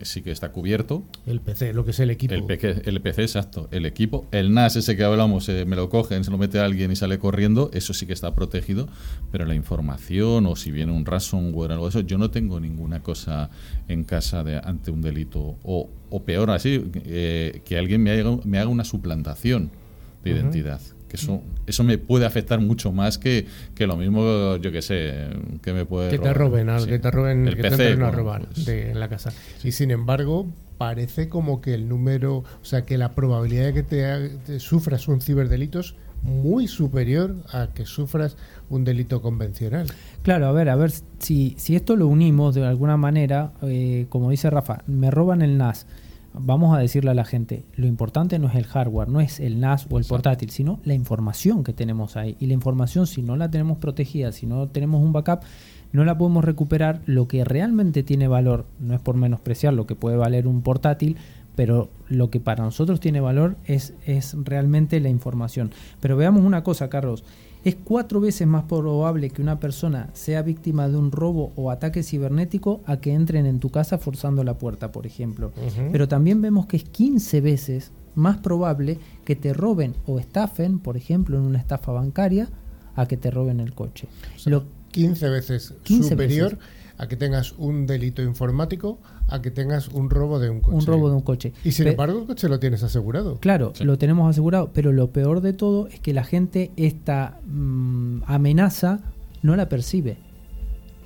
sí 0.00 0.22
que 0.22 0.30
está 0.30 0.52
cubierto. 0.52 1.04
El 1.26 1.40
PC, 1.40 1.72
lo 1.72 1.84
que 1.84 1.90
es 1.90 2.00
el 2.00 2.10
equipo. 2.10 2.34
El 2.34 2.44
PC, 2.44 2.82
el 2.84 3.00
PC 3.00 3.22
exacto. 3.22 3.68
El 3.70 3.86
equipo. 3.86 4.26
El 4.32 4.54
NAS, 4.54 4.76
ese 4.76 4.96
que 4.96 5.04
hablamos, 5.04 5.48
eh, 5.48 5.64
me 5.66 5.76
lo 5.76 5.88
cogen, 5.88 6.24
se 6.24 6.30
lo 6.30 6.38
mete 6.38 6.58
a 6.58 6.64
alguien 6.64 6.90
y 6.90 6.96
sale 6.96 7.18
corriendo, 7.18 7.70
eso 7.72 7.94
sí 7.94 8.06
que 8.06 8.12
está 8.12 8.34
protegido. 8.34 8.88
Pero 9.30 9.44
la 9.44 9.54
información 9.54 10.46
o 10.46 10.56
si 10.56 10.70
viene 10.70 10.92
un 10.92 11.04
ransomware 11.04 11.70
o 11.70 11.74
algo 11.74 11.84
de 11.86 11.90
eso, 11.90 12.00
yo 12.00 12.18
no 12.18 12.30
tengo 12.30 12.60
ninguna 12.60 13.02
cosa 13.02 13.50
en 13.88 14.04
casa 14.04 14.44
de, 14.44 14.56
ante 14.56 14.90
un 14.90 15.02
delito. 15.02 15.56
O, 15.62 15.90
o 16.10 16.22
peor 16.22 16.50
así, 16.50 16.90
eh, 17.04 17.62
que 17.64 17.78
alguien 17.78 18.02
me 18.02 18.10
haga, 18.10 18.38
me 18.44 18.58
haga 18.58 18.68
una 18.68 18.84
suplantación 18.84 19.70
de 20.24 20.30
identidad 20.30 20.80
que 21.12 21.18
eso, 21.18 21.42
eso 21.66 21.84
me 21.84 21.98
puede 21.98 22.24
afectar 22.24 22.58
mucho 22.58 22.90
más 22.90 23.18
que, 23.18 23.46
que 23.74 23.86
lo 23.86 23.98
mismo, 23.98 24.56
yo 24.56 24.72
que 24.72 24.80
sé, 24.80 25.28
que 25.60 25.74
me 25.74 25.84
puede 25.84 26.08
Que 26.08 26.18
te 26.18 26.32
roben, 26.32 26.68
que 26.86 26.98
te 26.98 27.10
roben, 27.10 27.46
el 27.48 27.54
que 27.54 27.62
PC, 27.64 27.96
te 27.96 28.02
a 28.02 28.10
robar 28.10 28.46
pues 28.46 28.66
en 28.66 28.98
la 28.98 29.10
casa. 29.10 29.30
Y 29.62 29.72
sin 29.72 29.90
embargo, 29.90 30.46
parece 30.78 31.28
como 31.28 31.60
que 31.60 31.74
el 31.74 31.86
número, 31.86 32.38
o 32.38 32.64
sea, 32.64 32.86
que 32.86 32.96
la 32.96 33.14
probabilidad 33.14 33.66
de 33.66 33.74
que 33.74 33.82
te, 33.82 34.58
sufras 34.58 35.06
un 35.06 35.20
ciberdelito 35.20 35.80
es 35.80 35.96
muy 36.22 36.66
superior 36.66 37.36
a 37.52 37.74
que 37.74 37.84
sufras 37.84 38.38
un 38.70 38.84
delito 38.84 39.20
convencional. 39.20 39.88
Claro, 40.22 40.46
a 40.46 40.52
ver, 40.52 40.70
a 40.70 40.76
ver, 40.76 40.92
si, 41.18 41.54
si 41.58 41.76
esto 41.76 41.94
lo 41.94 42.06
unimos 42.06 42.54
de 42.54 42.64
alguna 42.64 42.96
manera, 42.96 43.52
eh, 43.60 44.06
como 44.08 44.30
dice 44.30 44.48
Rafa, 44.48 44.82
me 44.86 45.10
roban 45.10 45.42
el 45.42 45.58
NAS 45.58 45.84
vamos 46.34 46.76
a 46.76 46.78
decirle 46.80 47.10
a 47.10 47.14
la 47.14 47.24
gente, 47.24 47.64
lo 47.76 47.86
importante 47.86 48.38
no 48.38 48.48
es 48.48 48.54
el 48.54 48.64
hardware, 48.64 49.08
no 49.08 49.20
es 49.20 49.40
el 49.40 49.60
NAS 49.60 49.86
o 49.90 49.98
el 49.98 50.04
portátil, 50.04 50.50
sino 50.50 50.80
la 50.84 50.94
información 50.94 51.64
que 51.64 51.72
tenemos 51.72 52.16
ahí. 52.16 52.36
Y 52.40 52.46
la 52.46 52.54
información, 52.54 53.06
si 53.06 53.22
no 53.22 53.36
la 53.36 53.50
tenemos 53.50 53.78
protegida, 53.78 54.32
si 54.32 54.46
no 54.46 54.68
tenemos 54.68 55.02
un 55.02 55.12
backup, 55.12 55.40
no 55.92 56.04
la 56.04 56.16
podemos 56.16 56.44
recuperar. 56.44 57.02
Lo 57.06 57.28
que 57.28 57.44
realmente 57.44 58.02
tiene 58.02 58.28
valor, 58.28 58.66
no 58.80 58.94
es 58.94 59.00
por 59.00 59.16
menospreciar 59.16 59.74
lo 59.74 59.86
que 59.86 59.94
puede 59.94 60.16
valer 60.16 60.46
un 60.46 60.62
portátil, 60.62 61.16
pero 61.54 61.90
lo 62.08 62.30
que 62.30 62.40
para 62.40 62.64
nosotros 62.64 63.00
tiene 63.00 63.20
valor 63.20 63.56
es, 63.64 63.94
es 64.06 64.34
realmente 64.44 65.00
la 65.00 65.10
información. 65.10 65.70
Pero 66.00 66.16
veamos 66.16 66.42
una 66.42 66.62
cosa, 66.62 66.88
Carlos. 66.88 67.24
Es 67.64 67.76
cuatro 67.76 68.20
veces 68.20 68.46
más 68.46 68.64
probable 68.64 69.30
que 69.30 69.40
una 69.40 69.60
persona 69.60 70.10
sea 70.14 70.42
víctima 70.42 70.88
de 70.88 70.96
un 70.96 71.12
robo 71.12 71.52
o 71.54 71.70
ataque 71.70 72.02
cibernético 72.02 72.80
a 72.86 72.96
que 72.98 73.12
entren 73.12 73.46
en 73.46 73.60
tu 73.60 73.70
casa 73.70 73.98
forzando 73.98 74.42
la 74.42 74.58
puerta, 74.58 74.90
por 74.90 75.06
ejemplo. 75.06 75.52
Pero 75.92 76.08
también 76.08 76.42
vemos 76.42 76.66
que 76.66 76.76
es 76.76 76.84
15 76.84 77.40
veces 77.40 77.92
más 78.14 78.38
probable 78.38 78.98
que 79.24 79.36
te 79.36 79.52
roben 79.52 79.94
o 80.06 80.18
estafen, 80.18 80.80
por 80.80 80.96
ejemplo, 80.96 81.38
en 81.38 81.44
una 81.44 81.58
estafa 81.58 81.92
bancaria, 81.92 82.48
a 82.94 83.06
que 83.06 83.16
te 83.16 83.30
roben 83.30 83.60
el 83.60 83.74
coche. 83.74 84.08
Lo, 84.44 84.64
15 84.90 85.30
veces 85.30 85.74
superior 85.84 86.58
a 87.02 87.08
que 87.08 87.16
tengas 87.16 87.52
un 87.58 87.84
delito 87.84 88.22
informático 88.22 89.00
a 89.26 89.42
que 89.42 89.50
tengas 89.50 89.88
un 89.88 90.08
robo 90.08 90.38
de 90.38 90.50
un 90.50 90.60
coche. 90.60 90.76
Un 90.76 90.86
robo 90.86 91.08
de 91.08 91.16
un 91.16 91.22
coche. 91.22 91.52
Y 91.64 91.72
sin 91.72 91.88
embargo 91.88 92.20
el 92.20 92.26
coche 92.26 92.48
lo 92.48 92.60
tienes 92.60 92.84
asegurado. 92.84 93.38
Claro, 93.38 93.72
lo 93.80 93.98
tenemos 93.98 94.30
asegurado, 94.30 94.70
pero 94.72 94.92
lo 94.92 95.10
peor 95.10 95.40
de 95.40 95.52
todo 95.52 95.88
es 95.88 95.98
que 95.98 96.12
la 96.12 96.22
gente 96.22 96.70
esta 96.76 97.40
mm, 97.44 98.22
amenaza 98.26 99.00
no 99.42 99.56
la 99.56 99.68
percibe. 99.68 100.16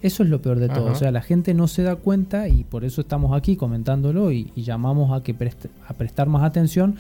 Eso 0.02 0.22
es 0.22 0.28
lo 0.28 0.42
peor 0.42 0.59
de 0.59 0.68
todo. 0.68 0.92
O 0.92 0.94
sea, 0.94 1.11
la 1.11 1.22
gente 1.22 1.54
no 1.54 1.66
se 1.66 1.82
da 1.82 1.96
cuenta 1.96 2.46
y 2.48 2.64
por 2.64 2.85
eso 2.85 3.00
estamos 3.00 3.35
aquí 3.35 3.56
comentándolo 3.56 4.32
y, 4.32 4.52
llamamos 4.54 5.18
a, 5.18 5.22
que 5.22 5.35
a 5.88 5.94
prestar 5.94 6.28
más 6.28 6.42
atención 6.42 6.96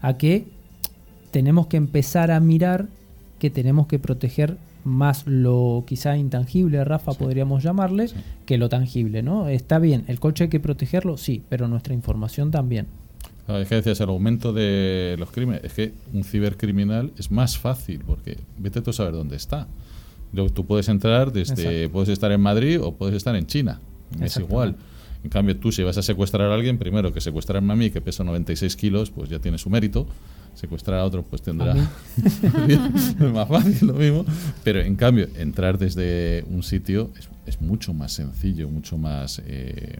a 0.00 0.16
que 0.16 0.46
tenemos 1.32 1.66
que 1.66 1.78
empezar 1.78 2.30
a 2.30 2.38
mirar 2.38 2.86
que 3.40 3.50
tenemos 3.50 3.88
que 3.88 3.98
proteger 3.98 4.56
más 4.86 5.26
lo 5.26 5.84
quizá 5.86 6.16
intangible, 6.16 6.84
Rafa, 6.84 7.12
podríamos 7.12 7.62
llamarle, 7.62 8.06
que 8.46 8.56
lo 8.56 8.68
tangible, 8.68 9.22
¿no? 9.22 9.48
Está 9.48 9.78
bien, 9.78 10.04
el 10.06 10.20
coche 10.20 10.44
hay 10.44 10.50
que 10.50 10.60
protegerlo, 10.60 11.16
sí, 11.16 11.42
pero 11.48 11.66
nuestra 11.66 11.92
información 11.92 12.50
también. 12.50 12.86
es 13.48 13.68
que 13.68 13.74
decías, 13.74 14.00
el 14.00 14.08
aumento 14.08 14.52
de 14.52 15.16
los 15.18 15.30
crímenes, 15.32 15.64
es 15.64 15.72
que 15.72 15.92
un 16.12 16.22
cibercriminal 16.22 17.12
es 17.18 17.30
más 17.30 17.58
fácil, 17.58 18.02
porque 18.06 18.38
vete 18.58 18.80
tú 18.80 18.90
a 18.90 18.92
saber 18.92 19.12
dónde 19.12 19.36
está. 19.36 19.66
Tú 20.54 20.64
puedes 20.64 20.88
entrar 20.88 21.32
desde, 21.32 21.88
puedes 21.88 22.08
estar 22.08 22.30
en 22.30 22.40
Madrid 22.40 22.80
o 22.80 22.92
puedes 22.92 23.16
estar 23.16 23.34
en 23.34 23.46
China, 23.46 23.80
es 24.20 24.36
igual. 24.36 24.76
En 25.24 25.30
cambio, 25.30 25.56
tú 25.56 25.72
si 25.72 25.82
vas 25.82 25.98
a 25.98 26.02
secuestrar 26.02 26.50
a 26.50 26.54
alguien, 26.54 26.78
primero 26.78 27.12
que 27.12 27.20
secuestrar 27.20 27.58
a 27.58 27.76
mí, 27.76 27.90
que 27.90 28.00
pesa 28.00 28.24
96 28.24 28.76
kilos, 28.76 29.10
pues 29.10 29.28
ya 29.28 29.38
tiene 29.38 29.58
su 29.58 29.70
mérito. 29.70 30.06
Secuestrar 30.54 31.00
a 31.00 31.04
otro 31.04 31.22
pues 31.22 31.42
tendrá 31.42 31.74
es 32.66 33.20
más 33.32 33.46
fácil 33.48 33.88
lo 33.88 33.94
mismo. 33.94 34.24
Pero 34.64 34.80
en 34.80 34.96
cambio 34.96 35.28
entrar 35.36 35.76
desde 35.76 36.44
un 36.48 36.62
sitio 36.62 37.10
es, 37.18 37.28
es 37.44 37.60
mucho 37.60 37.92
más 37.92 38.12
sencillo 38.12 38.66
mucho 38.68 38.96
más 38.96 39.42
eh, 39.46 39.98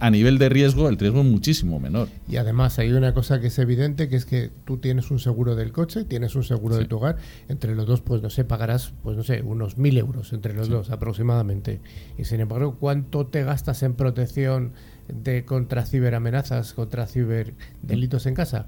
a 0.00 0.10
nivel 0.10 0.38
de 0.38 0.48
riesgo, 0.48 0.88
el 0.88 0.96
riesgo 0.96 1.20
es 1.20 1.26
muchísimo 1.26 1.80
menor. 1.80 2.08
Y 2.28 2.36
además 2.36 2.78
hay 2.78 2.92
una 2.92 3.14
cosa 3.14 3.40
que 3.40 3.48
es 3.48 3.58
evidente, 3.58 4.08
que 4.08 4.16
es 4.16 4.26
que 4.26 4.50
tú 4.64 4.78
tienes 4.78 5.10
un 5.10 5.18
seguro 5.18 5.56
del 5.56 5.72
coche, 5.72 6.04
tienes 6.04 6.34
un 6.36 6.44
seguro 6.44 6.76
de 6.76 6.84
tu 6.84 6.96
hogar, 6.96 7.16
entre 7.48 7.74
los 7.74 7.86
dos, 7.86 8.00
pues 8.00 8.22
no 8.22 8.30
sé, 8.30 8.44
pagarás, 8.44 8.92
pues 9.02 9.16
no 9.16 9.24
sé, 9.24 9.42
unos 9.42 9.76
mil 9.76 9.98
euros 9.98 10.32
entre 10.32 10.54
los 10.54 10.68
dos 10.68 10.90
aproximadamente. 10.90 11.80
Y 12.16 12.24
sin 12.24 12.40
embargo, 12.40 12.76
¿cuánto 12.78 13.26
te 13.26 13.42
gastas 13.42 13.82
en 13.82 13.94
protección 13.94 14.72
de 15.08 15.44
contra 15.44 15.84
ciberamenazas, 15.84 16.72
contra 16.72 17.06
ciberdelitos 17.06 18.26
en 18.26 18.34
casa? 18.34 18.66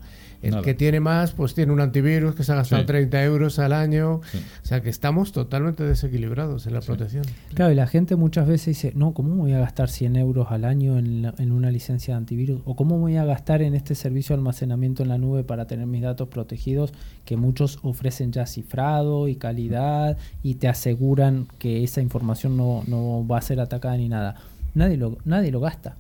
El 0.55 0.63
que 0.63 0.75
tiene 0.75 1.01
más, 1.01 1.33
pues 1.33 1.55
tiene 1.55 1.73
un 1.73 1.81
antivirus 1.81 2.35
que 2.35 2.45
se 2.45 2.53
ha 2.53 2.57
gastado 2.57 2.85
30 2.85 3.23
euros 3.25 3.59
al 3.59 3.73
año. 3.73 4.17
O 4.17 4.21
sea 4.63 4.81
que 4.81 4.89
estamos 4.89 5.33
totalmente 5.33 5.85
desequilibrados 5.85 6.67
en 6.67 6.75
la 6.75 6.81
protección. 6.81 7.25
Claro, 7.55 7.73
y 7.73 7.75
la 7.75 7.87
gente 7.87 8.17
muchas 8.17 8.47
veces 8.47 8.67
dice, 8.77 8.93
no, 8.95 9.13
¿cómo 9.13 9.35
voy 9.37 9.53
a 9.53 9.59
gastar 9.59 9.89
100 9.89 10.17
euros 10.17 10.49
al 10.51 10.65
año 10.65 10.99
en, 10.99 11.33
en 11.39 11.53
una 11.53 11.71
licencia 11.71 12.15
de 12.15 12.19
antivirus? 12.19 12.61
¿O 12.65 12.77
cómo 12.77 12.99
voy 12.99 13.17
a 13.17 13.25
gastar 13.25 13.63
en 13.63 13.75
este 13.75 13.95
servicio 13.95 14.35
de 14.35 14.41
almacenamiento 14.41 15.03
en 15.03 15.09
la 15.09 15.19
nube 15.19 15.45
para 15.45 15.67
tener 15.67 15.87
mis 15.87 16.03
datos 16.03 16.29
protegidos? 16.29 16.93
Que 17.25 17.37
muchos 17.37 17.79
ofrecen 17.83 18.33
ya 18.33 18.47
cifrado 18.47 19.29
y 19.29 19.37
calidad 19.37 20.17
y 20.43 20.55
te 20.55 20.69
aseguran 20.69 21.47
que 21.59 21.85
esa 21.85 22.01
información 22.01 22.57
no, 22.57 22.83
no 22.87 23.27
va 23.27 23.39
a 23.39 23.43
ser 23.43 23.61
atacada 23.61 23.97
ni 23.97 24.09
nada. 24.09 24.37
Nadie 24.75 24.97
lo, 24.97 25.19
nadie 25.25 25.51
lo 25.51 25.61
gasta. 25.61 25.97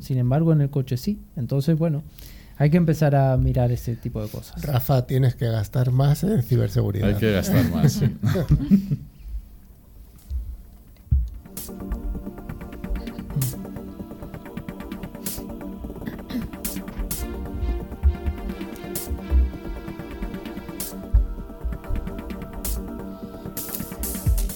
Sin 0.00 0.18
embargo, 0.18 0.52
en 0.52 0.60
el 0.62 0.70
coche 0.70 0.96
sí. 0.96 1.20
Entonces, 1.36 1.78
bueno. 1.78 2.02
Hay 2.60 2.68
que 2.68 2.76
empezar 2.76 3.16
a 3.16 3.34
mirar 3.38 3.72
ese 3.72 3.96
tipo 3.96 4.22
de 4.22 4.28
cosas. 4.28 4.60
Rafa, 4.60 5.06
tienes 5.06 5.34
que 5.34 5.46
gastar 5.46 5.92
más 5.92 6.22
en 6.24 6.42
ciberseguridad. 6.42 7.08
Hay 7.08 7.14
que 7.14 7.32
gastar 7.32 7.64
más, 7.70 7.90
sí. 7.90 8.18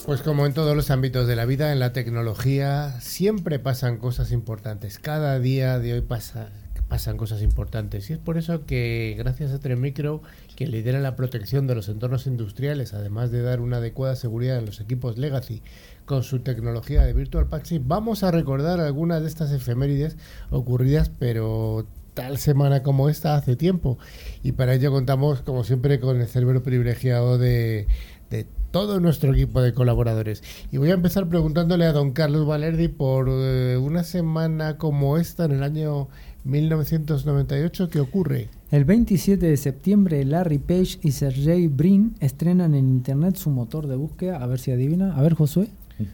Pues 0.05 0.21
como 0.21 0.45
en 0.45 0.53
todos 0.53 0.77
los 0.77 0.91
ámbitos 0.91 1.27
de 1.27 1.37
la 1.37 1.47
vida, 1.47 1.73
en 1.73 1.81
la 1.81 1.95
tecnología 1.95 3.01
siempre 3.01 3.59
pasan 3.59 3.97
cosas 3.97 4.31
importantes. 4.31 4.99
Cada 4.99 5.39
día 5.39 5.79
de 5.79 5.95
hoy 5.95 6.03
pasa 6.03 6.51
pasan 6.95 7.17
cosas 7.17 7.43
importantes. 7.43 8.09
Y 8.09 8.13
es 8.13 8.21
por 8.21 8.39
eso 8.39 8.67
que 8.67 9.17
gracias 9.19 9.51
a 9.51 9.59
Tremicro, 9.59 10.23
que 10.55 10.69
lidera 10.69 11.01
la 11.01 11.17
protección 11.17 11.67
de 11.67 11.75
los 11.75 11.89
entornos 11.89 12.29
industriales, 12.29 12.95
además 12.95 13.33
de 13.33 13.43
dar 13.43 13.61
una 13.61 13.79
adecuada 13.79 14.15
seguridad 14.15 14.59
en 14.59 14.67
los 14.67 14.81
equipos 14.81 15.19
Legacy 15.19 15.61
con 16.05 16.23
su 16.23 16.39
tecnología 16.39 17.03
de 17.03 17.13
Virtual 17.13 17.49
Paxi, 17.49 17.81
vamos 17.85 18.23
a 18.23 18.31
recordar 18.31 18.79
algunas 18.79 19.23
de 19.23 19.27
estas 19.27 19.51
efemérides 19.51 20.17
ocurridas, 20.51 21.11
pero 21.19 21.85
tal 22.15 22.39
semana 22.39 22.85
como 22.85 23.09
esta 23.09 23.35
hace 23.35 23.57
tiempo. 23.57 23.99
Y 24.45 24.53
para 24.53 24.75
ello 24.75 24.93
contamos, 24.93 25.43
como 25.43 25.65
siempre, 25.65 25.99
con 25.99 26.21
el 26.21 26.29
cerebro 26.29 26.63
privilegiado 26.63 27.39
de, 27.39 27.89
de 28.31 28.47
todo 28.71 28.99
nuestro 29.01 29.33
equipo 29.33 29.63
de 29.63 29.73
colaboradores. 29.73 30.43
Y 30.71 30.79
voy 30.79 30.91
a 30.91 30.95
empezar 30.95 31.29
preguntándole 31.29 31.87
a 31.87 31.93
don 31.93 32.13
Carlos 32.13 32.47
Valerdi 32.47 32.87
por 32.87 33.29
eh, 33.29 33.77
una 33.79 34.05
semana 34.05 34.79
como 34.79 35.19
esta 35.19 35.45
en 35.45 35.53
el 35.53 35.63
año 35.63 36.09
1998, 36.45 37.89
¿qué 37.89 38.01
ocurre? 38.01 38.49
El 38.71 38.85
27 38.85 39.47
de 39.47 39.57
septiembre, 39.57 40.25
Larry 40.25 40.59
Page 40.59 40.99
y 41.03 41.13
Sergey 41.13 41.69
Brin 41.69 42.15
estrenan 42.21 42.75
en 42.75 42.89
internet 42.89 43.37
su 43.37 43.51
motor 43.51 43.87
de 43.87 43.97
búsqueda. 43.97 44.43
A 44.43 44.47
ver 44.47 44.59
si 44.59 44.71
adivina. 44.71 45.17
A 45.17 45.23
ver, 45.23 45.35
Josué, 45.35 45.69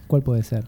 ¿cuál 0.07 0.23
puede 0.23 0.43
ser? 0.43 0.65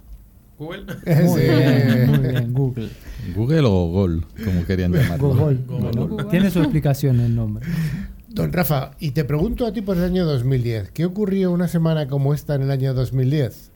Google. 0.59 0.85
Muy 1.25 1.43
bien, 1.43 2.11
muy 2.11 2.19
bien, 2.19 2.53
Google. 2.53 2.89
Google 3.35 3.63
o 3.65 3.89
Gol, 3.89 4.25
como 4.45 4.65
querían 4.65 4.93
llamarlo. 4.93 5.29
Google. 5.29 5.59
Google. 5.67 5.91
Bueno, 5.91 6.27
tiene 6.29 6.51
su 6.51 6.61
explicación 6.61 7.19
el 7.21 7.35
nombre. 7.35 7.67
Don 8.29 8.53
Rafa, 8.53 8.93
y 8.99 9.11
te 9.11 9.25
pregunto 9.25 9.67
a 9.67 9.73
ti 9.73 9.83
por 9.83 9.97
el 9.97 10.05
año 10.05 10.25
2010, 10.25 10.91
¿qué 10.93 11.05
ocurrió 11.05 11.51
una 11.51 11.69
semana 11.69 12.07
como 12.07 12.33
esta 12.33 12.55
en 12.55 12.63
el 12.63 12.71
año 12.71 12.95
2010? 12.95 13.71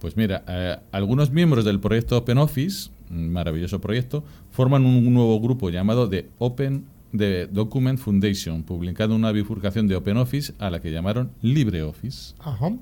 Pues 0.00 0.16
mira, 0.16 0.42
eh, 0.48 0.78
algunos 0.92 1.30
miembros 1.30 1.64
del 1.64 1.78
proyecto 1.78 2.16
OpenOffice, 2.16 2.90
maravilloso 3.10 3.80
proyecto, 3.80 4.24
forman 4.50 4.86
un 4.86 5.12
nuevo 5.12 5.38
grupo 5.40 5.70
llamado 5.70 6.08
The 6.08 6.28
Open 6.38 6.84
the 7.16 7.46
Document 7.46 7.98
Foundation, 7.98 8.62
publicando 8.62 9.14
una 9.14 9.32
bifurcación 9.32 9.88
de 9.88 9.96
OpenOffice 9.96 10.54
a 10.58 10.70
la 10.70 10.80
que 10.80 10.90
llamaron 10.90 11.32
LibreOffice. 11.42 12.34
Ajá. 12.38 12.72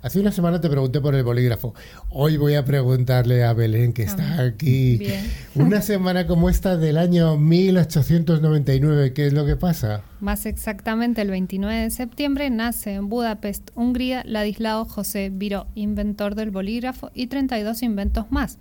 Hace 0.00 0.20
una 0.20 0.30
semana 0.30 0.60
te 0.60 0.70
pregunté 0.70 1.00
por 1.00 1.16
el 1.16 1.24
bolígrafo. 1.24 1.74
Hoy 2.10 2.36
voy 2.36 2.54
a 2.54 2.64
preguntarle 2.64 3.42
a 3.42 3.52
Belén, 3.52 3.92
que 3.92 4.04
está 4.04 4.42
aquí. 4.42 4.96
Bien. 4.96 5.28
Una 5.56 5.82
semana 5.82 6.28
como 6.28 6.48
esta 6.48 6.76
del 6.76 6.98
año 6.98 7.36
1899, 7.36 9.12
¿qué 9.12 9.26
es 9.26 9.32
lo 9.32 9.44
que 9.44 9.56
pasa? 9.56 10.02
Más 10.20 10.46
exactamente, 10.46 11.20
el 11.22 11.30
29 11.30 11.82
de 11.82 11.90
septiembre 11.90 12.48
nace 12.48 12.94
en 12.94 13.08
Budapest, 13.08 13.70
Hungría, 13.74 14.22
Ladislao 14.24 14.84
José 14.84 15.32
Viró, 15.34 15.66
inventor 15.74 16.36
del 16.36 16.52
bolígrafo 16.52 17.10
y 17.12 17.26
32 17.26 17.82
inventos 17.82 18.30
más. 18.30 18.58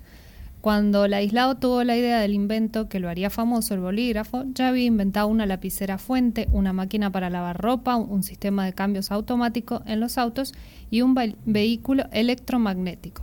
Cuando 0.61 1.07
Ladislao 1.07 1.55
tuvo 1.55 1.83
la 1.83 1.95
idea 1.95 2.19
del 2.19 2.33
invento 2.33 2.89
que 2.89 2.99
lo 2.99 3.07
haría 3.09 3.29
famoso, 3.29 3.73
el 3.73 3.79
bolígrafo, 3.79 4.43
ya 4.53 4.67
había 4.69 4.85
inventado 4.85 5.27
una 5.27 5.45
lapicera 5.45 5.97
fuente, 5.97 6.47
una 6.51 6.73
máquina 6.73 7.11
para 7.11 7.29
lavar 7.29 7.61
ropa, 7.61 7.95
un 7.95 8.23
sistema 8.23 8.65
de 8.65 8.73
cambios 8.73 9.11
automático 9.11 9.81
en 9.85 9.99
los 9.99 10.17
autos 10.17 10.53
y 10.89 11.01
un 11.03 11.13
ve- 11.13 11.35
vehículo 11.45 12.05
electromagnético. 12.11 13.21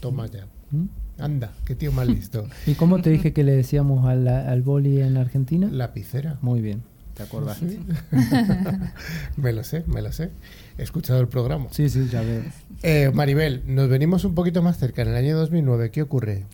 Toma 0.00 0.26
ya. 0.26 0.46
¿Mm? 0.70 0.86
Anda, 1.22 1.52
qué 1.66 1.74
tío 1.74 1.92
más 1.92 2.08
listo. 2.08 2.48
¿Y 2.66 2.74
cómo 2.74 3.00
te 3.02 3.10
dije 3.10 3.32
que 3.34 3.44
le 3.44 3.52
decíamos 3.52 4.06
al, 4.06 4.26
al 4.26 4.62
boli 4.62 5.00
en 5.00 5.16
Argentina? 5.18 5.68
Lapicera. 5.70 6.38
Muy 6.40 6.60
bien, 6.62 6.82
te 7.14 7.22
acordaste. 7.22 7.78
me 9.36 9.52
lo 9.52 9.62
sé, 9.64 9.84
me 9.86 10.02
lo 10.02 10.12
sé. 10.12 10.30
He 10.78 10.82
escuchado 10.82 11.20
el 11.20 11.28
programa. 11.28 11.66
Sí, 11.70 11.88
sí, 11.90 12.08
ya 12.10 12.22
veo. 12.22 12.42
Eh, 12.82 13.10
Maribel, 13.14 13.62
nos 13.66 13.88
venimos 13.90 14.24
un 14.24 14.34
poquito 14.34 14.62
más 14.62 14.78
cerca. 14.78 15.02
En 15.02 15.08
el 15.08 15.14
año 15.16 15.36
2009, 15.36 15.90
¿qué 15.90 16.02
ocurre? 16.02 16.46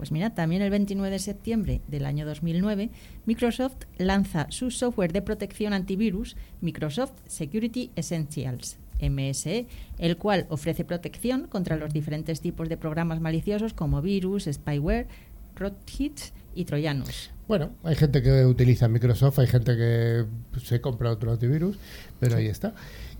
Pues 0.00 0.12
mira, 0.12 0.30
también 0.30 0.62
el 0.62 0.70
29 0.70 1.10
de 1.10 1.18
septiembre 1.18 1.82
del 1.86 2.06
año 2.06 2.24
2009, 2.24 2.88
Microsoft 3.26 3.84
lanza 3.98 4.46
su 4.48 4.70
software 4.70 5.12
de 5.12 5.20
protección 5.20 5.74
antivirus, 5.74 6.38
Microsoft 6.62 7.12
Security 7.26 7.90
Essentials, 7.96 8.78
MSE, 9.02 9.66
el 9.98 10.16
cual 10.16 10.46
ofrece 10.48 10.86
protección 10.86 11.48
contra 11.48 11.76
los 11.76 11.92
diferentes 11.92 12.40
tipos 12.40 12.70
de 12.70 12.78
programas 12.78 13.20
maliciosos 13.20 13.74
como 13.74 14.00
virus, 14.00 14.48
spyware, 14.50 15.06
rootkits 15.54 16.32
y 16.54 16.64
troyanos. 16.64 17.30
Bueno, 17.46 17.72
hay 17.84 17.94
gente 17.94 18.22
que 18.22 18.46
utiliza 18.46 18.88
Microsoft, 18.88 19.38
hay 19.40 19.48
gente 19.48 19.76
que 19.76 20.24
se 20.64 20.80
compra 20.80 21.10
otro 21.10 21.30
antivirus, 21.30 21.76
pero 22.18 22.36
ahí 22.36 22.46
está. 22.46 22.72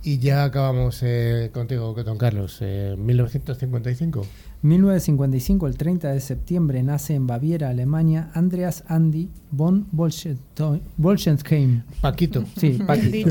Y 0.02 0.18
ya 0.18 0.44
acabamos 0.44 1.02
eh, 1.02 1.50
contigo, 1.52 1.92
don 1.92 2.16
Carlos, 2.16 2.56
eh, 2.62 2.94
1955. 2.96 4.26
1955, 4.62 5.66
el 5.66 5.76
30 5.78 6.12
de 6.12 6.20
septiembre, 6.20 6.82
nace 6.82 7.14
en 7.14 7.26
Baviera, 7.26 7.70
Alemania, 7.70 8.30
Andreas 8.34 8.84
Andy 8.88 9.30
von 9.50 9.86
Bolschensheim. 9.90 11.82
Paquito. 12.02 12.44
Sí, 12.58 12.78
Paquito. 12.86 13.30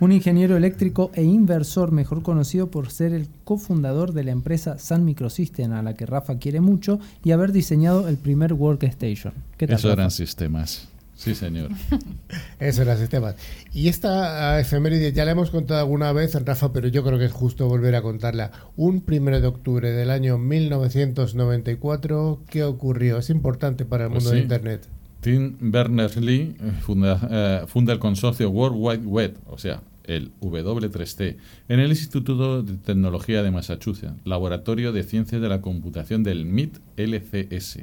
Un 0.00 0.12
ingeniero 0.12 0.56
eléctrico 0.56 1.10
e 1.14 1.22
inversor, 1.22 1.92
mejor 1.92 2.22
conocido 2.22 2.70
por 2.70 2.90
ser 2.90 3.14
el 3.14 3.26
cofundador 3.44 4.12
de 4.12 4.24
la 4.24 4.32
empresa 4.32 4.76
Sun 4.78 5.04
Microsystem, 5.06 5.72
a 5.72 5.82
la 5.82 5.94
que 5.94 6.04
Rafa 6.04 6.38
quiere 6.38 6.60
mucho, 6.60 7.00
y 7.24 7.30
haber 7.30 7.52
diseñado 7.52 8.06
el 8.08 8.18
primer 8.18 8.52
workstation. 8.52 9.32
¿Qué 9.56 9.66
tal, 9.66 9.76
Eso 9.76 9.88
Rafa? 9.88 10.00
eran 10.02 10.10
sistemas. 10.10 10.88
Sí, 11.22 11.36
señor. 11.36 11.70
Eso 12.58 12.82
era 12.82 12.96
sistemas. 12.96 13.36
Y 13.72 13.86
esta 13.86 14.54
ah, 14.54 14.60
efeméride 14.60 15.12
ya 15.12 15.24
la 15.24 15.30
hemos 15.30 15.50
contado 15.50 15.78
alguna 15.78 16.12
vez, 16.12 16.34
Rafa, 16.44 16.72
pero 16.72 16.88
yo 16.88 17.04
creo 17.04 17.16
que 17.16 17.26
es 17.26 17.32
justo 17.32 17.68
volver 17.68 17.94
a 17.94 18.02
contarla. 18.02 18.50
Un 18.76 19.02
primero 19.02 19.40
de 19.40 19.46
octubre 19.46 19.92
del 19.92 20.10
año 20.10 20.36
1994, 20.36 22.42
¿qué 22.50 22.64
ocurrió? 22.64 23.18
Es 23.18 23.30
importante 23.30 23.84
para 23.84 24.06
el 24.06 24.10
Pues 24.10 24.24
mundo 24.24 24.34
de. 24.34 24.42
Internet. 24.42 24.88
Tim 25.20 25.56
Berners-Lee 25.60 26.56
eh, 26.58 26.72
funda, 26.80 27.28
eh, 27.30 27.66
funda 27.68 27.92
el 27.92 28.00
consorcio 28.00 28.50
World 28.50 28.76
Wide 28.76 29.06
Web, 29.06 29.38
o 29.46 29.58
sea, 29.58 29.80
el 30.02 30.32
W3C, 30.40 31.36
en 31.68 31.78
el 31.78 31.90
Instituto 31.90 32.64
de 32.64 32.78
Tecnología 32.78 33.44
de 33.44 33.52
Massachusetts, 33.52 34.16
Laboratorio 34.24 34.90
de 34.90 35.04
Ciencias 35.04 35.40
de 35.40 35.48
la 35.48 35.60
Computación 35.60 36.24
del 36.24 36.46
MIT 36.46 36.78
LCS. 36.96 37.78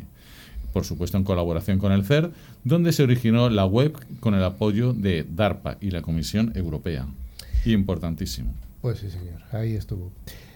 Por 0.74 0.86
supuesto, 0.86 1.18
en 1.18 1.24
colaboración 1.24 1.80
con 1.80 1.92
el 1.92 2.06
CERN, 2.06 2.32
donde 2.64 2.92
se 2.94 3.04
originó 3.04 3.50
la 3.50 3.66
web 3.66 3.98
con 4.20 4.34
el 4.34 4.44
apoyo 4.44 4.94
de 4.94 5.26
DARPA 5.30 5.78
y 5.82 5.92
la 5.92 6.02
Comisión 6.02 6.52
Europea. 6.56 7.08
Importantísimo. 7.66 8.54
Pues 8.82 9.00
sí, 9.00 9.10
señor, 9.10 9.42
ahí 9.52 9.74
estuvo. 9.74 10.12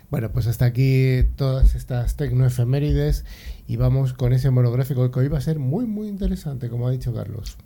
Bueno, 0.10 0.32
pues 0.32 0.47
hasta 0.47 0.65
aquí 0.65 1.23
todas 1.36 1.76
estas 1.76 2.15
tecnoefemérides 2.15 3.26
y 3.67 3.78
vamos 3.78 4.13
con 4.13 4.32
ese 4.32 4.52
monográfico 4.52 5.10
que 5.10 5.19
hoy 5.19 5.28
va 5.28 5.39
a 5.39 5.41
ser 5.41 5.58
muy, 5.60 5.86
muy 5.86 6.08
interesante, 6.08 6.69
como 6.69 6.88
ha 6.88 6.91
dicho 6.91 7.13
Carlos. 7.13 7.58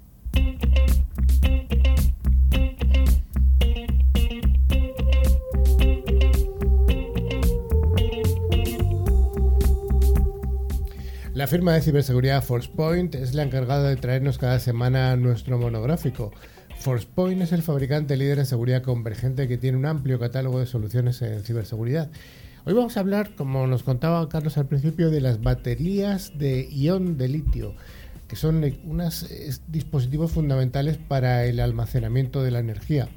La 11.38 11.46
firma 11.46 11.76
de 11.76 11.82
ciberseguridad 11.82 12.44
ForcePoint 12.44 13.14
es 13.14 13.36
la 13.36 13.44
encargada 13.44 13.88
de 13.88 13.96
traernos 13.96 14.40
cada 14.40 14.60
semana 14.60 15.16
nuestro 15.18 15.60
monográfico. 15.60 16.32
ForcePoint 16.80 17.44
es 17.44 17.52
el 17.52 17.62
fabricante 17.62 18.18
líder 18.18 18.40
en 18.40 18.48
seguridad 18.48 18.82
convergente 18.82 19.48
que 19.48 19.60
tiene 19.60 19.78
un 19.78 19.86
amplio 19.86 20.18
catálogo 20.18 20.60
de 20.60 20.66
soluciones 20.66 21.22
en 21.22 21.44
ciberseguridad. 21.44 22.10
Hoy 22.66 22.74
vamos 22.74 22.98
a 22.98 23.02
hablar, 23.02 23.36
como 23.36 23.68
nos 23.68 23.84
contaba 23.84 24.28
Carlos 24.30 24.58
al 24.58 24.66
principio, 24.66 25.12
de 25.12 25.22
las 25.22 25.40
baterías 25.40 26.40
de 26.40 26.68
ion 26.72 27.20
de 27.20 27.28
litio, 27.28 27.76
que 28.28 28.36
son 28.36 28.66
unos 28.84 29.30
dispositivos 29.68 30.32
fundamentales 30.32 30.98
para 30.98 31.46
el 31.46 31.60
almacenamiento 31.60 32.42
de 32.42 32.50
la 32.50 32.60
energía. 32.62 33.10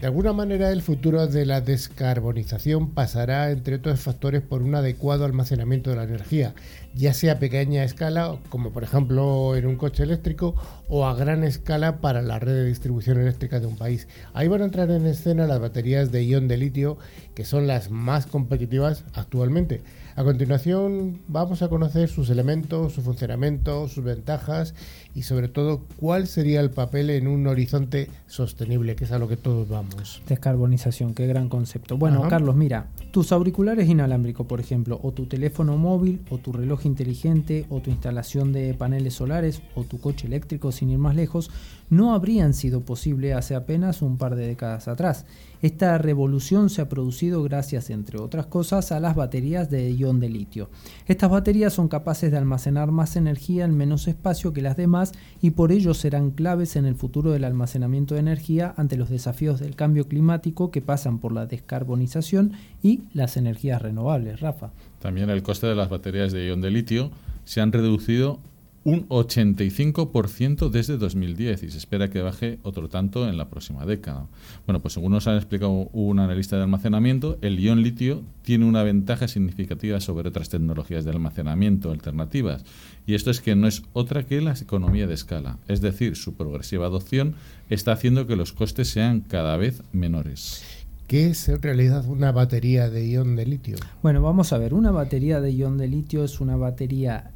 De 0.00 0.06
alguna 0.06 0.32
manera, 0.32 0.70
el 0.70 0.80
futuro 0.80 1.26
de 1.26 1.44
la 1.44 1.60
descarbonización 1.60 2.90
pasará, 2.90 3.50
entre 3.50 3.74
otros 3.74 3.98
factores, 3.98 4.42
por 4.42 4.62
un 4.62 4.76
adecuado 4.76 5.24
almacenamiento 5.24 5.90
de 5.90 5.96
la 5.96 6.04
energía, 6.04 6.54
ya 6.94 7.12
sea 7.12 7.32
a 7.32 7.38
pequeña 7.40 7.82
escala, 7.82 8.38
como 8.48 8.70
por 8.70 8.84
ejemplo 8.84 9.56
en 9.56 9.66
un 9.66 9.74
coche 9.74 10.04
eléctrico, 10.04 10.54
o 10.88 11.04
a 11.04 11.16
gran 11.16 11.42
escala 11.42 12.00
para 12.00 12.22
la 12.22 12.38
red 12.38 12.54
de 12.54 12.66
distribución 12.66 13.18
eléctrica 13.18 13.58
de 13.58 13.66
un 13.66 13.74
país. 13.74 14.06
Ahí 14.34 14.46
van 14.46 14.62
a 14.62 14.66
entrar 14.66 14.88
en 14.92 15.04
escena 15.04 15.48
las 15.48 15.58
baterías 15.58 16.12
de 16.12 16.24
ion 16.24 16.46
de 16.46 16.58
litio, 16.58 16.98
que 17.34 17.44
son 17.44 17.66
las 17.66 17.90
más 17.90 18.26
competitivas 18.26 19.02
actualmente. 19.14 19.82
A 20.14 20.22
continuación 20.22 21.22
vamos 21.26 21.62
a 21.62 21.68
conocer 21.68 22.08
sus 22.08 22.30
elementos, 22.30 22.92
su 22.92 23.02
funcionamiento, 23.02 23.88
sus 23.88 24.04
ventajas 24.04 24.74
y 25.18 25.22
sobre 25.22 25.48
todo 25.48 25.80
cuál 25.96 26.28
sería 26.28 26.60
el 26.60 26.70
papel 26.70 27.10
en 27.10 27.26
un 27.26 27.48
horizonte 27.48 28.08
sostenible, 28.28 28.94
que 28.94 29.02
es 29.02 29.10
a 29.10 29.18
lo 29.18 29.26
que 29.26 29.36
todos 29.36 29.68
vamos. 29.68 30.22
Descarbonización, 30.28 31.12
qué 31.12 31.26
gran 31.26 31.48
concepto. 31.48 31.96
Bueno, 31.98 32.20
Ajá. 32.20 32.28
Carlos, 32.28 32.54
mira, 32.54 32.86
tus 33.10 33.32
auriculares 33.32 33.88
inalámbricos, 33.88 34.46
por 34.46 34.60
ejemplo, 34.60 35.00
o 35.02 35.10
tu 35.10 35.26
teléfono 35.26 35.76
móvil, 35.76 36.20
o 36.30 36.38
tu 36.38 36.52
reloj 36.52 36.86
inteligente, 36.86 37.66
o 37.68 37.80
tu 37.80 37.90
instalación 37.90 38.52
de 38.52 38.74
paneles 38.74 39.14
solares, 39.14 39.60
o 39.74 39.82
tu 39.82 40.00
coche 40.00 40.28
eléctrico, 40.28 40.70
sin 40.70 40.90
ir 40.90 40.98
más 40.98 41.16
lejos, 41.16 41.50
no 41.90 42.14
habrían 42.14 42.54
sido 42.54 42.82
posible 42.82 43.34
hace 43.34 43.56
apenas 43.56 44.02
un 44.02 44.18
par 44.18 44.36
de 44.36 44.46
décadas 44.46 44.86
atrás. 44.86 45.24
Esta 45.60 45.98
revolución 45.98 46.70
se 46.70 46.82
ha 46.82 46.88
producido 46.88 47.42
gracias, 47.42 47.90
entre 47.90 48.18
otras 48.18 48.46
cosas, 48.46 48.92
a 48.92 49.00
las 49.00 49.16
baterías 49.16 49.70
de 49.70 49.90
ion 49.92 50.20
de 50.20 50.28
litio. 50.28 50.70
Estas 51.06 51.30
baterías 51.30 51.72
son 51.72 51.88
capaces 51.88 52.30
de 52.30 52.38
almacenar 52.38 52.92
más 52.92 53.16
energía 53.16 53.64
en 53.64 53.76
menos 53.76 54.06
espacio 54.06 54.52
que 54.52 54.62
las 54.62 54.76
demás 54.76 55.12
y 55.42 55.50
por 55.50 55.72
ello 55.72 55.94
serán 55.94 56.30
claves 56.30 56.76
en 56.76 56.84
el 56.84 56.94
futuro 56.94 57.32
del 57.32 57.44
almacenamiento 57.44 58.14
de 58.14 58.20
energía 58.20 58.74
ante 58.76 58.96
los 58.96 59.10
desafíos 59.10 59.58
del 59.60 59.74
cambio 59.74 60.06
climático 60.06 60.70
que 60.70 60.80
pasan 60.80 61.18
por 61.18 61.32
la 61.32 61.46
descarbonización 61.46 62.52
y 62.82 63.02
las 63.12 63.36
energías 63.36 63.82
renovables. 63.82 64.40
Rafa. 64.40 64.70
También 65.00 65.30
el 65.30 65.42
coste 65.42 65.66
de 65.66 65.74
las 65.74 65.88
baterías 65.88 66.32
de 66.32 66.46
ion 66.46 66.60
de 66.60 66.70
litio 66.70 67.10
se 67.44 67.60
han 67.60 67.72
reducido 67.72 68.40
un 68.88 69.06
85% 69.08 70.70
desde 70.70 70.96
2010 70.96 71.62
y 71.62 71.70
se 71.70 71.76
espera 71.76 72.08
que 72.08 72.22
baje 72.22 72.58
otro 72.62 72.88
tanto 72.88 73.28
en 73.28 73.36
la 73.36 73.50
próxima 73.50 73.84
década. 73.84 74.28
Bueno, 74.64 74.80
pues 74.80 74.94
según 74.94 75.12
nos 75.12 75.28
ha 75.28 75.36
explicado 75.36 75.90
un 75.92 76.18
analista 76.18 76.56
de 76.56 76.62
almacenamiento, 76.62 77.36
el 77.42 77.60
ion 77.60 77.82
litio 77.82 78.22
tiene 78.40 78.64
una 78.64 78.82
ventaja 78.82 79.28
significativa 79.28 80.00
sobre 80.00 80.30
otras 80.30 80.48
tecnologías 80.48 81.04
de 81.04 81.10
almacenamiento 81.10 81.90
alternativas 81.90 82.64
y 83.06 83.14
esto 83.14 83.30
es 83.30 83.42
que 83.42 83.54
no 83.54 83.68
es 83.68 83.82
otra 83.92 84.24
que 84.24 84.40
la 84.40 84.54
economía 84.54 85.06
de 85.06 85.14
escala, 85.14 85.58
es 85.68 85.82
decir, 85.82 86.16
su 86.16 86.34
progresiva 86.34 86.86
adopción 86.86 87.34
está 87.68 87.92
haciendo 87.92 88.26
que 88.26 88.36
los 88.36 88.54
costes 88.54 88.88
sean 88.88 89.20
cada 89.20 89.58
vez 89.58 89.82
menores. 89.92 90.64
¿Qué 91.06 91.28
es 91.28 91.46
en 91.50 91.60
realidad 91.60 92.06
una 92.06 92.32
batería 92.32 92.88
de 92.88 93.06
ion 93.06 93.36
de 93.36 93.44
litio? 93.44 93.76
Bueno, 94.02 94.22
vamos 94.22 94.54
a 94.54 94.58
ver, 94.58 94.72
una 94.72 94.92
batería 94.92 95.42
de 95.42 95.52
ion 95.52 95.76
de 95.76 95.88
litio 95.88 96.24
es 96.24 96.40
una 96.40 96.56
batería 96.56 97.32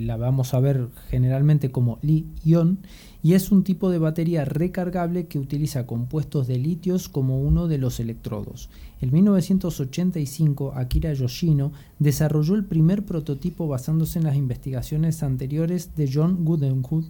la 0.00 0.16
vamos 0.16 0.54
a 0.54 0.60
ver 0.60 0.88
generalmente 1.08 1.70
como 1.70 1.98
li-ion 2.02 2.78
y 3.22 3.34
es 3.34 3.52
un 3.52 3.64
tipo 3.64 3.90
de 3.90 3.98
batería 3.98 4.44
recargable 4.44 5.26
que 5.26 5.38
utiliza 5.38 5.86
compuestos 5.86 6.46
de 6.46 6.58
litios 6.58 7.08
como 7.08 7.40
uno 7.40 7.68
de 7.68 7.78
los 7.78 8.00
electrodos. 8.00 8.70
En 9.00 9.12
1985, 9.12 10.72
Akira 10.74 11.12
Yoshino 11.12 11.72
desarrolló 11.98 12.54
el 12.54 12.64
primer 12.64 13.04
prototipo 13.04 13.68
basándose 13.68 14.18
en 14.18 14.24
las 14.24 14.36
investigaciones 14.36 15.22
anteriores 15.22 15.94
de 15.96 16.10
John 16.12 16.44
Goodenwood 16.44 17.04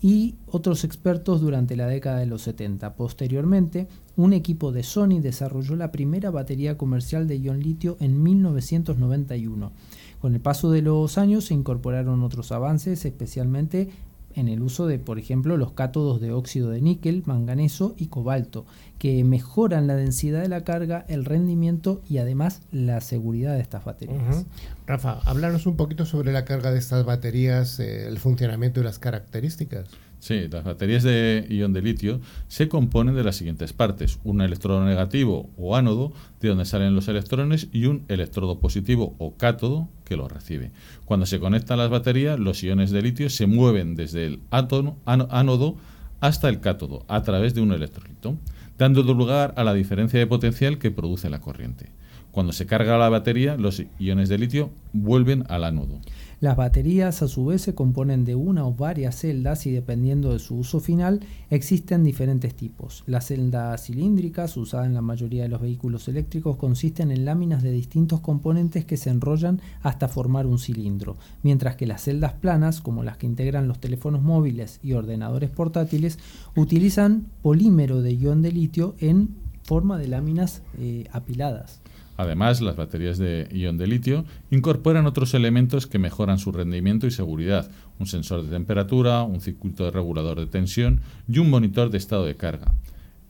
y 0.00 0.36
otros 0.46 0.84
expertos 0.84 1.40
durante 1.40 1.76
la 1.76 1.88
década 1.88 2.18
de 2.18 2.26
los 2.26 2.42
70. 2.42 2.94
Posteriormente, 2.94 3.88
un 4.16 4.32
equipo 4.32 4.70
de 4.70 4.84
Sony 4.84 5.20
desarrolló 5.20 5.74
la 5.76 5.90
primera 5.90 6.30
batería 6.30 6.78
comercial 6.78 7.26
de 7.26 7.40
ion 7.40 7.60
litio 7.60 7.96
en 8.00 8.22
1991. 8.22 9.72
Con 10.20 10.34
el 10.34 10.40
paso 10.40 10.70
de 10.70 10.82
los 10.82 11.18
años 11.18 11.46
se 11.46 11.54
incorporaron 11.54 12.22
otros 12.22 12.52
avances, 12.52 13.04
especialmente 13.04 13.90
en 14.34 14.48
el 14.48 14.62
uso 14.62 14.86
de, 14.86 14.98
por 14.98 15.18
ejemplo, 15.18 15.56
los 15.56 15.72
cátodos 15.72 16.20
de 16.20 16.32
óxido 16.32 16.70
de 16.70 16.80
níquel, 16.80 17.22
manganeso 17.26 17.94
y 17.96 18.06
cobalto, 18.06 18.66
que 18.98 19.24
mejoran 19.24 19.86
la 19.86 19.96
densidad 19.96 20.42
de 20.42 20.48
la 20.48 20.64
carga, 20.64 21.04
el 21.08 21.24
rendimiento 21.24 22.02
y 22.08 22.18
además 22.18 22.62
la 22.70 23.00
seguridad 23.00 23.54
de 23.54 23.60
estas 23.60 23.84
baterías. 23.84 24.46
Rafa, 24.86 25.20
háblanos 25.24 25.66
un 25.66 25.76
poquito 25.76 26.06
sobre 26.06 26.32
la 26.32 26.44
carga 26.44 26.70
de 26.70 26.78
estas 26.78 27.04
baterías, 27.04 27.80
eh, 27.80 28.06
el 28.06 28.18
funcionamiento 28.18 28.80
y 28.80 28.84
las 28.84 28.98
características. 28.98 29.86
Sí, 30.20 30.48
las 30.50 30.64
baterías 30.64 31.04
de 31.04 31.46
ion 31.48 31.72
de 31.72 31.80
litio 31.80 32.20
se 32.48 32.68
componen 32.68 33.14
de 33.14 33.22
las 33.22 33.36
siguientes 33.36 33.72
partes: 33.72 34.18
un 34.24 34.40
electrodo 34.40 34.84
negativo 34.84 35.48
o 35.56 35.76
ánodo, 35.76 36.12
de 36.40 36.48
donde 36.48 36.64
salen 36.64 36.94
los 36.94 37.06
electrones, 37.08 37.68
y 37.72 37.86
un 37.86 38.04
electrodo 38.08 38.58
positivo 38.58 39.14
o 39.18 39.36
cátodo 39.36 39.88
que 40.04 40.16
lo 40.16 40.28
recibe. 40.28 40.72
Cuando 41.04 41.24
se 41.24 41.38
conectan 41.38 41.78
las 41.78 41.90
baterías, 41.90 42.38
los 42.38 42.62
iones 42.64 42.90
de 42.90 43.02
litio 43.02 43.30
se 43.30 43.46
mueven 43.46 43.94
desde 43.94 44.26
el 44.26 44.40
ánodo 44.50 45.76
hasta 46.20 46.48
el 46.48 46.60
cátodo 46.60 47.04
a 47.06 47.22
través 47.22 47.54
de 47.54 47.60
un 47.60 47.72
electrolito, 47.72 48.36
dando 48.76 49.02
lugar 49.02 49.54
a 49.56 49.62
la 49.62 49.72
diferencia 49.72 50.18
de 50.18 50.26
potencial 50.26 50.78
que 50.78 50.90
produce 50.90 51.30
la 51.30 51.40
corriente. 51.40 51.90
Cuando 52.38 52.52
se 52.52 52.66
carga 52.66 52.96
la 52.98 53.08
batería, 53.08 53.56
los 53.56 53.82
iones 53.98 54.28
de 54.28 54.38
litio 54.38 54.70
vuelven 54.92 55.42
al 55.48 55.64
ánodo. 55.64 55.98
Las 56.38 56.56
baterías 56.56 57.20
a 57.20 57.26
su 57.26 57.46
vez 57.46 57.62
se 57.62 57.74
componen 57.74 58.24
de 58.24 58.36
una 58.36 58.64
o 58.64 58.72
varias 58.72 59.16
celdas 59.16 59.66
y 59.66 59.72
dependiendo 59.72 60.32
de 60.32 60.38
su 60.38 60.56
uso 60.56 60.78
final 60.78 61.18
existen 61.50 62.04
diferentes 62.04 62.54
tipos. 62.54 63.02
Las 63.06 63.26
celdas 63.26 63.86
cilíndricas, 63.86 64.56
usadas 64.56 64.86
en 64.86 64.94
la 64.94 65.02
mayoría 65.02 65.42
de 65.42 65.48
los 65.48 65.60
vehículos 65.60 66.06
eléctricos, 66.06 66.54
consisten 66.54 67.10
en 67.10 67.24
láminas 67.24 67.64
de 67.64 67.72
distintos 67.72 68.20
componentes 68.20 68.84
que 68.84 68.96
se 68.96 69.10
enrollan 69.10 69.60
hasta 69.82 70.06
formar 70.06 70.46
un 70.46 70.60
cilindro, 70.60 71.16
mientras 71.42 71.74
que 71.74 71.88
las 71.88 72.02
celdas 72.02 72.34
planas, 72.34 72.80
como 72.80 73.02
las 73.02 73.16
que 73.16 73.26
integran 73.26 73.66
los 73.66 73.80
teléfonos 73.80 74.22
móviles 74.22 74.78
y 74.84 74.92
ordenadores 74.92 75.50
portátiles, 75.50 76.20
utilizan 76.54 77.26
polímero 77.42 78.00
de 78.00 78.14
ion 78.14 78.42
de 78.42 78.52
litio 78.52 78.94
en 79.00 79.34
forma 79.64 79.98
de 79.98 80.06
láminas 80.06 80.62
eh, 80.78 81.08
apiladas. 81.10 81.80
Además, 82.18 82.60
las 82.60 82.74
baterías 82.74 83.16
de 83.16 83.48
ion 83.52 83.78
de 83.78 83.86
litio 83.86 84.24
incorporan 84.50 85.06
otros 85.06 85.34
elementos 85.34 85.86
que 85.86 86.00
mejoran 86.00 86.40
su 86.40 86.50
rendimiento 86.50 87.06
y 87.06 87.12
seguridad, 87.12 87.70
un 88.00 88.06
sensor 88.06 88.42
de 88.42 88.50
temperatura, 88.50 89.22
un 89.22 89.40
circuito 89.40 89.88
regulador 89.92 90.40
de 90.40 90.46
tensión 90.46 91.00
y 91.28 91.38
un 91.38 91.48
monitor 91.48 91.90
de 91.90 91.98
estado 91.98 92.24
de 92.24 92.34
carga. 92.34 92.74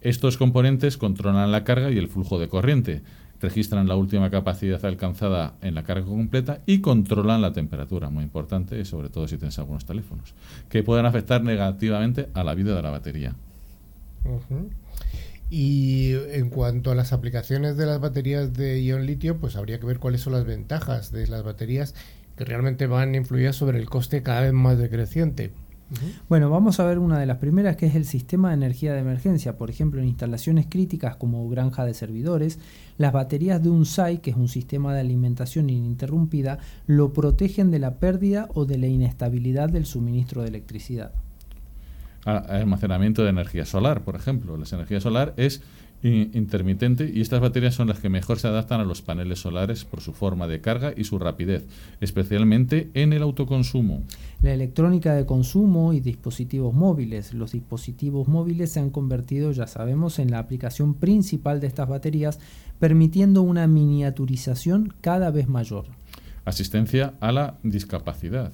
Estos 0.01 0.38
componentes 0.38 0.96
controlan 0.96 1.53
la 1.53 1.64
carga 1.64 1.90
y 1.90 1.98
el 1.98 2.09
flujo 2.09 2.38
de 2.38 2.48
corriente, 2.48 3.03
registran 3.42 3.88
la 3.88 3.94
última 3.94 4.31
capacidad 4.31 4.83
alcanzada 4.87 5.53
en 5.61 5.74
la 5.74 5.83
carga 5.83 6.07
completa 6.07 6.62
y 6.64 6.81
controlan 6.81 7.42
la 7.42 7.53
temperatura, 7.53 8.09
muy 8.09 8.24
importante, 8.24 8.83
sobre 8.87 9.11
todo 9.11 9.29
si 9.29 9.37
tienes 9.37 9.59
algunos 9.59 9.85
teléfonos, 9.85 10.33
que 10.70 10.83
pueden 10.83 11.05
afectar 11.05 11.44
negativamente 11.44 12.31
a 12.33 12.42
la 12.42 12.55
vida 12.55 12.74
de 12.74 12.83
la 12.83 12.90
batería. 12.90 13.35
Y 15.50 16.12
en 16.32 16.50
cuanto 16.50 16.90
a 16.90 16.94
las 16.94 17.12
aplicaciones 17.12 17.76
de 17.76 17.87
las 17.87 18.00
baterías 18.00 18.52
de 18.52 18.82
ion 18.82 19.06
litio, 19.06 19.38
pues 19.38 19.56
habría 19.56 19.80
que 19.80 19.87
ver 19.87 19.98
cuáles 19.98 20.20
son 20.20 20.34
las 20.34 20.44
ventajas 20.44 21.11
de 21.11 21.26
las 21.26 21.42
baterías 21.42 21.94
que 22.37 22.44
realmente 22.44 22.87
van 22.87 23.14
a 23.14 23.16
influir 23.16 23.52
sobre 23.54 23.78
el 23.78 23.88
coste 23.88 24.22
cada 24.22 24.42
vez 24.42 24.52
más 24.52 24.78
decreciente. 24.78 25.52
Bueno, 26.28 26.50
vamos 26.50 26.80
a 26.80 26.84
ver 26.84 26.98
una 26.98 27.18
de 27.18 27.24
las 27.24 27.38
primeras 27.38 27.76
que 27.76 27.87
es 27.87 27.94
el 27.94 28.04
sistema 28.04 28.48
de 28.48 28.56
energía 28.56 28.92
de 28.92 29.00
emergencia. 29.00 29.56
Por 29.56 29.70
ejemplo, 29.70 30.00
en 30.00 30.08
instalaciones 30.08 30.66
críticas 30.68 31.16
como 31.16 31.48
granja 31.48 31.87
de 31.87 31.94
servidores, 31.94 32.58
las 32.98 33.14
baterías 33.14 33.62
de 33.62 33.70
un 33.70 33.87
SAI, 33.87 34.18
que 34.18 34.30
es 34.30 34.37
un 34.37 34.48
sistema 34.48 34.92
de 34.92 35.00
alimentación 35.00 35.70
ininterrumpida, 35.70 36.58
lo 36.87 37.14
protegen 37.14 37.70
de 37.70 37.78
la 37.78 37.98
pérdida 37.98 38.48
o 38.52 38.66
de 38.66 38.76
la 38.76 38.87
inestabilidad 38.87 39.70
del 39.70 39.87
suministro 39.87 40.42
de 40.42 40.48
electricidad 40.48 41.12
almacenamiento 42.36 43.22
de 43.22 43.30
energía 43.30 43.64
solar, 43.64 44.02
por 44.02 44.16
ejemplo. 44.16 44.56
La 44.56 44.66
energía 44.70 45.00
solar 45.00 45.34
es 45.36 45.62
intermitente 46.02 47.10
y 47.12 47.20
estas 47.20 47.40
baterías 47.40 47.74
son 47.74 47.88
las 47.88 47.98
que 47.98 48.08
mejor 48.08 48.38
se 48.38 48.46
adaptan 48.46 48.80
a 48.80 48.84
los 48.84 49.02
paneles 49.02 49.40
solares 49.40 49.84
por 49.84 50.00
su 50.00 50.12
forma 50.12 50.46
de 50.46 50.60
carga 50.60 50.92
y 50.96 51.04
su 51.04 51.18
rapidez, 51.18 51.66
especialmente 52.00 52.88
en 52.94 53.12
el 53.12 53.22
autoconsumo. 53.22 54.04
La 54.42 54.52
electrónica 54.52 55.14
de 55.14 55.26
consumo 55.26 55.92
y 55.92 56.00
dispositivos 56.00 56.72
móviles. 56.72 57.34
Los 57.34 57.52
dispositivos 57.52 58.28
móviles 58.28 58.70
se 58.70 58.80
han 58.80 58.90
convertido, 58.90 59.50
ya 59.50 59.66
sabemos, 59.66 60.20
en 60.20 60.30
la 60.30 60.38
aplicación 60.38 60.94
principal 60.94 61.60
de 61.60 61.66
estas 61.66 61.88
baterías, 61.88 62.38
permitiendo 62.78 63.42
una 63.42 63.66
miniaturización 63.66 64.94
cada 65.00 65.30
vez 65.32 65.48
mayor. 65.48 65.86
Asistencia 66.44 67.14
a 67.20 67.32
la 67.32 67.58
discapacidad. 67.64 68.52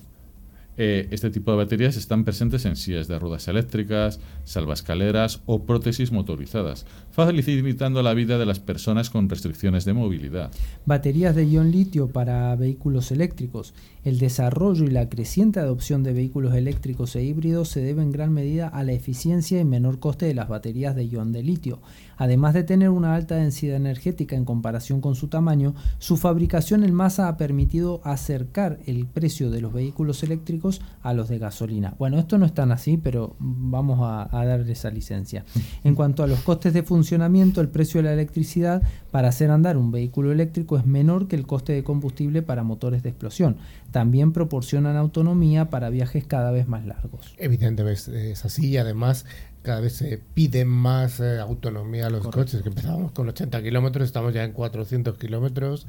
Eh, 0.77 1.09
este 1.11 1.31
tipo 1.31 1.51
de 1.53 1.59
baterías 1.59 1.97
están 1.97 2.25
presentes 2.25 2.65
en 2.65 2.77
sillas 2.77 3.07
de 3.07 3.19
ruedas 3.19 3.47
eléctricas, 3.49 4.21
salvascaleras 4.45 5.41
o 5.47 5.65
prótesis 5.65 6.11
motorizadas, 6.11 6.87
facilitando 7.13 8.03
la 8.03 8.15
vida 8.15 8.39
de 8.39 8.47
las 8.47 8.59
personas 8.59 9.11
con 9.11 9.29
restricciones 9.29 9.85
de 9.85 9.93
movilidad. 9.93 10.51
Baterías 10.85 11.37
de 11.37 11.47
ion 11.49 11.71
litio 11.71 12.09
para 12.09 12.55
vehículos 12.57 13.13
eléctricos. 13.13 13.75
El 14.05 14.19
desarrollo 14.19 14.85
y 14.85 14.91
la 14.91 15.09
creciente 15.09 15.61
adopción 15.61 16.03
de 16.03 16.13
vehículos 16.13 16.55
eléctricos 16.55 17.15
e 17.17 17.23
híbridos 17.23 17.69
se 17.69 17.81
debe 17.81 18.03
en 18.03 18.13
gran 18.13 18.33
medida 18.33 18.69
a 18.69 18.83
la 18.83 18.93
eficiencia 18.93 19.61
y 19.61 19.65
menor 19.65 19.99
coste 19.99 20.27
de 20.27 20.35
las 20.35 20.49
baterías 20.49 20.97
de 20.97 21.09
ion 21.09 21.33
de 21.33 21.43
litio. 21.43 21.81
Además 22.17 22.55
de 22.55 22.65
tener 22.65 22.91
una 22.91 23.15
alta 23.15 23.37
densidad 23.37 23.77
energética 23.77 24.37
en 24.37 24.45
comparación 24.45 25.01
con 25.01 25.15
su 25.15 25.29
tamaño, 25.29 25.75
su 25.99 26.17
fabricación 26.17 26.85
en 26.85 26.95
masa 26.95 27.29
ha 27.29 27.37
permitido 27.37 28.01
acercar 28.05 28.79
el 28.87 29.07
precio 29.07 29.51
de 29.51 29.61
los 29.61 29.73
vehículos 29.73 30.23
eléctricos 30.23 30.81
a 31.03 31.13
los 31.13 31.29
de 31.29 31.39
gasolina. 31.39 31.95
Bueno, 31.99 32.19
esto 32.19 32.39
no 32.39 32.47
es 32.47 32.55
tan 32.55 32.73
así, 32.73 32.97
pero 32.97 33.37
vamos 33.39 34.01
a, 34.03 34.29
darle 34.45 34.73
esa 34.73 34.91
licencia. 34.91 35.45
En 35.83 35.95
cuanto 35.95 36.23
a 36.23 36.27
los 36.27 36.41
costes 36.41 36.73
de 36.73 36.83
funcionamiento, 36.83 37.61
el 37.61 37.69
precio 37.69 38.01
de 38.01 38.09
la 38.09 38.13
electricidad 38.13 38.83
para 39.11 39.29
hacer 39.29 39.51
andar 39.51 39.77
un 39.77 39.91
vehículo 39.91 40.33
eléctrico 40.33 40.77
es 40.77 40.87
menor 40.87 41.29
que 41.29 41.37
el 41.37 41.47
coste 41.47 41.73
de 41.73 41.85
combustible 41.85 42.43
para 42.43 42.63
motores 42.63 43.03
de 43.03 43.11
explosión. 43.11 43.57
También 43.91 44.33
proporcionan 44.33 44.97
autonomía 44.97 45.71
para 45.71 45.91
viajes 45.91 46.27
cada 46.27 46.51
vez 46.51 46.69
más 46.69 46.85
largos. 46.85 47.35
Evidentemente 47.39 48.31
es 48.31 48.45
así 48.45 48.69
y 48.69 48.77
además 48.77 49.25
cada 49.65 49.81
vez 49.81 49.95
se 49.95 50.21
pide 50.35 50.67
más 50.67 51.21
eh, 51.21 51.41
autonomía 51.41 52.07
a 52.07 52.11
los 52.11 52.29
coches, 52.29 52.61
que 52.61 52.69
empezamos 52.69 53.13
con 53.13 53.31
80 53.31 53.63
kilómetros, 53.63 54.05
estamos 54.05 54.35
ya 54.35 54.45
en 54.45 54.53
400 54.53 55.17
kilómetros. 55.17 55.87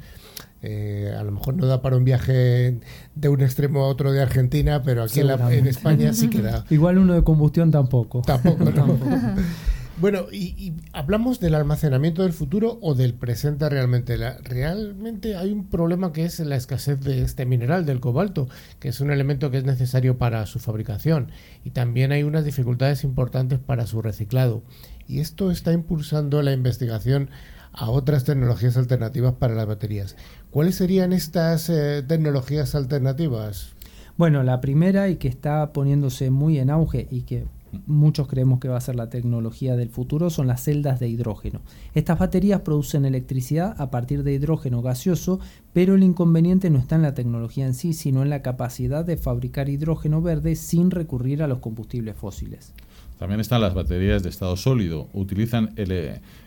Eh, 0.62 1.14
a 1.16 1.22
lo 1.22 1.30
mejor 1.30 1.56
no 1.56 1.66
da 1.66 1.82
para 1.82 1.96
un 1.96 2.04
viaje 2.04 2.80
de 3.14 3.28
un 3.28 3.42
extremo 3.42 3.84
a 3.84 3.88
otro 3.88 4.12
de 4.12 4.22
Argentina, 4.22 4.82
pero 4.82 5.02
aquí 5.02 5.20
en, 5.20 5.66
España 5.66 6.14
sí 6.14 6.30
que 6.30 6.40
da. 6.40 6.64
Igual 6.70 6.96
uno 6.96 7.12
de 7.12 7.22
combustión 7.22 7.70
tampoco. 7.70 8.22
Tampoco, 8.22 8.64
tampoco. 8.64 9.06
Bueno, 9.98 10.26
y, 10.30 10.74
hablamos 10.92 11.40
del 11.40 11.54
almacenamiento 11.54 12.22
del 12.22 12.34
futuro 12.34 12.78
o 12.82 12.94
del 12.94 13.14
presente 13.14 13.66
realmente. 13.70 14.18
realmente 14.42 15.36
hay 15.36 15.50
un 15.50 15.70
problema 15.70 16.12
que 16.12 16.26
es 16.26 16.38
la 16.40 16.56
escasez 16.56 17.00
de 17.00 17.22
este 17.22 17.46
mineral, 17.46 17.86
del 17.86 18.00
cobalto, 18.00 18.46
que 18.78 18.88
es 18.88 19.00
un 19.00 19.10
elemento 19.10 19.50
que 19.50 19.56
es 19.56 19.64
necesario 19.64 20.18
para 20.18 20.44
su 20.44 20.58
fabricación. 20.58 21.30
Y 21.64 21.70
también 21.70 22.12
hay 22.12 22.24
unas 22.24 22.44
dificultades 22.44 23.04
importantes 23.04 23.58
para 23.58 23.86
su 23.86 24.02
reciclado. 24.02 24.62
Y 25.08 25.20
esto 25.20 25.50
está 25.50 25.72
impulsando 25.72 26.42
la 26.42 26.52
investigación 26.52 27.30
a 27.72 27.88
otras 27.88 28.24
tecnologías 28.24 28.76
alternativas 28.76 29.32
para 29.34 29.54
las 29.54 29.66
baterías. 29.66 30.14
¿Cuáles 30.50 30.74
serían 30.74 31.14
estas 31.14 31.70
eh, 31.70 32.02
tecnologías 32.06 32.74
alternativas? 32.74 33.74
Bueno, 34.18 34.42
la 34.42 34.60
primera 34.60 35.08
y 35.08 35.16
que 35.16 35.28
está 35.28 35.72
poniéndose 35.72 36.30
muy 36.30 36.58
en 36.58 36.68
auge 36.68 37.08
y 37.10 37.22
que 37.22 37.46
muchos 37.86 38.28
creemos 38.28 38.60
que 38.60 38.68
va 38.68 38.76
a 38.76 38.80
ser 38.80 38.96
la 38.96 39.10
tecnología 39.10 39.76
del 39.76 39.90
futuro, 39.90 40.30
son 40.30 40.46
las 40.46 40.62
celdas 40.62 41.00
de 41.00 41.08
hidrógeno. 41.08 41.60
Estas 41.94 42.18
baterías 42.18 42.60
producen 42.60 43.04
electricidad 43.04 43.74
a 43.80 43.90
partir 43.90 44.22
de 44.22 44.32
hidrógeno 44.32 44.82
gaseoso, 44.82 45.40
pero 45.72 45.94
el 45.94 46.02
inconveniente 46.02 46.70
no 46.70 46.78
está 46.78 46.96
en 46.96 47.02
la 47.02 47.14
tecnología 47.14 47.66
en 47.66 47.74
sí, 47.74 47.92
sino 47.92 48.22
en 48.22 48.30
la 48.30 48.42
capacidad 48.42 49.04
de 49.04 49.16
fabricar 49.16 49.68
hidrógeno 49.68 50.22
verde 50.22 50.56
sin 50.56 50.90
recurrir 50.90 51.42
a 51.42 51.48
los 51.48 51.58
combustibles 51.58 52.16
fósiles. 52.16 52.72
También 53.18 53.40
están 53.40 53.62
las 53.62 53.74
baterías 53.74 54.22
de 54.22 54.28
estado 54.28 54.56
sólido. 54.56 55.08
Utilizan 55.12 55.74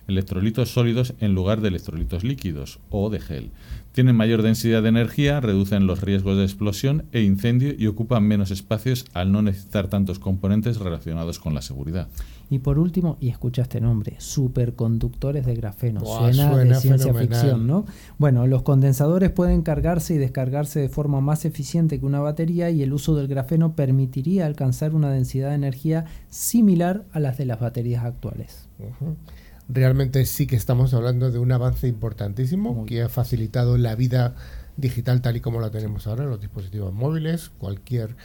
electrolitos 0.08 0.70
sólidos 0.70 1.14
en 1.20 1.34
lugar 1.34 1.62
de 1.62 1.70
electrolitos 1.70 2.24
líquidos 2.24 2.80
o 2.90 3.10
de 3.10 3.20
gel. 3.20 3.52
Tienen 3.92 4.16
mayor 4.16 4.44
densidad 4.44 4.84
de 4.84 4.90
energía, 4.90 5.40
reducen 5.40 5.88
los 5.88 6.02
riesgos 6.02 6.38
de 6.38 6.44
explosión 6.44 7.06
e 7.12 7.22
incendio 7.22 7.74
y 7.78 7.88
ocupan 7.88 8.24
menos 8.24 8.52
espacios 8.52 9.06
al 9.14 9.32
no 9.32 9.42
necesitar 9.42 9.88
tantos 9.88 10.20
componentes 10.20 10.78
relacionados 10.78 11.40
con 11.40 11.54
la 11.54 11.62
seguridad. 11.62 12.08
Y 12.50 12.60
por 12.60 12.80
último, 12.80 13.18
y 13.20 13.30
escucha 13.30 13.62
este 13.62 13.80
nombre, 13.80 14.16
superconductores 14.18 15.46
de 15.46 15.56
grafeno. 15.56 16.02
suena, 16.02 16.58
de 16.58 16.76
ciencia 16.76 17.14
ficción, 17.14 17.68
¿no? 17.68 17.86
Bueno, 18.18 18.48
los 18.48 18.64
condensadores 18.64 19.30
pueden 19.30 19.62
cargarse 19.62 20.16
y 20.16 20.18
descargarse 20.18 20.80
de 20.80 20.90
forma 20.90 21.22
más 21.22 21.46
eficiente 21.46 22.00
que 22.00 22.06
una 22.06 22.20
batería 22.20 22.70
y 22.70 22.82
el 22.82 22.94
uso 22.94 23.16
del 23.16 23.28
grafeno 23.28 23.74
permitiría 23.74 24.46
alcanzar 24.46 24.96
una 24.96 25.12
densidad 25.12 25.50
de 25.50 25.56
energía 25.56 26.06
similar 26.30 27.06
a 27.12 27.20
las 27.20 27.38
de 27.38 27.46
las 27.46 27.60
baterías 27.60 28.04
actuales 28.04 28.68
realmente 29.70 30.26
sí 30.26 30.48
que 30.48 30.56
estamos 30.56 30.94
hablando 30.94 31.32
de 31.32 31.38
un 31.38 31.52
avance 31.52 31.88
importantísimo 31.88 32.86
que 32.86 33.04
ha 33.04 33.10
facilitado 33.10 33.78
la 33.78 33.96
vida 33.96 34.36
digital 34.78 35.22
tal 35.22 35.38
y 35.38 35.42
como 35.42 35.62
la 35.62 35.70
tenemos 35.70 36.08
ahora, 36.08 36.26
los 36.26 36.42
dispositivos 36.42 36.94
móviles, 36.94 37.50
cualquier 37.58 38.16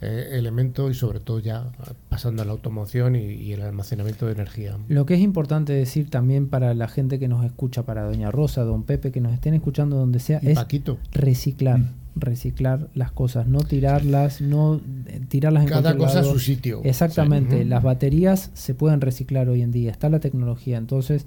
eh, 0.00 0.30
elemento 0.32 0.90
y 0.90 0.94
sobre 0.94 1.20
todo 1.20 1.38
ya 1.38 1.70
pasando 2.08 2.42
a 2.42 2.44
la 2.44 2.52
automoción 2.52 3.16
y, 3.16 3.52
el 3.52 3.62
almacenamiento 3.62 4.26
de 4.26 4.32
energía. 4.32 4.76
Lo 4.88 5.06
que 5.06 5.14
es 5.14 5.20
importante 5.20 5.72
decir 5.72 6.10
también 6.10 6.48
para 6.48 6.74
la 6.74 6.88
gente 6.88 7.18
que 7.18 7.28
nos 7.28 7.44
escucha, 7.44 7.84
para 7.84 8.02
Doña 8.02 8.30
Rosa, 8.30 8.62
Don 8.64 8.82
Pepe, 8.82 9.12
que 9.12 9.20
nos 9.20 9.32
estén 9.32 9.54
escuchando 9.54 9.96
donde 9.96 10.18
sea, 10.18 10.38
es 10.38 10.58
reciclar. 11.12 11.78
Mm 11.78 12.04
reciclar 12.16 12.88
las 12.94 13.12
cosas, 13.12 13.46
no 13.46 13.60
tirarlas, 13.60 14.40
no 14.40 14.80
eh, 15.06 15.20
tirarlas 15.28 15.64
en 15.64 15.68
cada 15.68 15.96
cosa 15.96 16.20
a 16.20 16.24
su 16.24 16.38
sitio. 16.38 16.80
Exactamente, 16.84 17.64
las 17.64 17.82
baterías 17.82 18.50
se 18.54 18.74
pueden 18.74 19.00
reciclar 19.00 19.48
hoy 19.48 19.62
en 19.62 19.72
día, 19.72 19.90
está 19.90 20.08
la 20.08 20.20
tecnología, 20.20 20.78
entonces 20.78 21.26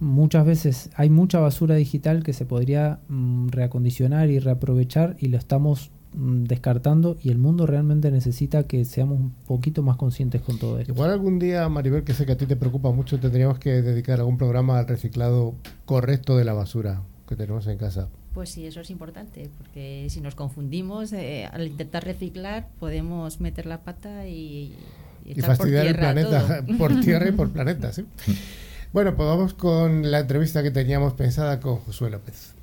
muchas 0.00 0.46
veces 0.46 0.90
hay 0.96 1.10
mucha 1.10 1.38
basura 1.38 1.74
digital 1.74 2.22
que 2.22 2.32
se 2.32 2.44
podría 2.44 3.00
mm, 3.08 3.48
reacondicionar 3.48 4.30
y 4.30 4.38
reaprovechar 4.38 5.16
y 5.18 5.28
lo 5.28 5.38
estamos 5.38 5.90
descartando 6.14 7.16
y 7.22 7.30
el 7.30 7.38
mundo 7.38 7.66
realmente 7.66 8.10
necesita 8.10 8.64
que 8.64 8.84
seamos 8.84 9.18
un 9.18 9.30
poquito 9.46 9.82
más 9.82 9.96
conscientes 9.96 10.42
con 10.42 10.58
todo 10.58 10.78
esto. 10.78 10.92
Igual 10.92 11.10
algún 11.10 11.38
día, 11.38 11.68
Maribel, 11.68 12.04
que 12.04 12.14
sé 12.14 12.26
que 12.26 12.32
a 12.32 12.36
ti 12.36 12.46
te 12.46 12.56
preocupa 12.56 12.90
mucho, 12.92 13.18
tendríamos 13.18 13.58
que 13.58 13.82
dedicar 13.82 14.18
algún 14.18 14.38
programa 14.38 14.78
al 14.78 14.86
reciclado 14.86 15.54
correcto 15.84 16.36
de 16.36 16.44
la 16.44 16.52
basura 16.52 17.02
que 17.28 17.36
tenemos 17.36 17.66
en 17.66 17.78
casa. 17.78 18.08
Pues 18.34 18.50
sí, 18.50 18.66
eso 18.66 18.80
es 18.80 18.90
importante, 18.90 19.50
porque 19.58 20.06
si 20.08 20.20
nos 20.20 20.34
confundimos, 20.34 21.12
eh, 21.12 21.48
al 21.52 21.66
intentar 21.66 22.04
reciclar 22.04 22.68
podemos 22.80 23.40
meter 23.40 23.66
la 23.66 23.82
pata 23.82 24.26
y, 24.26 24.74
y, 25.24 25.34
fastidiar 25.42 25.86
el 25.86 25.96
planeta 25.96 26.64
por 26.78 26.98
tierra 27.00 27.28
y 27.28 27.32
por 27.32 27.50
planeta. 27.52 27.92
¿sí? 27.92 28.06
Bueno, 28.92 29.14
pues 29.16 29.28
vamos 29.28 29.54
con 29.54 30.10
la 30.10 30.20
entrevista 30.20 30.62
que 30.62 30.70
teníamos 30.70 31.12
pensada 31.14 31.60
con 31.60 31.76
Josué 31.76 32.10
López. 32.10 32.54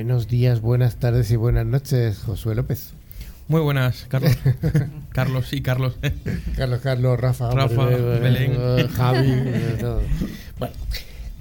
Buenos 0.00 0.28
días, 0.28 0.62
buenas 0.62 0.96
tardes 0.96 1.30
y 1.30 1.36
buenas 1.36 1.66
noches, 1.66 2.20
Josué 2.20 2.54
López. 2.54 2.94
Muy 3.48 3.60
buenas, 3.60 4.06
Carlos. 4.08 4.32
Carlos, 5.12 5.52
y 5.52 5.60
Carlos. 5.60 5.98
Carlos, 6.56 6.80
Carlos, 6.80 7.20
Rafa, 7.20 7.50
Rafa 7.50 7.84
Belén, 7.84 8.54
eh, 8.56 8.88
Javi. 8.96 9.30
todo. 9.78 10.00
Bueno, 10.58 10.74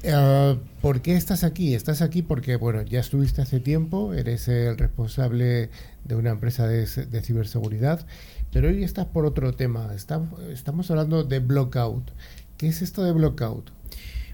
eh, 0.03 0.57
¿por 0.82 0.99
qué 0.99 1.16
estás 1.16 1.45
aquí? 1.45 1.74
Estás 1.74 2.01
aquí 2.01 2.22
porque, 2.22 2.57
bueno, 2.57 2.82
ya 2.82 2.99
estuviste 2.99 3.41
hace 3.41 3.62
tiempo, 3.62 4.14
eres 4.14 4.49
el 4.49 4.78
responsable 4.78 5.70
de 6.03 6.16
una 6.16 6.32
empresa 6.32 6.68
de, 6.68 6.86
de 6.86 7.22
ciberseguridad, 7.22 8.05
pero 8.51 8.68
hoy 8.68 8.84
estás 8.84 9.05
por 9.05 9.26
otro 9.26 9.53
tema. 9.53 9.91
estamos 9.95 10.91
hablando 10.91 11.24
de 11.24 11.39
Blockout. 11.39 12.12
¿Qué 12.57 12.68
es 12.68 12.82
esto 12.82 13.05
de 13.05 13.14
Blockout? 13.14 13.72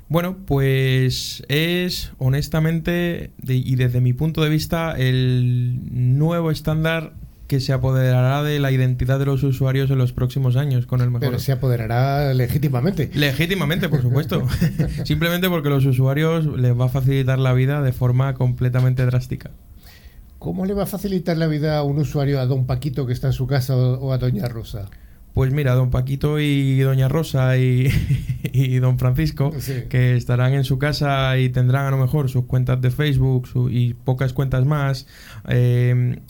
Bueno, 0.08 0.38
pues 0.45 1.43
es 1.47 2.12
honestamente 2.20 3.32
y 3.47 3.76
desde 3.76 4.01
mi 4.01 4.14
punto 4.14 4.43
de 4.43 4.49
vista 4.49 4.93
el 4.97 5.80
nuevo 6.18 6.51
estándar 6.51 7.14
que 7.47 7.60
se 7.60 7.74
apoderará 7.74 8.43
de 8.43 8.60
la 8.60 8.72
identidad 8.72 9.20
de 9.20 9.26
los 9.26 9.43
usuarios 9.43 9.89
en 9.91 9.97
los 9.97 10.14
próximos 10.14 10.56
años 10.56 10.86
con 10.86 11.01
el 11.01 11.10
mejor. 11.10 11.28
Pero 11.28 11.39
se 11.39 11.51
apoderará 11.51 12.34
legítimamente. 12.34 13.12
Legítimamente, 13.14 13.89
por 13.89 14.01
supuesto. 14.01 14.47
Simplemente 15.06 15.49
porque 15.49 15.70
los 15.70 15.86
usuarios 15.86 16.45
les 16.45 16.80
va 16.80 16.86
a 16.86 16.89
facilitar 16.89 17.39
la 17.39 17.53
vida 17.53 17.82
de 17.82 17.93
forma 17.93 18.34
completamente 18.34 19.06
drástica. 19.06 19.51
¿Cómo 20.39 20.66
le 20.66 20.74
va 20.74 20.84
a 20.84 20.88
facilitar 20.88 21.38
la 21.38 21.47
vida 21.47 21.78
a 21.78 21.84
un 21.84 21.97
usuario, 21.99 22.39
a 22.39 22.45
don 22.45 22.66
Paquito 22.66 23.06
que 23.06 23.14
está 23.14 23.28
en 23.28 23.34
su 23.34 23.47
casa 23.47 23.76
o 23.76 24.12
a 24.12 24.18
doña 24.18 24.47
Rosa? 24.47 24.89
Pues 25.36 25.51
mira, 25.51 25.75
don 25.75 25.89
Paquito 25.89 26.39
y 26.39 26.79
doña 26.79 27.09
Rosa 27.09 27.57
y, 27.57 27.89
don 28.79 28.97
Francisco, 28.97 29.51
que 29.89 30.15
estarán 30.15 30.53
en 30.53 30.63
su 30.63 30.79
casa 30.79 31.38
y 31.38 31.49
tendrán 31.49 31.88
a 31.88 31.91
lo 31.91 31.97
mejor 31.97 32.29
sus 32.29 32.45
cuentas 32.45 32.79
de 32.79 32.89
Facebook 32.89 33.49
y 33.69 33.95
pocas 33.95 34.31
cuentas 34.31 34.65
más, 34.65 35.07
eh, 35.49 36.21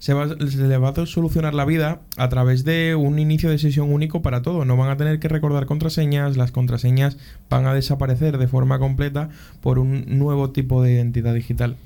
se, 0.00 0.12
va, 0.12 0.26
se 0.26 0.66
les 0.66 0.82
va 0.82 0.88
a 0.88 1.06
solucionar 1.06 1.54
la 1.54 1.64
vida 1.64 2.00
a 2.16 2.28
través 2.28 2.64
de 2.64 2.96
un 2.96 3.20
inicio 3.20 3.48
de 3.48 3.58
sesión 3.58 3.92
único 3.92 4.22
para 4.22 4.42
todo. 4.42 4.64
No 4.64 4.76
van 4.76 4.90
a 4.90 4.96
tener 4.96 5.20
que 5.20 5.28
recordar 5.28 5.66
contraseñas, 5.66 6.36
las 6.36 6.50
contraseñas 6.50 7.16
van 7.48 7.64
a 7.66 7.74
desaparecer 7.74 8.38
de 8.38 8.48
forma 8.48 8.80
completa 8.80 9.28
por 9.60 9.78
un 9.78 10.18
nuevo 10.18 10.50
tipo 10.50 10.82
de 10.82 10.94
identidad 10.94 11.32
digital. 11.32 11.76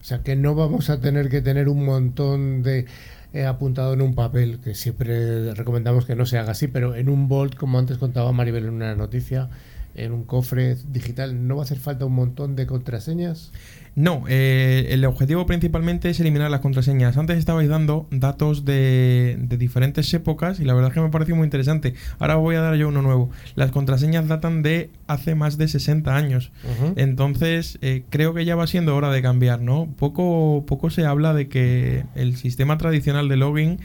O 0.00 0.04
sea 0.04 0.22
que 0.22 0.36
no 0.36 0.54
vamos 0.54 0.88
a 0.88 1.02
tener 1.02 1.28
que 1.28 1.42
tener 1.42 1.68
un 1.68 1.84
montón 1.84 2.62
de 2.62 2.86
he 3.34 3.44
apuntado 3.44 3.92
en 3.92 4.00
un 4.00 4.14
papel, 4.14 4.60
que 4.60 4.74
siempre 4.74 5.52
recomendamos 5.54 6.06
que 6.06 6.14
no 6.14 6.24
se 6.24 6.38
haga 6.38 6.52
así, 6.52 6.68
pero 6.68 6.94
en 6.94 7.08
un 7.08 7.28
Bolt, 7.28 7.56
como 7.56 7.78
antes 7.78 7.98
contaba 7.98 8.30
Maribel 8.32 8.66
en 8.66 8.74
una 8.74 8.94
noticia, 8.94 9.50
en 9.96 10.12
un 10.12 10.24
cofre 10.24 10.76
digital, 10.88 11.46
¿no 11.46 11.56
va 11.56 11.62
a 11.62 11.64
hacer 11.64 11.78
falta 11.78 12.04
un 12.04 12.14
montón 12.14 12.54
de 12.54 12.66
contraseñas? 12.66 13.50
No, 13.96 14.24
eh, 14.28 14.88
el 14.90 15.04
objetivo 15.04 15.46
principalmente 15.46 16.10
es 16.10 16.18
eliminar 16.18 16.50
las 16.50 16.60
contraseñas. 16.60 17.16
Antes 17.16 17.38
estabais 17.38 17.68
dando 17.68 18.08
datos 18.10 18.64
de, 18.64 19.38
diferentes 19.56 20.12
épocas 20.12 20.58
y 20.58 20.64
la 20.64 20.74
verdad 20.74 20.90
es 20.90 20.94
que 20.94 21.00
me 21.00 21.10
pareció 21.10 21.36
muy 21.36 21.44
interesante. 21.44 21.94
Ahora 22.18 22.34
voy 22.34 22.56
a 22.56 22.60
dar 22.60 22.74
yo 22.74 22.88
uno 22.88 23.02
nuevo. 23.02 23.30
Las 23.54 23.70
contraseñas 23.70 24.26
datan 24.26 24.62
de 24.62 24.90
hace 25.06 25.34
más 25.34 25.58
de 25.58 25.68
60 25.68 26.16
años. 26.16 26.50
Entonces, 26.96 27.78
eh, 27.82 28.02
creo 28.10 28.34
que 28.34 28.44
ya 28.44 28.56
va 28.56 28.66
siendo 28.66 28.96
hora 28.96 29.10
de 29.10 29.22
cambiar, 29.22 29.60
¿no? 29.60 29.88
Poco, 29.96 30.64
poco 30.66 30.90
se 30.90 31.06
habla 31.06 31.32
de 31.32 31.48
que 31.48 32.04
el 32.16 32.36
sistema 32.36 32.78
tradicional 32.78 33.28
de 33.28 33.36
login 33.36 33.80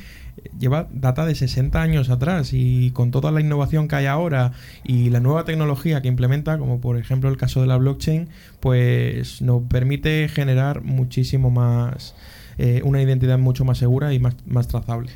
lleva 0.57 0.87
data 0.91 1.25
de 1.25 1.35
60 1.35 1.81
años 1.81 2.09
atrás 2.09 2.51
y 2.53 2.91
con 2.91 3.11
toda 3.11 3.31
la 3.31 3.41
innovación 3.41 3.87
que 3.87 3.95
hay 3.95 4.05
ahora 4.05 4.51
y 4.83 5.09
la 5.09 5.19
nueva 5.19 5.45
tecnología 5.45 6.01
que 6.01 6.07
implementa, 6.07 6.57
como 6.57 6.81
por 6.81 6.97
ejemplo 6.97 7.29
el 7.29 7.37
caso 7.37 7.61
de 7.61 7.67
la 7.67 7.77
blockchain, 7.77 8.29
pues 8.59 9.41
nos 9.41 9.63
permite 9.63 10.27
generar 10.29 10.81
muchísimo 10.81 11.49
más, 11.49 12.15
eh, 12.57 12.81
una 12.83 13.01
identidad 13.01 13.37
mucho 13.37 13.65
más 13.65 13.77
segura 13.77 14.13
y 14.13 14.19
más, 14.19 14.35
más 14.45 14.67
trazable. 14.67 15.11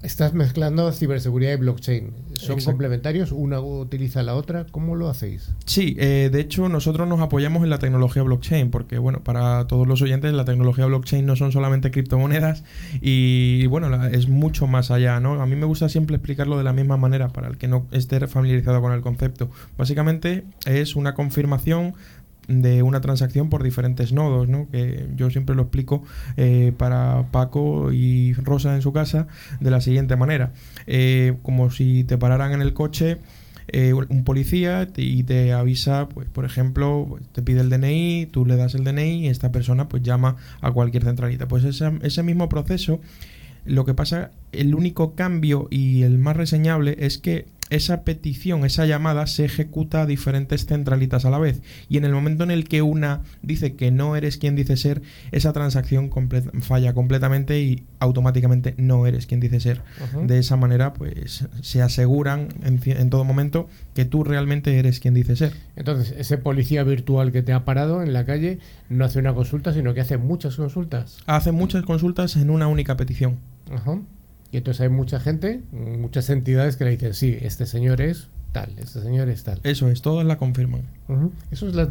Estás 0.00 0.32
mezclando 0.32 0.92
ciberseguridad 0.92 1.54
y 1.54 1.56
blockchain. 1.56 2.12
¿Son 2.34 2.60
complementarios? 2.60 3.32
¿Una 3.32 3.58
utiliza 3.58 4.22
la 4.22 4.36
otra? 4.36 4.64
¿Cómo 4.70 4.94
lo 4.94 5.08
hacéis? 5.08 5.50
Sí, 5.66 5.96
eh, 5.98 6.30
de 6.30 6.40
hecho 6.40 6.68
nosotros 6.68 7.08
nos 7.08 7.18
apoyamos 7.20 7.64
en 7.64 7.70
la 7.70 7.80
tecnología 7.80 8.22
blockchain 8.22 8.70
porque, 8.70 8.98
bueno, 8.98 9.24
para 9.24 9.66
todos 9.66 9.88
los 9.88 10.00
oyentes 10.00 10.32
la 10.32 10.44
tecnología 10.44 10.86
blockchain 10.86 11.26
no 11.26 11.34
son 11.34 11.50
solamente 11.50 11.90
criptomonedas 11.90 12.62
y, 13.00 13.66
bueno, 13.66 14.06
es 14.06 14.28
mucho 14.28 14.68
más 14.68 14.92
allá, 14.92 15.18
¿no? 15.18 15.42
A 15.42 15.46
mí 15.46 15.56
me 15.56 15.66
gusta 15.66 15.88
siempre 15.88 16.14
explicarlo 16.14 16.56
de 16.56 16.64
la 16.64 16.72
misma 16.72 16.96
manera 16.96 17.30
para 17.30 17.48
el 17.48 17.58
que 17.58 17.66
no 17.66 17.88
esté 17.90 18.24
familiarizado 18.28 18.80
con 18.80 18.92
el 18.92 19.00
concepto. 19.00 19.50
Básicamente 19.76 20.44
es 20.64 20.94
una 20.94 21.14
confirmación 21.14 21.94
de 22.48 22.82
una 22.82 23.00
transacción 23.00 23.50
por 23.50 23.62
diferentes 23.62 24.12
nodos, 24.12 24.48
¿no? 24.48 24.68
que 24.70 25.06
yo 25.14 25.30
siempre 25.30 25.54
lo 25.54 25.62
explico 25.62 26.02
eh, 26.36 26.72
para 26.76 27.26
Paco 27.30 27.92
y 27.92 28.32
Rosa 28.32 28.74
en 28.74 28.82
su 28.82 28.92
casa 28.92 29.28
de 29.60 29.70
la 29.70 29.80
siguiente 29.80 30.16
manera. 30.16 30.52
Eh, 30.86 31.36
como 31.42 31.70
si 31.70 32.04
te 32.04 32.18
pararan 32.18 32.52
en 32.52 32.62
el 32.62 32.72
coche 32.72 33.18
eh, 33.68 33.92
un 33.92 34.24
policía 34.24 34.88
y 34.96 35.22
te 35.24 35.52
avisa, 35.52 36.08
pues, 36.08 36.26
por 36.28 36.46
ejemplo, 36.46 37.18
te 37.32 37.42
pide 37.42 37.60
el 37.60 37.68
DNI, 37.68 38.26
tú 38.32 38.46
le 38.46 38.56
das 38.56 38.74
el 38.74 38.82
DNI 38.82 39.26
y 39.26 39.28
esta 39.28 39.52
persona 39.52 39.88
pues 39.88 40.02
llama 40.02 40.36
a 40.62 40.72
cualquier 40.72 41.04
centralita. 41.04 41.46
Pues 41.48 41.64
ese, 41.64 41.92
ese 42.02 42.22
mismo 42.22 42.48
proceso 42.48 43.00
lo 43.66 43.84
que 43.84 43.92
pasa, 43.92 44.30
el 44.52 44.74
único 44.74 45.14
cambio 45.14 45.68
y 45.70 46.02
el 46.02 46.18
más 46.18 46.36
reseñable 46.36 46.96
es 47.00 47.18
que 47.18 47.46
esa 47.70 48.02
petición, 48.02 48.64
esa 48.64 48.86
llamada 48.86 49.26
se 49.26 49.44
ejecuta 49.44 50.02
a 50.02 50.06
diferentes 50.06 50.66
centralitas 50.66 51.24
a 51.24 51.30
la 51.30 51.38
vez. 51.38 51.62
Y 51.88 51.96
en 51.96 52.04
el 52.04 52.12
momento 52.12 52.44
en 52.44 52.50
el 52.50 52.64
que 52.64 52.82
una 52.82 53.22
dice 53.42 53.74
que 53.74 53.90
no 53.90 54.16
eres 54.16 54.38
quien 54.38 54.56
dice 54.56 54.76
ser, 54.76 55.02
esa 55.32 55.52
transacción 55.52 56.10
falla 56.60 56.94
completamente 56.94 57.60
y 57.60 57.84
automáticamente 57.98 58.74
no 58.78 59.06
eres 59.06 59.26
quien 59.26 59.40
dice 59.40 59.60
ser. 59.60 59.82
De 60.22 60.38
esa 60.38 60.56
manera, 60.56 60.94
pues 60.94 61.46
se 61.62 61.82
aseguran 61.82 62.48
en, 62.64 62.80
en, 62.84 63.10
todo 63.10 63.24
momento 63.24 63.68
que 63.94 64.04
tú 64.04 64.24
realmente 64.24 64.78
eres 64.78 65.00
quien 65.00 65.14
dice 65.14 65.36
ser. 65.36 65.52
Entonces, 65.76 66.14
ese 66.16 66.38
policía 66.38 66.82
virtual 66.84 67.32
que 67.32 67.42
te 67.42 67.52
ha 67.52 67.64
parado 67.64 68.02
en 68.02 68.12
la 68.12 68.24
calle 68.24 68.58
no 68.88 69.04
hace 69.04 69.18
una 69.18 69.34
consulta, 69.34 69.72
sino 69.72 69.94
que 69.94 70.00
hace 70.00 70.18
muchas 70.18 70.56
consultas. 70.56 71.18
Hace 71.26 71.52
muchas 71.52 71.84
consultas 71.84 72.36
en 72.36 72.50
una 72.50 72.68
única 72.68 72.96
petición. 72.96 73.38
Ajá. 73.70 73.98
Y 74.50 74.56
entonces 74.56 74.80
hay 74.80 74.88
mucha 74.88 75.20
gente, 75.20 75.62
muchas 75.72 76.30
entidades 76.30 76.76
que 76.76 76.84
le 76.84 76.90
dicen, 76.92 77.14
sí, 77.14 77.36
este 77.40 77.66
señor 77.66 78.00
es 78.00 78.28
tal, 78.52 78.72
este 78.78 79.02
señor 79.02 79.28
es 79.28 79.44
tal. 79.44 79.60
Eso 79.62 79.88
es, 79.88 80.02
todas 80.02 80.26
la 80.26 80.38
confirman. 80.38 80.82
Eso 81.50 81.68
es 81.68 81.88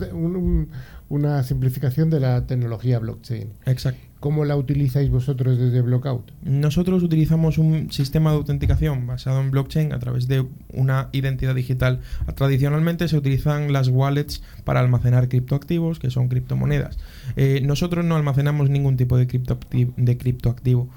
una 1.10 1.44
simplificación 1.44 2.10
de 2.10 2.20
la 2.20 2.46
tecnología 2.48 3.00
blockchain. 3.00 3.52
Exacto. 3.66 4.08
¿Cómo 4.20 4.46
la 4.46 4.56
utilizáis 4.56 5.12
vosotros 5.12 5.60
desde 5.60 5.82
Blockout? 5.82 6.32
Nosotros 6.42 7.04
utilizamos 7.04 7.60
un 7.60 7.92
sistema 7.92 8.32
de 8.32 8.38
autenticación 8.38 9.06
basado 9.06 9.40
en 9.42 9.52
blockchain 9.52 9.94
a 9.94 10.00
través 10.00 10.28
de 10.28 10.44
una 10.74 11.10
identidad 11.12 11.54
digital. 11.54 12.00
Tradicionalmente 12.36 13.08
se 13.08 13.16
utilizan 13.16 13.72
las 13.72 13.90
wallets 13.90 14.42
para 14.64 14.80
almacenar 14.80 15.30
criptoactivos, 15.30 16.00
que 16.00 16.10
son 16.10 16.30
criptomonedas. 16.30 16.98
Eh, 17.36 17.62
nosotros 17.64 18.06
no 18.06 18.16
almacenamos 18.16 18.72
ningún 18.72 18.98
tipo 18.98 19.18
de, 19.18 19.28
criptoactivo, 19.28 19.94
de 19.98 20.18
criptoactivo. 20.18 20.90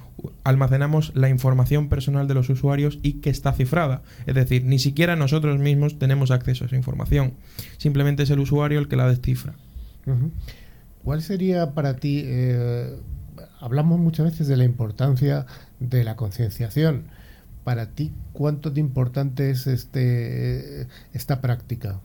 Almacenamos 0.45 1.12
la 1.14 1.29
información 1.29 1.89
personal 1.89 2.29
de 2.29 2.35
los 2.35 2.49
usuarios 2.49 2.99
y 3.03 3.14
que 3.14 3.31
está 3.31 3.53
cifrada. 3.53 4.03
Es 4.27 4.35
decir, 4.35 4.64
ni 4.64 4.79
siquiera 4.79 5.16
nosotros 5.16 5.59
mismos 5.59 5.99
tenemos 5.99 6.31
acceso 6.31 6.64
a 6.64 6.66
esa 6.66 6.77
información. 6.77 7.35
Simplemente 7.79 8.23
es 8.23 8.31
el 8.31 8.41
usuario 8.41 8.79
el 8.79 8.89
que 8.89 8.97
la 8.97 9.09
descifra. 9.09 9.55
¿Cuál 11.05 11.23
sería 11.23 11.73
para 11.73 11.97
ti, 11.97 12.23
eh, 12.25 12.97
hablamos 13.61 13.99
muchas 14.01 14.27
veces 14.27 14.49
de 14.49 14.57
la 14.57 14.64
importancia 14.64 15.47
de 15.79 16.05
la 16.05 16.16
concienciación, 16.16 17.05
para 17.64 17.91
ti, 17.91 18.12
¿cuánto 18.33 18.71
de 18.71 18.81
importante 18.81 19.51
es 19.51 19.66
este, 19.66 20.89
esta 21.12 21.41
práctica? 21.41 22.01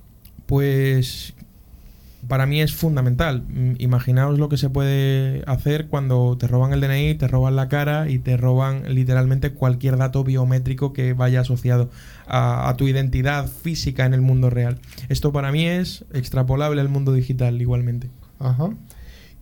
Pues 0.46 1.34
para 2.28 2.46
mí 2.46 2.62
es 2.62 2.74
fundamental. 2.74 3.44
Mm, 3.48 3.74
imaginaos 3.78 4.38
lo 4.40 4.50
que 4.50 4.58
se 4.58 4.70
puede 4.70 5.44
hacer 5.48 5.88
cuando 5.88 6.38
te 6.38 6.48
roban 6.48 6.74
el 6.74 6.82
DNI, 6.82 7.16
te 7.16 7.28
roban 7.28 7.56
la 7.56 7.70
cara 7.70 8.10
y 8.10 8.20
te 8.20 8.38
roban 8.38 8.94
literalmente 8.94 9.52
cualquier 9.52 9.98
dato 9.98 10.24
biométrico 10.24 10.94
que 10.94 11.14
vaya 11.14 11.42
asociado 11.42 11.90
a, 12.28 12.74
tu 12.78 12.88
identidad 12.88 13.48
física 13.48 14.06
en 14.06 14.14
el 14.14 14.22
mundo 14.22 14.50
real. 14.50 14.80
Esto 15.10 15.32
para 15.32 15.52
mí 15.52 15.66
es 15.66 16.06
extrapolable 16.14 16.82
al 16.82 16.90
mundo 16.90 17.14
digital 17.14 17.62
igualmente. 17.62 18.10
Ajá. 18.40 18.72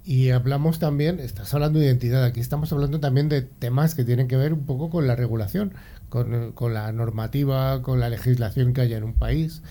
Y 0.06 0.32
hablamos 0.32 0.80
también, 0.80 1.20
estás 1.20 1.54
hablando 1.54 1.80
de 1.80 1.86
identidad, 1.86 2.26
aquí 2.26 2.42
estamos 2.42 2.74
hablando 2.74 3.00
también 3.00 3.30
de 3.30 3.42
temas 3.42 3.96
que 3.96 4.04
tienen 4.04 4.28
que 4.28 4.36
ver 4.36 4.52
un 4.52 4.66
poco 4.66 4.90
con 4.90 5.08
la 5.08 5.16
regulación, 5.16 5.74
con, 6.10 6.74
la 6.74 6.92
normativa, 6.92 7.82
con 7.82 8.02
la 8.02 8.10
legislación 8.10 8.74
que 8.74 8.82
haya 8.82 8.98
en 8.98 9.06
un 9.06 9.14
país. 9.14 9.62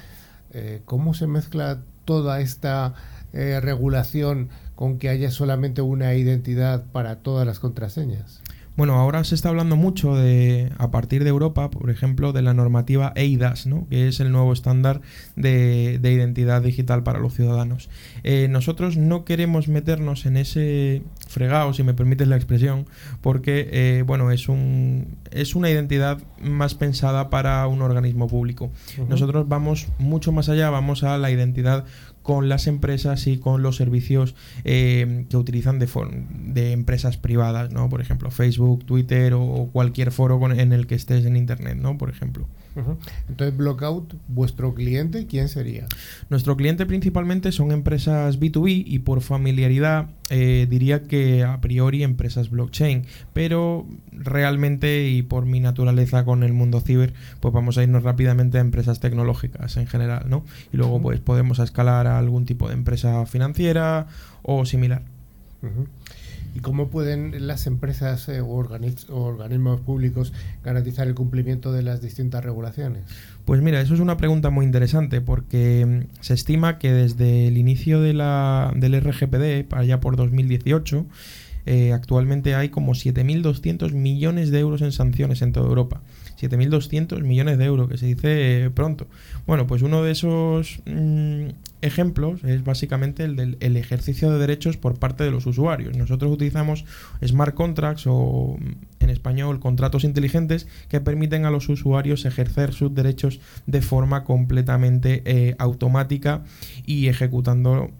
Eh, 0.52 0.80
¿Cómo 0.86 1.12
se 1.12 1.26
mezcla 1.26 1.82
toda 2.04 2.40
esta 2.40 2.94
eh, 3.32 3.60
regulación 3.60 4.48
con 4.74 4.98
que 4.98 5.08
haya 5.08 5.30
solamente 5.30 5.82
una 5.82 6.14
identidad 6.14 6.84
para 6.92 7.16
todas 7.16 7.46
las 7.46 7.58
contraseñas? 7.58 8.40
Bueno, 8.74 8.94
ahora 8.94 9.22
se 9.24 9.34
está 9.34 9.50
hablando 9.50 9.76
mucho 9.76 10.14
de, 10.16 10.72
a 10.78 10.90
partir 10.90 11.24
de 11.24 11.30
Europa, 11.30 11.70
por 11.70 11.90
ejemplo, 11.90 12.32
de 12.32 12.40
la 12.40 12.54
normativa 12.54 13.12
EIDAS, 13.16 13.66
¿no? 13.66 13.86
que 13.88 14.08
es 14.08 14.18
el 14.20 14.32
nuevo 14.32 14.52
estándar 14.52 15.02
de, 15.36 16.00
identidad 16.02 16.62
digital 16.62 17.02
para 17.02 17.18
los 17.18 17.34
ciudadanos. 17.34 17.90
Eh, 18.24 18.48
nosotros 18.48 18.96
no 18.96 19.24
queremos 19.24 19.68
meternos 19.68 20.24
en 20.24 20.38
ese 20.38 21.02
fregado, 21.28 21.74
si 21.74 21.82
me 21.82 21.92
permites 21.92 22.28
la 22.28 22.36
expresión, 22.36 22.86
porque 23.20 23.68
eh, 23.72 24.04
bueno, 24.06 24.30
es, 24.30 24.48
un, 24.48 25.18
es 25.30 25.54
una 25.54 25.68
identidad 25.68 26.18
más 26.40 26.74
pensada 26.74 27.28
para 27.28 27.66
un 27.66 27.82
organismo 27.82 28.26
público. 28.26 28.70
Nosotros 29.08 29.48
vamos 29.48 29.88
mucho 29.98 30.32
más 30.32 30.48
allá, 30.48 30.70
vamos 30.70 31.04
a 31.04 31.18
la 31.18 31.30
identidad 31.30 31.84
con 32.22 32.48
las 32.48 32.66
empresas 32.66 33.26
y 33.26 33.38
con 33.38 33.62
los 33.62 33.76
servicios 33.76 34.34
eh, 34.64 35.26
que 35.28 35.36
utilizan 35.36 35.78
de, 35.78 35.88
de 36.30 36.72
empresas 36.72 37.16
privadas, 37.16 37.72
¿no? 37.72 37.88
Por 37.88 38.00
ejemplo, 38.00 38.30
Facebook, 38.30 38.84
Twitter 38.84 39.34
o 39.34 39.68
cualquier 39.72 40.12
foro 40.12 40.40
en 40.52 40.72
el 40.72 40.86
que 40.86 40.94
estés 40.94 41.24
en 41.24 41.36
Internet, 41.36 41.76
¿no? 41.76 41.98
Por 41.98 42.10
ejemplo. 42.10 42.46
Entonces, 43.28 43.56
Blockout, 43.56 44.14
vuestro 44.28 44.74
cliente, 44.74 45.26
¿quién 45.26 45.48
sería? 45.48 45.86
Nuestro 46.30 46.56
cliente 46.56 46.86
principalmente 46.86 47.52
son 47.52 47.72
empresas 47.72 48.40
B2B 48.40 48.84
y 48.86 48.98
por 49.00 49.20
familiaridad 49.20 50.08
eh, 50.30 50.66
diría 50.68 51.02
que 51.02 51.44
a 51.44 51.60
priori 51.60 52.02
empresas 52.02 52.50
blockchain, 52.50 53.04
pero 53.32 53.86
realmente 54.12 55.08
y 55.08 55.22
por 55.22 55.44
mi 55.44 55.60
naturaleza 55.60 56.24
con 56.24 56.42
el 56.42 56.52
mundo 56.52 56.80
ciber, 56.80 57.12
pues 57.40 57.52
vamos 57.52 57.76
a 57.76 57.82
irnos 57.82 58.02
rápidamente 58.02 58.58
a 58.58 58.62
empresas 58.62 59.00
tecnológicas 59.00 59.76
en 59.76 59.86
general, 59.86 60.24
¿no? 60.28 60.44
Y 60.72 60.76
luego 60.78 61.00
pues 61.02 61.20
podemos 61.20 61.58
escalar 61.58 62.06
a 62.06 62.18
algún 62.18 62.46
tipo 62.46 62.68
de 62.68 62.74
empresa 62.74 63.26
financiera 63.26 64.06
o 64.42 64.64
similar. 64.64 65.02
¿Y 66.54 66.60
cómo 66.60 66.88
pueden 66.88 67.46
las 67.46 67.66
empresas 67.66 68.28
eh, 68.28 68.40
o, 68.40 68.46
organismos 68.48 69.80
públicos 69.80 70.32
garantizar 70.62 71.08
el 71.08 71.14
cumplimiento 71.14 71.72
de 71.72 71.82
las 71.82 72.02
distintas 72.02 72.44
regulaciones? 72.44 73.02
Pues 73.44 73.62
mira, 73.62 73.80
eso 73.80 73.94
es 73.94 74.00
una 74.00 74.16
pregunta 74.16 74.50
muy 74.50 74.66
interesante 74.66 75.20
porque 75.20 75.86
mm, 75.86 76.22
se 76.22 76.34
estima 76.34 76.78
que 76.78 76.92
desde 76.92 77.48
el 77.48 77.56
inicio 77.56 78.00
de 78.00 78.12
la, 78.12 78.72
del 78.76 79.00
RGPD, 79.00 79.72
allá 79.72 80.00
por 80.00 80.16
2018, 80.16 81.06
eh, 81.64 81.92
actualmente 81.92 82.54
hay 82.54 82.68
como 82.68 82.92
7.200 82.92 83.92
millones 83.92 84.50
de 84.50 84.60
euros 84.60 84.82
en 84.82 84.92
sanciones 84.92 85.42
en 85.42 85.52
toda 85.52 85.68
Europa. 85.68 86.02
7.200 86.42 87.22
millones 87.22 87.58
de 87.58 87.64
euros, 87.64 87.88
que 87.88 87.96
se 87.96 88.06
dice 88.06 88.64
eh, 88.64 88.70
pronto. 88.70 89.06
Bueno, 89.46 89.66
pues 89.66 89.82
uno 89.82 90.02
de 90.02 90.12
esos 90.12 90.80
mm, 90.86 91.48
ejemplos 91.82 92.42
es 92.44 92.64
básicamente 92.64 93.24
el 93.24 93.36
del 93.36 93.76
ejercicio 93.76 94.30
de 94.30 94.38
derechos 94.38 94.76
por 94.76 94.98
parte 94.98 95.24
de 95.24 95.30
los 95.30 95.46
usuarios. 95.46 95.96
Nosotros 95.96 96.32
utilizamos 96.32 96.84
smart 97.24 97.54
contracts 97.54 98.04
o 98.06 98.56
en 99.00 99.10
español 99.10 99.60
contratos 99.60 100.04
inteligentes 100.04 100.66
que 100.88 101.00
permiten 101.00 101.44
a 101.44 101.50
los 101.50 101.68
usuarios 101.68 102.24
ejercer 102.24 102.72
sus 102.72 102.94
derechos 102.94 103.40
de 103.66 103.82
forma 103.82 104.24
completamente 104.24 105.22
eh, 105.24 105.54
automática 105.58 106.44
y 106.86 107.08
ejecutando 107.08 107.90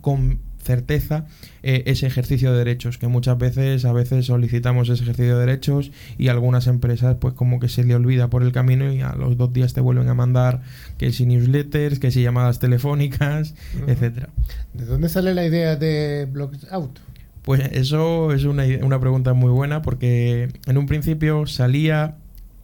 con 0.00 0.40
certeza 0.66 1.26
eh, 1.62 1.84
ese 1.86 2.06
ejercicio 2.06 2.52
de 2.52 2.58
derechos, 2.58 2.98
que 2.98 3.06
muchas 3.06 3.38
veces, 3.38 3.84
a 3.84 3.92
veces 3.92 4.26
solicitamos 4.26 4.88
ese 4.88 5.02
ejercicio 5.04 5.38
de 5.38 5.46
derechos 5.46 5.92
y 6.18 6.28
algunas 6.28 6.66
empresas 6.66 7.16
pues 7.20 7.34
como 7.34 7.60
que 7.60 7.68
se 7.68 7.84
le 7.84 7.94
olvida 7.94 8.28
por 8.28 8.42
el 8.42 8.52
camino 8.52 8.92
y 8.92 9.00
a 9.00 9.14
los 9.14 9.36
dos 9.36 9.52
días 9.52 9.72
te 9.72 9.80
vuelven 9.80 10.08
a 10.08 10.14
mandar 10.14 10.62
que 10.98 11.12
si 11.12 11.24
newsletters, 11.24 11.98
que 11.98 12.10
si 12.10 12.22
llamadas 12.22 12.58
telefónicas, 12.58 13.54
etcétera. 13.86 14.28
¿De 14.74 14.84
dónde 14.84 15.08
sale 15.08 15.32
la 15.34 15.46
idea 15.46 15.76
de 15.76 16.28
Out? 16.70 16.98
Pues 17.42 17.60
eso 17.72 18.32
es 18.32 18.44
una, 18.44 18.64
una 18.82 19.00
pregunta 19.00 19.32
muy 19.32 19.50
buena 19.50 19.80
porque 19.80 20.48
en 20.66 20.78
un 20.78 20.86
principio 20.86 21.46
salía 21.46 22.16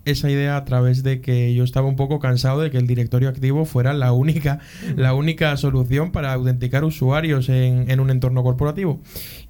esa 0.05 0.31
idea 0.31 0.57
a 0.57 0.65
través 0.65 1.03
de 1.03 1.21
que 1.21 1.55
yo 1.55 1.65
estaba 1.65 1.87
un 1.87 1.97
poco 1.97 2.19
cansado 2.19 2.61
de 2.61 2.71
que 2.71 2.79
el 2.79 2.87
directorio 2.87 3.29
activo 3.29 3.65
fuera 3.65 3.93
la 3.93 4.13
única, 4.13 4.61
la 4.97 5.15
única 5.15 5.57
solución 5.57 6.13
para 6.13 6.33
autenticar 6.33 6.85
usuarios 6.85 7.49
en, 7.49 7.91
en 7.91 8.01
un 8.01 8.11
entorno 8.11 8.43
corporativo. 8.43 9.01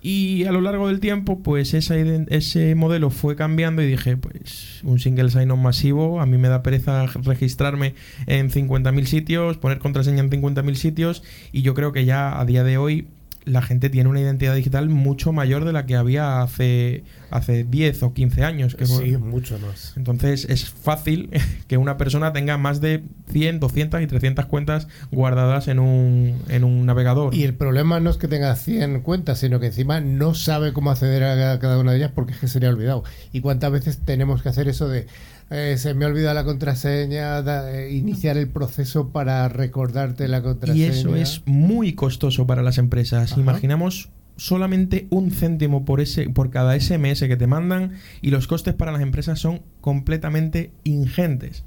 Y 0.00 0.44
a 0.44 0.52
lo 0.52 0.60
largo 0.60 0.88
del 0.88 1.00
tiempo, 1.00 1.42
pues 1.42 1.74
esa, 1.74 1.96
ese 1.96 2.74
modelo 2.74 3.10
fue 3.10 3.36
cambiando 3.36 3.82
y 3.82 3.86
dije, 3.86 4.16
pues 4.16 4.80
un 4.82 4.98
single 4.98 5.30
sign-on 5.30 5.62
masivo, 5.62 6.20
a 6.20 6.26
mí 6.26 6.38
me 6.38 6.48
da 6.48 6.62
pereza 6.62 7.06
registrarme 7.06 7.94
en 8.26 8.50
50.000 8.50 9.04
sitios, 9.04 9.58
poner 9.58 9.78
contraseña 9.78 10.20
en 10.20 10.30
50.000 10.30 10.74
sitios 10.74 11.22
y 11.52 11.62
yo 11.62 11.74
creo 11.74 11.92
que 11.92 12.04
ya 12.04 12.38
a 12.38 12.44
día 12.44 12.64
de 12.64 12.78
hoy 12.78 13.06
la 13.44 13.62
gente 13.62 13.90
tiene 13.90 14.08
una 14.08 14.20
identidad 14.20 14.54
digital 14.54 14.88
mucho 14.88 15.32
mayor 15.32 15.64
de 15.64 15.72
la 15.72 15.86
que 15.86 15.96
había 15.96 16.42
hace, 16.42 17.04
hace 17.30 17.64
10 17.64 18.02
o 18.04 18.12
15 18.12 18.44
años. 18.44 18.74
Que 18.74 18.86
sí, 18.86 19.16
mucho 19.16 19.58
más. 19.58 19.94
Entonces 19.96 20.46
es 20.48 20.70
fácil 20.70 21.30
que 21.68 21.76
una 21.76 21.96
persona 21.96 22.32
tenga 22.32 22.58
más 22.58 22.80
de 22.80 23.02
100, 23.30 23.60
200 23.60 24.02
y 24.02 24.06
300 24.06 24.46
cuentas 24.46 24.88
guardadas 25.10 25.68
en 25.68 25.78
un, 25.78 26.40
en 26.48 26.64
un 26.64 26.86
navegador. 26.86 27.34
Y 27.34 27.44
el 27.44 27.54
problema 27.54 28.00
no 28.00 28.10
es 28.10 28.16
que 28.16 28.28
tenga 28.28 28.54
100 28.54 29.00
cuentas, 29.00 29.38
sino 29.38 29.60
que 29.60 29.66
encima 29.66 30.00
no 30.00 30.34
sabe 30.34 30.72
cómo 30.72 30.90
acceder 30.90 31.24
a 31.24 31.58
cada 31.58 31.78
una 31.78 31.92
de 31.92 31.98
ellas 31.98 32.12
porque 32.14 32.32
es 32.32 32.38
que 32.38 32.48
sería 32.48 32.68
olvidado. 32.68 33.04
¿Y 33.32 33.40
cuántas 33.40 33.72
veces 33.72 33.98
tenemos 34.04 34.42
que 34.42 34.48
hacer 34.48 34.68
eso 34.68 34.88
de 34.88 35.06
eh, 35.52 35.76
se 35.76 35.94
me 35.94 36.06
olvida 36.06 36.32
la 36.34 36.44
contraseña, 36.44 37.40
eh, 37.70 37.92
iniciar 37.92 38.36
el 38.38 38.48
proceso 38.48 39.08
para 39.10 39.48
recordarte 39.48 40.26
la 40.28 40.42
contraseña. 40.42 40.86
Y 40.86 40.88
eso 40.88 41.14
es 41.14 41.42
muy 41.44 41.92
costoso 41.92 42.46
para 42.46 42.62
las 42.62 42.78
empresas. 42.78 43.36
Imaginamos 43.36 44.08
solamente 44.36 45.06
un 45.10 45.30
céntimo 45.30 45.84
por 45.84 46.00
ese 46.00 46.30
por 46.30 46.50
cada 46.50 46.78
SMS 46.78 47.20
que 47.20 47.36
te 47.36 47.46
mandan 47.46 47.92
y 48.22 48.30
los 48.30 48.46
costes 48.46 48.74
para 48.74 48.90
las 48.90 49.02
empresas 49.02 49.38
son 49.38 49.60
completamente 49.80 50.70
ingentes. 50.84 51.64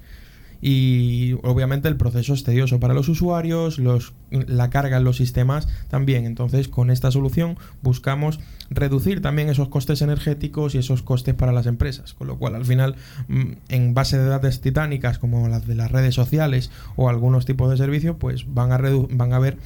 Y 0.61 1.33
obviamente 1.43 1.87
el 1.87 1.97
proceso 1.97 2.33
es 2.33 2.43
tedioso 2.43 2.79
para 2.79 2.93
los 2.93 3.09
usuarios, 3.09 3.77
los, 3.77 4.13
la 4.31 4.69
carga 4.69 4.97
en 4.97 5.03
los 5.03 5.17
sistemas 5.17 5.67
también. 5.89 6.25
Entonces, 6.25 6.67
con 6.67 6.89
esta 6.89 7.11
solución 7.11 7.57
buscamos 7.81 8.39
reducir 8.69 9.21
también 9.21 9.49
esos 9.49 9.69
costes 9.69 10.01
energéticos 10.01 10.75
y 10.75 10.79
esos 10.79 11.01
costes 11.01 11.35
para 11.35 11.51
las 11.51 11.65
empresas. 11.65 12.13
Con 12.13 12.27
lo 12.27 12.37
cual, 12.37 12.55
al 12.55 12.65
final, 12.65 12.95
mm, 13.27 13.43
en 13.69 13.93
base 13.93 14.17
de 14.17 14.25
datos 14.25 14.61
titánicas 14.61 15.19
como 15.19 15.47
las 15.47 15.67
de 15.67 15.75
las 15.75 15.91
redes 15.91 16.15
sociales 16.15 16.71
o 16.95 17.09
algunos 17.09 17.45
tipos 17.45 17.69
de 17.69 17.77
servicios, 17.77 18.15
pues 18.19 18.45
van 18.53 18.71
a, 18.71 18.79
van 19.11 19.33
a 19.33 19.39
ver 19.39 19.57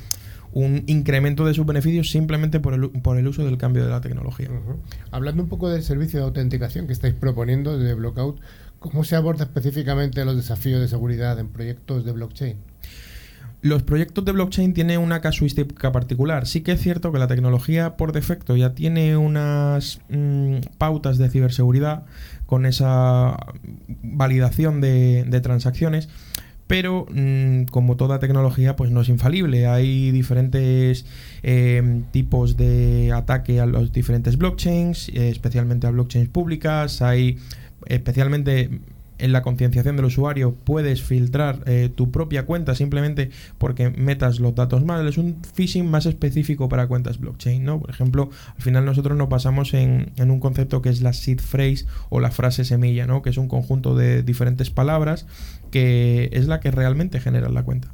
un 0.52 0.84
incremento 0.88 1.46
de 1.46 1.54
sus 1.54 1.66
beneficios 1.66 2.10
simplemente 2.10 2.60
por 2.60 2.74
el, 2.74 2.90
por 2.90 3.18
el 3.18 3.28
uso 3.28 3.46
del 3.46 3.58
cambio 3.58 3.84
de 3.84 3.90
la 3.90 4.02
tecnología. 4.02 4.50
Hablando 5.12 5.44
un 5.44 5.50
poco 5.50 5.70
del 5.70 5.84
servicio 5.84 6.20
de 6.20 6.26
autenticación 6.26 6.88
que 6.88 6.94
estáis 6.94 7.14
proponiendo 7.14 7.78
de 7.78 7.94
Blockout, 7.94 8.40
¿Cómo 8.80 9.04
se 9.04 9.16
aborda 9.16 9.44
específicamente 9.44 10.24
los 10.24 10.38
desafíos 10.38 10.80
de 10.80 10.88
seguridad 10.88 11.38
en 11.40 11.50
proyectos 11.50 12.06
de 12.06 12.12
blockchain? 12.14 12.58
Los 13.62 13.84
proyectos 13.84 14.24
de 14.24 14.32
blockchain 14.32 14.74
tienen 14.74 15.02
una 15.02 15.20
casuística 15.20 15.92
particular. 15.92 16.48
Sí 16.48 16.62
que 16.62 16.72
es 16.72 16.82
cierto 16.82 17.12
que 17.12 17.20
la 17.20 17.28
tecnología 17.28 17.98
por 17.98 18.14
defecto 18.14 18.56
ya 18.56 18.74
tiene 18.74 19.18
unas 19.18 20.00
mm, 20.08 20.60
pautas 20.78 21.18
de 21.18 21.30
ciberseguridad 21.30 22.06
con 22.46 22.66
esa 22.66 23.38
validación 24.02 24.80
de, 24.80 25.40
transacciones, 25.44 26.08
pero 26.68 27.06
mm, 27.12 27.64
como 27.66 27.98
toda 27.98 28.20
tecnología 28.20 28.78
pues 28.78 28.92
no 28.92 29.02
es 29.02 29.10
infalible. 29.10 29.68
Hay 29.68 30.12
diferentes 30.12 31.06
eh, 31.44 32.04
tipos 32.12 32.56
de 32.56 33.12
ataque 33.14 33.60
a 33.60 33.66
los 33.66 33.92
diferentes 33.92 34.38
blockchains, 34.38 35.10
eh, 35.10 35.28
especialmente 35.28 35.86
a 35.86 35.92
blockchains 35.92 36.30
públicas. 36.30 37.02
Hay 37.02 37.40
especialmente 37.86 38.82
en 39.20 39.34
la 39.34 39.42
concienciación 39.42 39.96
del 39.96 40.06
usuario 40.06 40.56
puedes 40.64 41.04
filtrar 41.04 41.62
eh, 41.66 41.90
tu 41.94 42.10
propia 42.10 42.46
cuenta 42.46 42.74
simplemente 42.74 43.30
porque 43.58 43.90
metas 43.90 44.40
los 44.40 44.56
datos 44.56 44.84
mal. 44.84 45.08
Es 45.08 45.18
un 45.18 45.38
phishing 45.54 45.90
más 45.90 46.06
específico 46.06 46.70
para 46.70 46.88
cuentas 46.88 47.20
blockchain, 47.20 47.64
¿no? 47.64 47.80
Por 47.80 47.90
ejemplo, 47.90 48.30
al 48.56 48.62
final 48.62 48.86
nosotros 48.86 49.18
nos 49.18 49.30
basamos 49.30 49.74
en, 49.74 50.12
un 50.18 50.40
concepto 50.40 50.82
que 50.82 50.90
es 50.90 51.02
la 51.02 51.14
seed 51.14 51.40
phrase 51.40 51.86
o 52.10 52.20
la 52.20 52.32
frase 52.32 52.64
semilla, 52.64 53.06
¿no? 53.06 53.22
Que 53.22 53.30
es 53.30 53.38
un 53.38 53.48
conjunto 53.48 53.96
de 53.96 54.24
diferentes 54.24 54.70
palabras 54.70 55.28
que 55.70 56.30
es 56.32 56.48
la 56.48 56.60
que 56.60 56.72
realmente 56.72 57.20
genera 57.20 57.50
la 57.50 57.64
cuenta. 57.64 57.90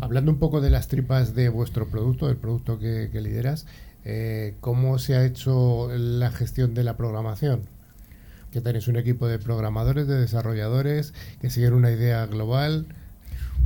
Hablando 0.00 0.32
un 0.32 0.38
poco 0.38 0.60
de 0.60 0.70
las 0.70 0.88
tripas 0.88 1.34
de 1.34 1.48
vuestro 1.48 1.88
producto, 1.88 2.26
del 2.28 2.36
producto 2.36 2.78
que, 2.78 3.08
lideras, 3.12 3.66
eh, 4.04 4.54
¿cómo 4.60 4.98
se 4.98 5.14
ha 5.14 5.24
hecho 5.24 5.88
la 5.96 6.30
gestión 6.30 6.74
de 6.74 6.84
la 6.84 6.96
programación? 6.96 7.62
Que 8.52 8.60
tenéis 8.60 8.86
un 8.86 8.96
equipo 8.96 9.26
de 9.26 9.38
programadores, 9.38 10.06
de 10.06 10.20
desarrolladores, 10.20 11.14
que 11.40 11.50
siguen 11.50 11.72
una 11.72 11.90
idea 11.90 12.26
global. 12.26 12.86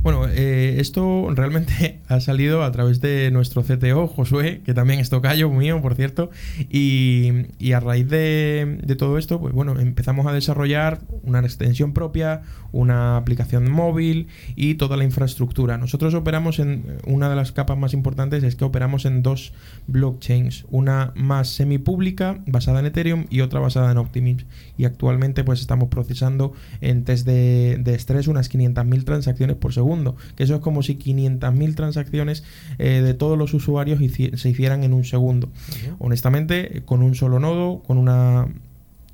Bueno, 0.01 0.27
eh, 0.29 0.75
esto 0.79 1.27
realmente 1.33 1.99
ha 2.07 2.19
salido 2.19 2.63
a 2.63 2.71
través 2.71 3.01
de 3.01 3.31
nuestro 3.31 3.63
CTO, 3.63 4.07
Josué, 4.07 4.61
que 4.65 4.73
también 4.73 4.99
es 4.99 5.09
tocayo 5.09 5.49
mío, 5.49 5.81
por 5.81 5.95
cierto, 5.95 6.29
y, 6.69 7.45
a 7.73 7.79
raíz 7.79 8.07
de, 8.07 8.79
de, 8.83 8.95
todo 8.95 9.17
esto, 9.17 9.39
pues 9.39 9.53
bueno, 9.53 9.79
empezamos 9.79 10.25
a 10.25 10.33
desarrollar 10.33 11.01
una 11.23 11.39
extensión 11.39 11.93
propia, 11.93 12.41
una 12.71 13.17
aplicación 13.17 13.69
móvil 13.69 14.27
y 14.55 14.75
toda 14.75 14.97
la 14.97 15.03
infraestructura. 15.03 15.77
Nosotros 15.77 16.13
operamos 16.13 16.59
en 16.59 16.97
una 17.05 17.29
de 17.29 17.35
las 17.35 17.51
capas 17.51 17.77
más 17.77 17.93
importantes 17.93 18.43
es 18.43 18.55
que 18.55 18.65
operamos 18.65 19.05
en 19.05 19.23
dos 19.23 19.53
blockchains, 19.87 20.65
una 20.69 21.11
más 21.15 21.49
semipública 21.49 22.39
basada 22.45 22.79
en 22.79 22.87
Ethereum 22.87 23.25
y 23.29 23.41
otra 23.41 23.59
basada 23.59 23.91
en 23.91 23.97
Optimism. 23.97 24.47
Y 24.77 24.85
actualmente 24.85 25.43
pues 25.43 25.59
estamos 25.59 25.89
procesando 25.89 26.53
en 26.81 27.03
test 27.03 27.25
de, 27.25 27.81
estrés 27.87 28.27
unas 28.27 28.51
500.000 28.51 29.03
transacciones 29.03 29.55
por 29.55 29.73
segundo, 29.73 29.86
que 30.35 30.43
eso 30.43 30.55
es 30.55 30.61
como 30.61 30.83
si 30.83 30.97
500.000 30.97 31.75
transacciones 31.75 32.43
eh, 32.79 33.01
de 33.01 33.13
todos 33.13 33.37
los 33.37 33.53
usuarios 33.53 33.99
se 33.99 34.49
hicieran 34.49 34.83
en 34.83 34.93
un 34.93 35.03
segundo. 35.03 35.49
Honestamente, 35.99 36.83
con 36.85 37.01
un 37.01 37.15
solo 37.15 37.39
nodo, 37.39 37.83
con 37.85 37.97
una 37.97 38.47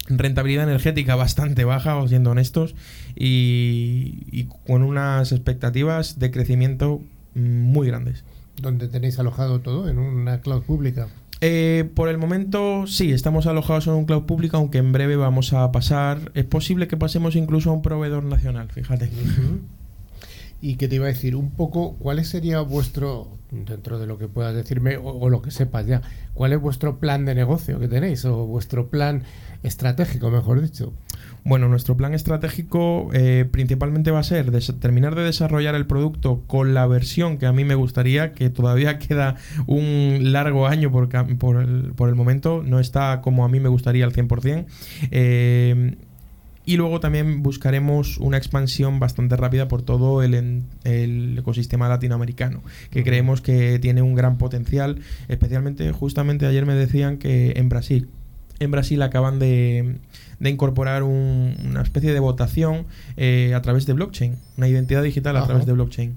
rentabilidad 0.08 0.64
energética 0.66 1.16
bastante 1.16 1.64
baja, 1.64 2.06
siendo 2.08 2.32
honestos, 2.32 2.76
y, 3.16 4.48
con 4.66 4.84
unas 4.84 5.32
expectativas 5.32 6.20
de 6.20 6.32
crecimiento 6.32 7.02
muy 7.36 7.88
grandes. 7.88 8.24
¿Dónde 8.62 8.88
tenéis 8.88 9.18
alojado 9.20 9.62
todo? 9.62 9.90
¿En 9.90 9.98
una 9.98 10.42
cloud 10.42 10.64
pública? 10.64 11.08
Eh, 11.42 11.90
por 11.96 12.08
el 12.08 12.18
momento 12.18 12.88
sí, 12.88 13.12
estamos 13.12 13.48
alojados 13.48 13.88
en 13.88 13.94
un 13.94 14.06
cloud 14.06 14.24
público, 14.24 14.58
aunque 14.58 14.78
en 14.78 14.92
breve 14.92 15.16
vamos 15.16 15.54
a 15.54 15.72
pasar. 15.72 16.32
Es 16.36 16.46
posible 16.46 16.88
que 16.88 16.96
pasemos 16.96 17.36
incluso 17.36 17.70
a 17.70 17.74
un 17.74 17.82
proveedor 17.82 18.24
nacional, 18.24 18.70
fíjate. 18.72 19.10
Y 20.66 20.78
que 20.78 20.88
te 20.88 20.95
iba 20.95 21.03
a 21.03 21.09
decir 21.09 21.36
un 21.36 21.51
poco, 21.51 21.97
¿cuál 21.99 22.24
sería 22.24 22.61
vuestro, 22.61 23.38
dentro 23.51 23.99
de 23.99 24.07
lo 24.07 24.18
que 24.18 24.30
puedas 24.30 24.55
decirme 24.55 24.95
o, 24.95 25.28
lo 25.28 25.41
que 25.41 25.51
sepas 25.51 25.86
ya, 25.86 26.01
cuál 26.34 26.53
es 26.53 26.61
vuestro 26.61 27.01
plan 27.01 27.26
de 27.26 27.36
negocio 27.36 27.82
que 27.82 27.89
tenéis 27.89 28.24
o 28.24 28.47
vuestro 28.47 28.88
plan 28.88 29.24
estratégico, 29.61 30.32
mejor 30.32 30.61
dicho? 30.61 30.93
Bueno, 31.43 31.68
nuestro 31.68 31.97
plan 31.97 32.14
estratégico 32.14 33.09
eh, 33.11 33.45
principalmente 33.51 34.11
va 34.11 34.20
a 34.20 34.24
ser 34.24 34.49
terminar 34.80 35.16
de 35.16 35.24
desarrollar 35.24 35.76
el 35.76 35.86
producto 35.86 36.43
con 36.47 36.74
la 36.74 36.88
versión 36.88 37.39
que 37.39 37.45
a 37.45 37.51
mí 37.51 37.66
me 37.66 37.76
gustaría, 37.76 38.32
que 38.32 38.49
todavía 38.49 38.99
queda 39.05 39.36
un 39.68 40.32
largo 40.32 40.66
año 40.66 40.93
por, 40.93 41.09
por, 41.38 41.61
el, 41.61 41.91
por 41.93 42.07
el 42.07 42.16
momento, 42.16 42.64
no 42.66 42.80
está 42.80 43.20
como 43.20 43.43
a 43.43 43.49
mí 43.49 43.59
me 43.59 43.68
gustaría 43.68 44.05
al 44.05 44.14
100%. 44.14 44.66
Eh, 45.11 45.97
y 46.66 46.78
luego 46.78 46.99
también 46.99 47.43
buscaremos 47.43 48.18
una 48.18 48.38
expansión 48.38 48.99
bastante 48.99 49.36
rápida 49.36 49.68
por 49.68 49.82
todo 49.82 50.24
el, 50.24 50.64
el, 50.84 51.38
ecosistema 51.38 51.89
latinoamericano, 51.89 52.61
que 52.89 53.03
creemos 53.03 53.41
que 53.41 53.80
tiene 53.80 54.01
un 54.01 54.16
gran 54.16 54.38
potencial, 54.38 54.99
especialmente 55.28 55.91
justamente 55.91 56.45
ayer 56.45 56.66
me 56.66 56.76
decían 56.76 57.18
que 57.18 57.53
en 57.57 57.70
Brasil, 57.70 58.09
en 58.59 58.72
Brasil 58.72 59.01
acaban 59.01 59.39
de, 59.39 59.97
de 60.39 60.49
incorporar 60.49 61.03
una 61.03 61.82
especie 61.82 62.14
de 62.14 62.20
votación 62.20 62.86
eh, 63.18 63.53
a 63.55 63.61
través 63.61 63.86
de 63.86 63.93
blockchain, 63.93 64.38
una 64.57 64.68
identidad 64.68 65.03
digital 65.03 65.38
a 65.38 65.45
través 65.45 65.66
de 65.66 65.74
blockchain. 65.74 66.16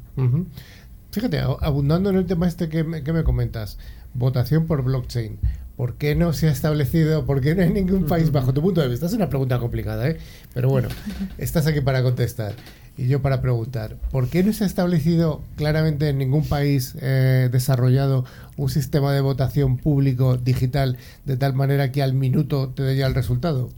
Fíjate, 1.11 1.41
abundando 1.41 2.11
en 2.11 2.17
el 2.17 2.27
tema 2.27 2.47
este 2.47 2.69
que 2.69 2.85
me, 2.85 3.03
que 3.03 3.13
me 3.13 3.25
comentas, 3.25 3.79
votación 4.15 4.67
por 4.67 4.83
blockchain. 4.83 5.39
¿Por 5.77 5.97
qué 5.97 6.15
no 6.15 6.33
se 6.33 6.49
ha 6.49 6.53
establecido? 6.53 7.27
¿Por 7.27 7.41
qué 7.41 7.55
no 7.55 7.63
hay 7.63 7.71
ningún 7.71 8.07
país 8.07 8.33
bajo 8.33 8.55
tu 8.55 8.63
punto 8.63 8.81
de 8.81 8.89
vista? 8.89 9.07
Es 9.07 9.13
una 9.13 9.29
pregunta 9.29 9.59
complicada, 9.59 10.09
¿eh? 10.09 10.17
Pero 10.55 10.71
bueno, 10.71 10.89
estás 11.39 11.67
aquí 11.67 11.83
para 11.83 12.03
contestar 12.03 12.55
y 12.97 13.09
yo 13.09 13.21
para 13.21 13.43
preguntar. 13.43 13.97
¿Por 14.11 14.29
qué 14.29 14.43
no 14.43 14.53
se 14.53 14.65
ha 14.65 14.67
establecido 14.67 15.43
claramente 15.57 16.09
en 16.09 16.19
ningún 16.19 16.45
país 16.45 16.95
eh, 17.01 17.51
desarrollado 17.53 18.25
un 18.57 18.71
sistema 18.71 19.13
de 19.13 19.21
votación 19.21 19.77
público 19.77 20.39
digital 20.39 20.97
de 21.27 21.37
tal 21.37 21.53
manera 21.53 21.93
que 21.93 22.03
al 22.03 22.15
minuto 22.15 22.71
te 22.75 22.83
dé 22.83 22.97
ya 22.97 23.07
el 23.07 23.15
resultado? 23.15 23.71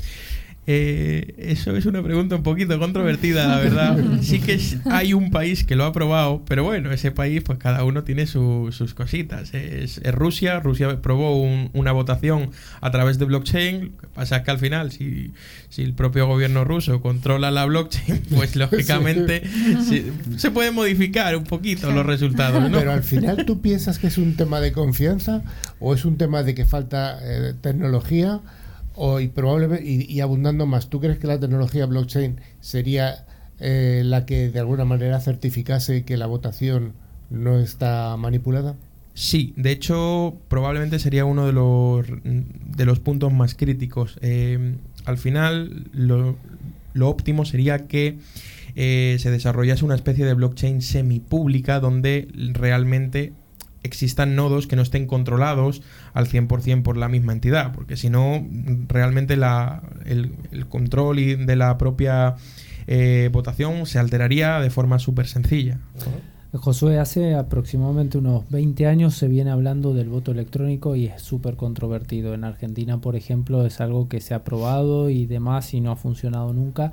Eh, 0.71 1.35
eso 1.39 1.75
es 1.75 1.87
una 1.87 2.03
pregunta 2.03 2.37
un 2.37 2.43
poquito 2.43 2.79
controvertida, 2.79 3.47
la 3.47 3.57
verdad. 3.57 3.97
Sí 4.21 4.39
que 4.39 4.61
hay 4.85 5.15
un 5.15 5.31
país 5.31 5.65
que 5.65 5.77
lo 5.77 5.85
ha 5.85 5.93
probado, 5.93 6.43
pero 6.47 6.63
bueno, 6.63 6.93
ese 6.93 7.11
país, 7.11 7.43
pues 7.43 7.59
cada 7.59 7.85
uno 7.85 8.05
tiene 8.05 8.27
sus 8.27 8.93
cositas. 8.95 9.55
Es, 9.55 9.99
Rusia, 10.13 10.61
Rusia 10.61 11.01
probó 11.01 11.43
una 11.73 11.93
votación 11.93 12.51
a 12.83 12.91
través 12.91 13.19
de 13.19 13.25
blockchain. 13.25 13.93
Lo 13.95 13.99
que 13.99 14.09
pasa 14.09 14.37
es 14.37 14.43
que 14.43 14.51
al 14.51 14.59
final, 14.59 14.93
si, 14.93 15.33
el 15.79 15.95
propio 15.95 16.27
gobierno 16.27 16.65
ruso 16.65 17.01
controla 17.01 17.51
la 17.51 17.65
blockchain, 17.65 18.25
pues 18.37 18.55
lógicamente 18.55 19.45
se 20.37 20.51
puede 20.51 20.71
modificar 20.71 21.35
un 21.35 21.45
poquito 21.45 21.91
los 21.93 22.05
resultados. 22.05 22.63
Pero 22.71 22.93
al 22.93 23.05
final, 23.05 23.47
¿tú 23.47 23.63
piensas 23.63 23.99
que 23.99 24.09
es 24.09 24.19
un 24.19 24.37
tema 24.37 24.61
de 24.61 24.73
confianza 24.73 25.43
o 25.81 25.95
es 25.95 26.05
un 26.05 26.19
tema 26.19 26.43
de 26.43 26.55
que 26.55 26.67
falta 26.67 27.19
eh, 27.23 27.55
tecnología? 27.59 28.43
Y 29.21 29.29
probablemente 29.29 29.85
y, 29.87 30.21
abundando 30.21 30.67
más, 30.67 30.89
¿tú 30.89 31.01
crees 31.01 31.19
que 31.19 31.27
la 31.27 31.39
tecnología 31.39 31.87
blockchain 31.87 32.41
sería 32.61 33.27
eh, 33.61 34.03
la 34.05 34.27
que 34.27 34.51
de 34.51 34.59
alguna 34.59 34.85
manera 34.85 35.21
certificase 35.21 36.05
que 36.05 36.17
la 36.17 36.27
votación 36.27 36.93
no 37.31 37.59
está 37.59 38.17
manipulada? 38.17 38.75
Sí, 39.15 39.53
de 39.57 39.73
hecho 39.73 40.37
probablemente 40.49 40.99
sería 40.99 41.25
uno 41.25 41.47
de 41.47 41.53
los, 41.53 42.07
de 42.23 42.85
los 42.85 43.01
puntos 43.01 43.33
más 43.33 43.55
críticos. 43.55 44.19
Eh, 44.23 44.77
al 45.05 45.19
final 45.19 45.87
lo, 45.93 46.37
óptimo 47.01 47.45
sería 47.45 47.87
que 47.87 48.19
eh, 48.77 49.17
se 49.19 49.31
desarrollase 49.31 49.85
una 49.85 49.97
especie 49.97 50.25
de 50.25 50.35
blockchain 50.35 50.83
semipública 50.83 51.81
donde 51.81 52.29
realmente 52.53 53.33
existan 53.83 54.37
nodos 54.37 54.67
que 54.67 54.77
no 54.77 54.83
estén 54.83 55.07
controlados 55.07 55.83
al 56.13 56.27
100% 56.29 56.83
por 56.83 56.97
la 56.97 57.09
misma 57.09 57.33
entidad, 57.33 57.73
porque 57.73 57.97
si 57.97 58.11
no, 58.11 58.47
realmente 58.89 59.37
la, 59.37 59.83
el, 60.05 60.33
control 60.69 61.19
y 61.19 61.35
de 61.35 61.57
la 61.57 61.79
propia 61.79 62.37
eh, 62.87 63.31
votación 63.33 63.87
se 63.87 63.99
alteraría 63.99 64.61
de 64.61 64.71
forma 64.71 64.99
súper 64.99 65.27
sencilla. 65.27 65.79
Josué, 66.53 66.99
hace 66.99 67.35
aproximadamente 67.35 68.17
unos 68.17 68.49
20 68.49 68.87
años 68.87 69.15
se 69.15 69.29
viene 69.29 69.51
hablando 69.51 69.93
del 69.93 70.09
voto 70.09 70.33
electrónico 70.33 70.97
y 70.97 71.05
es 71.07 71.21
súper 71.21 71.57
controvertido. 71.57 72.33
En 72.33 72.45
Argentina, 72.45 73.03
por 73.03 73.17
ejemplo, 73.17 73.67
es 73.67 73.83
algo 73.83 74.09
que 74.09 74.23
se 74.23 74.33
ha 74.33 74.45
probado 74.45 75.11
y 75.11 75.27
demás 75.27 75.75
y 75.75 75.83
no 75.83 75.93
ha 75.93 75.97
funcionado 75.97 76.55
nunca. 76.55 76.93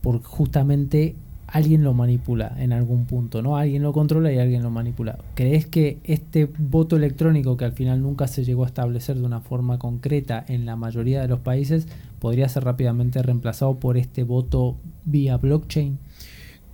por 0.00 0.22
justamente 0.22 1.16
alguien 1.46 1.84
lo 1.84 1.94
manipula 1.94 2.54
en 2.58 2.72
algún 2.72 3.06
punto, 3.06 3.42
¿no? 3.42 3.56
Alguien 3.56 3.82
lo 3.82 3.92
controla 3.92 4.32
y 4.32 4.38
alguien 4.38 4.62
lo 4.62 4.70
manipula. 4.70 5.18
¿Crees 5.34 5.66
que 5.66 5.98
este 6.04 6.50
voto 6.58 6.96
electrónico, 6.96 7.56
que 7.56 7.64
al 7.64 7.72
final 7.72 8.02
nunca 8.02 8.26
se 8.26 8.44
llegó 8.44 8.64
a 8.64 8.66
establecer 8.66 9.16
de 9.16 9.24
una 9.24 9.40
forma 9.40 9.78
concreta 9.78 10.44
en 10.48 10.66
la 10.66 10.76
mayoría 10.76 11.22
de 11.22 11.28
los 11.28 11.40
países, 11.40 11.86
podría 12.18 12.48
ser 12.48 12.64
rápidamente 12.64 13.22
reemplazado 13.22 13.76
por 13.76 13.96
este 13.96 14.24
voto 14.24 14.76
vía 15.04 15.36
blockchain? 15.36 15.98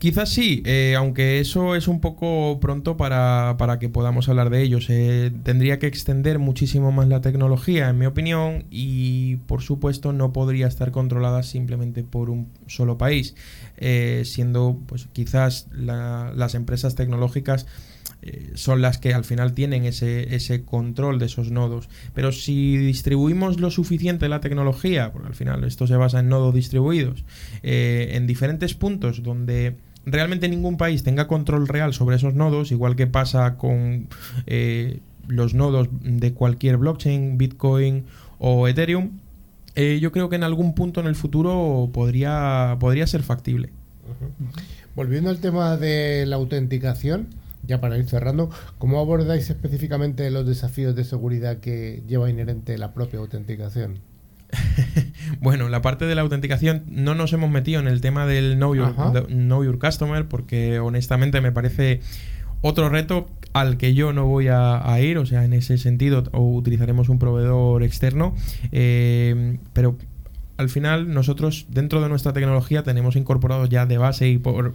Quizás 0.03 0.31
sí, 0.31 0.65
eh, 0.67 0.97
aunque 0.99 1.39
eso 1.39 1.77
es 1.77 1.87
un 1.87 2.01
poco 2.01 2.59
pronto 2.61 2.97
para, 2.97 3.77
que 3.79 3.89
podamos 3.89 4.29
hablar 4.29 4.51
de 4.51 4.61
ello. 4.61 4.81
Se 4.81 5.31
tendría 5.45 5.79
que 5.79 5.87
extender 5.87 6.41
muchísimo 6.41 6.91
más 6.91 7.07
la 7.07 7.21
tecnología, 7.21 7.89
en 7.89 7.99
mi 7.99 8.07
opinión, 8.07 8.65
y 8.69 9.37
por 9.47 9.63
supuesto 9.63 10.13
no 10.13 10.33
podría 10.33 10.67
estar 10.67 10.91
controlada 10.91 11.45
simplemente 11.45 12.03
por 12.03 12.31
un 12.31 12.49
solo 12.67 12.99
país, 12.99 13.37
eh, 13.77 14.23
siendo 14.25 14.77
pues 14.87 15.07
quizás 15.13 15.69
las 15.73 16.57
empresas 16.57 16.97
tecnológicas 16.97 17.69
eh, 18.23 18.51
son 18.55 18.83
las 18.83 18.99
que 18.99 19.15
al 19.15 19.23
final 19.23 19.55
tienen 19.55 19.85
ese, 19.85 20.35
ese 20.35 20.65
control 20.65 21.21
de 21.21 21.27
esos 21.27 21.53
nodos. 21.53 21.89
Pero 22.13 22.33
si 22.33 22.77
distribuimos 22.77 23.61
lo 23.61 23.71
suficiente 23.71 24.29
la 24.29 24.41
tecnología, 24.41 25.13
porque 25.13 25.29
al 25.29 25.37
final 25.37 25.63
esto 25.63 25.87
se 25.87 25.95
basa 25.95 26.19
en 26.19 26.29
nodos 26.29 26.53
distribuidos, 26.53 27.25
en 27.63 28.27
diferentes 28.27 28.75
puntos 28.75 29.23
donde 29.23 29.77
realmente 30.07 30.49
ningún 30.49 30.77
país 30.77 31.03
tenga 31.03 31.27
control 31.27 31.69
real 31.69 31.95
sobre 31.95 32.17
esos 32.17 32.35
nodos, 32.35 32.73
igual 32.73 32.97
que 32.97 33.07
pasa 33.07 33.57
con 33.57 34.09
eh, 34.47 35.01
los 35.29 35.55
nodos 35.55 35.89
de 36.01 36.33
cualquier 36.33 36.77
blockchain, 36.77 37.39
Bitcoin 37.39 38.05
o 38.39 38.69
Ethereum, 38.69 39.11
eh, 39.75 39.99
yo 40.01 40.13
creo 40.13 40.29
que 40.29 40.37
en 40.37 40.45
algún 40.45 40.75
punto 40.75 41.01
en 41.01 41.07
el 41.07 41.15
futuro 41.15 41.91
podría, 41.93 42.77
podría 42.79 43.07
ser 43.07 43.23
factible. 43.23 43.71
Volviendo 44.95 45.31
al 45.31 45.39
tema 45.39 45.77
de 45.77 46.27
la 46.27 46.37
autenticación, 46.37 47.29
ya 47.67 47.81
para 47.81 47.97
ir 47.97 48.09
cerrando, 48.09 48.51
¿cómo 48.79 48.99
abordáis 48.99 49.49
específicamente 49.49 50.31
los 50.31 50.47
desafíos 50.47 50.95
de 50.95 51.05
seguridad 51.05 51.59
que 51.59 52.03
lleva 52.07 52.29
inherente 52.29 52.77
la 52.77 52.93
propia 52.93 53.21
autenticación? 53.21 53.99
bueno, 55.41 55.69
la 55.69 55.83
parte 55.83 56.05
de 56.05 56.15
la 56.15 56.23
autenticación 56.23 56.85
no 56.89 57.15
nos 57.15 57.33
hemos 57.33 57.51
metido 57.51 57.81
en 57.81 57.89
el 57.89 58.01
tema 58.01 58.27
del 58.27 58.57
know 58.57 58.75
your, 58.75 59.79
Customer 59.79 60.27
porque 60.27 60.79
honestamente 60.79 61.41
me 61.41 61.53
parece 61.53 62.01
otro 62.61 62.89
reto 62.89 63.29
al 63.53 63.77
que 63.77 63.95
yo 63.95 64.13
no 64.13 64.27
voy 64.27 64.49
a, 64.49 64.83
ir, 65.01 65.19
o 65.19 65.27
sea, 65.27 65.45
en 65.45 65.53
ese 65.53 65.79
sentido 65.79 66.25
o 66.33 66.41
utilizaremos 66.55 67.09
un 67.09 67.19
proveedor 67.19 67.83
externo, 67.83 68.35
eh, 68.71 69.59
pero 69.73 69.97
al 70.57 70.69
final 70.69 71.13
nosotros 71.13 71.67
dentro 71.69 72.01
de 72.01 72.09
nuestra 72.09 72.33
tecnología 72.33 72.83
tenemos 72.83 73.17
incorporados 73.17 73.69
ya 73.69 73.85
de 73.85 73.99
base 73.99 74.29
y 74.29 74.39
por 74.39 74.75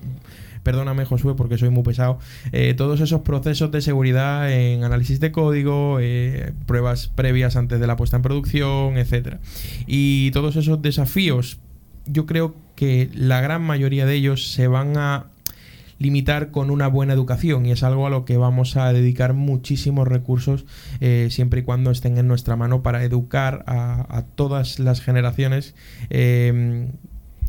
perdóname 0.68 1.05
Josué 1.05 1.34
porque 1.34 1.57
soy 1.57 1.70
muy 1.70 1.84
pesado, 1.84 2.20
eh, 2.51 2.74
todos 2.74 2.99
esos 2.99 3.22
procesos 3.22 3.72
de 3.72 3.80
seguridad 3.80 4.51
en 4.51 4.84
análisis 4.84 5.22
de 5.22 5.32
código, 5.32 5.99
eh, 6.01 6.51
pruebas 6.65 7.07
previas 7.07 7.55
antes 7.55 7.80
de 7.80 7.88
la 7.88 7.95
puesta 7.95 8.18
en 8.18 8.22
producción, 8.22 8.97
etcétera. 8.97 9.39
Y 9.86 10.30
todos 10.32 10.57
esos 10.57 10.82
desafíos, 10.82 11.59
yo 12.05 12.26
creo 12.26 12.53
que 12.76 13.09
la 13.13 13.39
gran 13.39 13.61
mayoría 13.61 14.05
de 14.05 14.15
ellos 14.15 14.51
se 14.51 14.68
van 14.68 14.97
a 14.97 15.28
limitar 15.99 16.51
con 16.51 16.70
una 16.70 16.88
buena 16.88 17.13
educación 17.13 17.65
y 17.65 17.72
es 17.72 17.84
algo 17.84 18.05
a 18.05 18.09
lo 18.09 18.26
que 18.26 18.36
vamos 18.36 18.76
a 18.76 18.91
dedicar 18.91 19.34
muchísimos 19.34 20.05
recursos 20.05 20.65
eh, 20.99 21.30
siempre 21.32 21.61
y 21.61 21.63
cuando 21.63 21.91
estén 21.91 22.18
en 22.18 22.28
nuestra 22.28 22.57
mano 22.57 22.84
para 22.84 23.05
educar 23.05 23.63
a, 23.68 24.26
todas 24.36 24.80
las 24.80 24.99
generaciones 24.99 25.76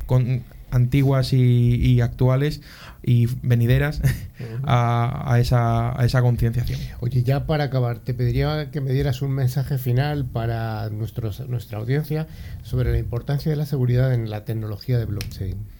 con, 0.06 0.44
antiguas 0.70 1.32
y, 1.32 2.00
actuales 2.00 2.60
y 3.02 3.26
venideras 3.42 4.02
a, 4.64 5.36
esa, 5.40 5.98
a 6.00 6.04
esa 6.04 6.22
concienciación. 6.22 6.78
Oye, 7.00 7.22
ya 7.22 7.46
para 7.46 7.64
acabar, 7.64 7.98
te 7.98 8.14
pediría 8.14 8.70
que 8.70 8.80
me 8.80 8.92
dieras 8.92 9.22
un 9.22 9.32
mensaje 9.32 9.78
final 9.78 10.24
para 10.24 10.88
nuestros, 10.90 11.48
nuestra 11.48 11.78
audiencia 11.78 12.26
sobre 12.62 12.92
la 12.92 12.98
importancia 12.98 13.50
de 13.50 13.56
la 13.56 13.66
seguridad 13.66 14.12
en 14.12 14.30
la 14.30 14.44
tecnología 14.44 14.98
de 14.98 15.06
blockchain 15.06 15.77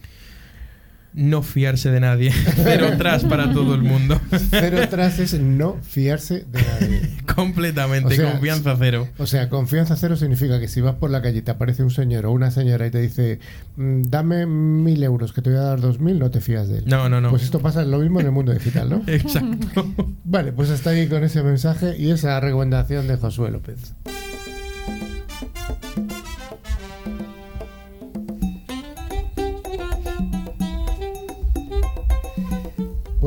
no 1.13 1.41
fiarse 1.41 1.91
de 1.91 1.99
nadie. 1.99 2.31
Cero 2.55 2.87
tras 2.97 3.23
para 3.23 3.51
todo 3.51 3.75
el 3.75 3.81
mundo. 3.81 4.19
Cero 4.49 4.79
tras 4.89 5.19
es 5.19 5.33
no 5.39 5.77
fiarse 5.81 6.45
de 6.51 6.61
nadie. 6.61 7.09
Completamente, 7.35 8.21
confianza 8.21 8.75
cero. 8.77 9.07
O 9.17 9.25
sea, 9.25 9.49
confianza 9.49 9.95
cero 9.95 10.17
significa 10.17 10.59
que 10.59 10.67
si 10.67 10.81
vas 10.81 10.95
por 10.95 11.09
la 11.09 11.21
calle 11.21 11.39
y 11.39 11.41
te 11.41 11.51
aparece 11.51 11.83
un 11.83 11.91
señor 11.91 12.25
o 12.25 12.31
una 12.31 12.51
señora 12.51 12.85
y 12.87 12.91
te 12.91 12.99
dice, 12.99 13.39
mm, 13.77 14.03
dame 14.03 14.45
mil 14.45 15.01
euros, 15.03 15.31
que 15.31 15.41
te 15.41 15.49
voy 15.49 15.59
a 15.59 15.63
dar 15.63 15.79
dos 15.79 15.99
mil, 15.99 16.19
no 16.19 16.31
te 16.31 16.41
fías 16.41 16.67
de 16.67 16.79
él. 16.79 16.83
No, 16.87 17.07
no, 17.07 17.21
no. 17.21 17.29
Pues 17.29 17.43
esto 17.43 17.59
pasa 17.59 17.83
lo 17.83 17.99
mismo 17.99 18.19
en 18.19 18.25
el 18.25 18.31
mundo 18.31 18.53
digital, 18.53 18.89
¿no? 18.89 19.03
Exacto. 19.07 19.93
Vale, 20.25 20.51
pues 20.51 20.69
hasta 20.69 20.89
ahí 20.89 21.07
con 21.07 21.23
ese 21.23 21.43
mensaje 21.43 21.95
y 21.97 22.11
esa 22.11 22.39
recomendación 22.39 23.07
de 23.07 23.17
Josué 23.17 23.51
López. 23.51 23.93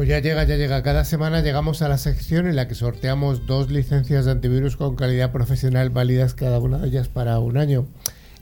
Pues 0.03 0.11
ya 0.11 0.18
llega, 0.18 0.42
ya 0.42 0.57
llega. 0.57 0.82
Cada 0.82 1.05
semana 1.05 1.42
llegamos 1.42 1.80
a 1.80 1.88
la 1.88 1.96
sección 1.96 2.48
en 2.48 2.57
la 2.57 2.66
que 2.66 2.74
sorteamos 2.74 3.46
dos 3.46 3.70
licencias 3.70 4.24
de 4.24 4.32
antivirus 4.32 4.76
con 4.76 4.96
calidad 4.96 5.30
profesional 5.30 5.90
válidas 5.90 6.34
cada 6.34 6.59
una 6.59 6.78
de 6.78 6.88
ellas 6.88 7.07
para 7.07 7.38
un 7.38 7.57
año. 7.57 7.86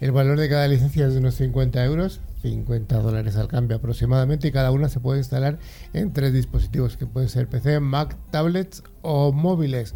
El 0.01 0.11
valor 0.11 0.41
de 0.41 0.49
cada 0.49 0.67
licencia 0.69 1.07
es 1.07 1.13
de 1.13 1.19
unos 1.19 1.35
50 1.35 1.85
euros, 1.85 2.23
50 2.41 2.97
dólares 3.01 3.37
al 3.37 3.49
cambio 3.49 3.77
aproximadamente, 3.77 4.49
y 4.49 4.53
cada 4.53 4.71
una 4.71 4.89
se 4.89 5.01
puede 5.01 5.19
instalar 5.19 5.59
en 5.93 6.15
tres 6.15 6.33
dispositivos 6.33 6.97
que 6.97 7.05
pueden 7.05 7.29
ser 7.29 7.47
PC, 7.47 7.79
Mac, 7.81 8.17
tablets 8.31 8.83
o 9.03 9.31
móviles. 9.31 9.95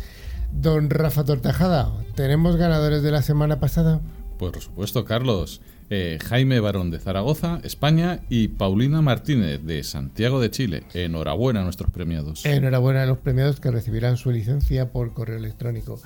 Don 0.52 0.90
Rafa 0.90 1.24
Tortajada, 1.24 1.94
¿tenemos 2.14 2.56
ganadores 2.56 3.02
de 3.02 3.10
la 3.10 3.22
semana 3.22 3.58
pasada? 3.58 4.02
Por 4.38 4.60
supuesto, 4.60 5.06
Carlos. 5.06 5.62
Eh, 5.90 6.18
Jaime 6.24 6.60
Barón 6.60 6.90
de 6.90 6.98
Zaragoza, 6.98 7.60
España, 7.62 8.20
y 8.28 8.48
Paulina 8.48 9.02
Martínez 9.02 9.62
de 9.62 9.82
Santiago 9.82 10.40
de 10.40 10.50
Chile. 10.50 10.82
Enhorabuena 10.94 11.60
a 11.60 11.64
nuestros 11.64 11.90
premiados. 11.90 12.44
Enhorabuena 12.46 13.02
a 13.02 13.06
los 13.06 13.18
premiados 13.18 13.60
que 13.60 13.70
recibirán 13.70 14.16
su 14.16 14.30
licencia 14.30 14.90
por 14.92 15.12
correo 15.12 15.36
electrónico. 15.36 16.00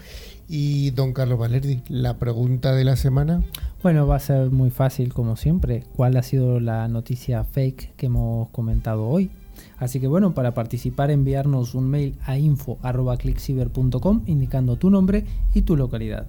Y 0.49 0.91
don 0.91 1.13
Carlos 1.13 1.39
Valerdi, 1.39 1.83
la 1.89 2.19
pregunta 2.19 2.75
de 2.75 2.85
la 2.85 2.97
semana. 2.97 3.43
Bueno, 3.83 4.07
va 4.07 4.17
a 4.17 4.21
ser 4.21 4.51
muy 4.51 4.71
fácil 4.71 5.13
como 5.13 5.37
siempre. 5.37 5.85
¿Cuál 5.95 6.17
ha 6.17 6.23
sido 6.23 6.59
la 6.59 6.89
noticia 6.89 7.45
fake 7.45 7.95
que 7.97 8.07
hemos 8.07 8.49
comentado 8.51 9.07
hoy? 9.07 9.31
Así 9.79 10.01
que 10.01 10.07
bueno, 10.09 10.35
para 10.35 10.55
participar 10.55 11.11
enviarnos 11.11 11.75
un 11.75 11.89
mail 11.89 12.17
a 12.25 12.39
info.clickciber.com 12.39 14.23
indicando 14.27 14.77
tu 14.77 14.91
nombre 14.91 15.25
y 15.55 15.63
tu 15.63 15.77
localidad. 15.77 16.29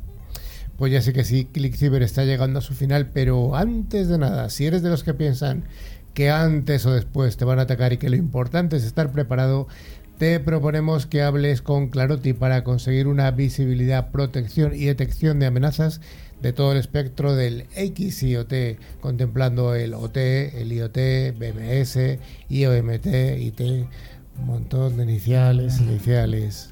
Pues 0.79 0.93
ya 0.93 1.01
sé 1.01 1.11
que 1.11 1.25
sí, 1.25 1.43
ClickCiber 1.43 2.01
está 2.03 2.23
llegando 2.23 2.59
a 2.59 2.61
su 2.61 2.73
final, 2.73 3.09
pero 3.13 3.57
antes 3.57 4.07
de 4.07 4.17
nada, 4.17 4.49
si 4.49 4.65
eres 4.65 4.81
de 4.81 4.89
los 4.89 5.03
que 5.03 5.13
piensan 5.13 5.65
que 6.13 6.29
antes 6.29 6.85
o 6.85 6.93
después 6.93 7.35
te 7.35 7.43
van 7.43 7.59
a 7.59 7.63
atacar 7.63 7.91
y 7.91 7.97
que 7.97 8.09
lo 8.09 8.15
importante 8.15 8.77
es 8.77 8.85
estar 8.85 9.11
preparado, 9.11 9.67
te 10.17 10.39
proponemos 10.39 11.05
que 11.05 11.21
hables 11.21 11.61
con 11.61 11.89
Claroti 11.89 12.31
para 12.31 12.63
conseguir 12.63 13.07
una 13.07 13.29
visibilidad, 13.31 14.09
protección 14.11 14.73
y 14.73 14.85
detección 14.85 15.39
de 15.39 15.47
amenazas 15.47 15.99
de 16.41 16.53
todo 16.53 16.71
el 16.71 16.77
espectro 16.77 17.35
del 17.35 17.65
XIOT, 17.75 18.79
contemplando 19.01 19.75
el 19.75 19.93
OT, 19.93 20.15
el 20.15 20.71
IoT, 20.71 20.97
BMS, 21.37 22.19
IOMT, 22.47 23.05
IT, 23.37 23.59
un 24.39 24.45
montón 24.45 24.95
de 24.95 25.03
iniciales, 25.03 25.81
iniciales. 25.81 26.69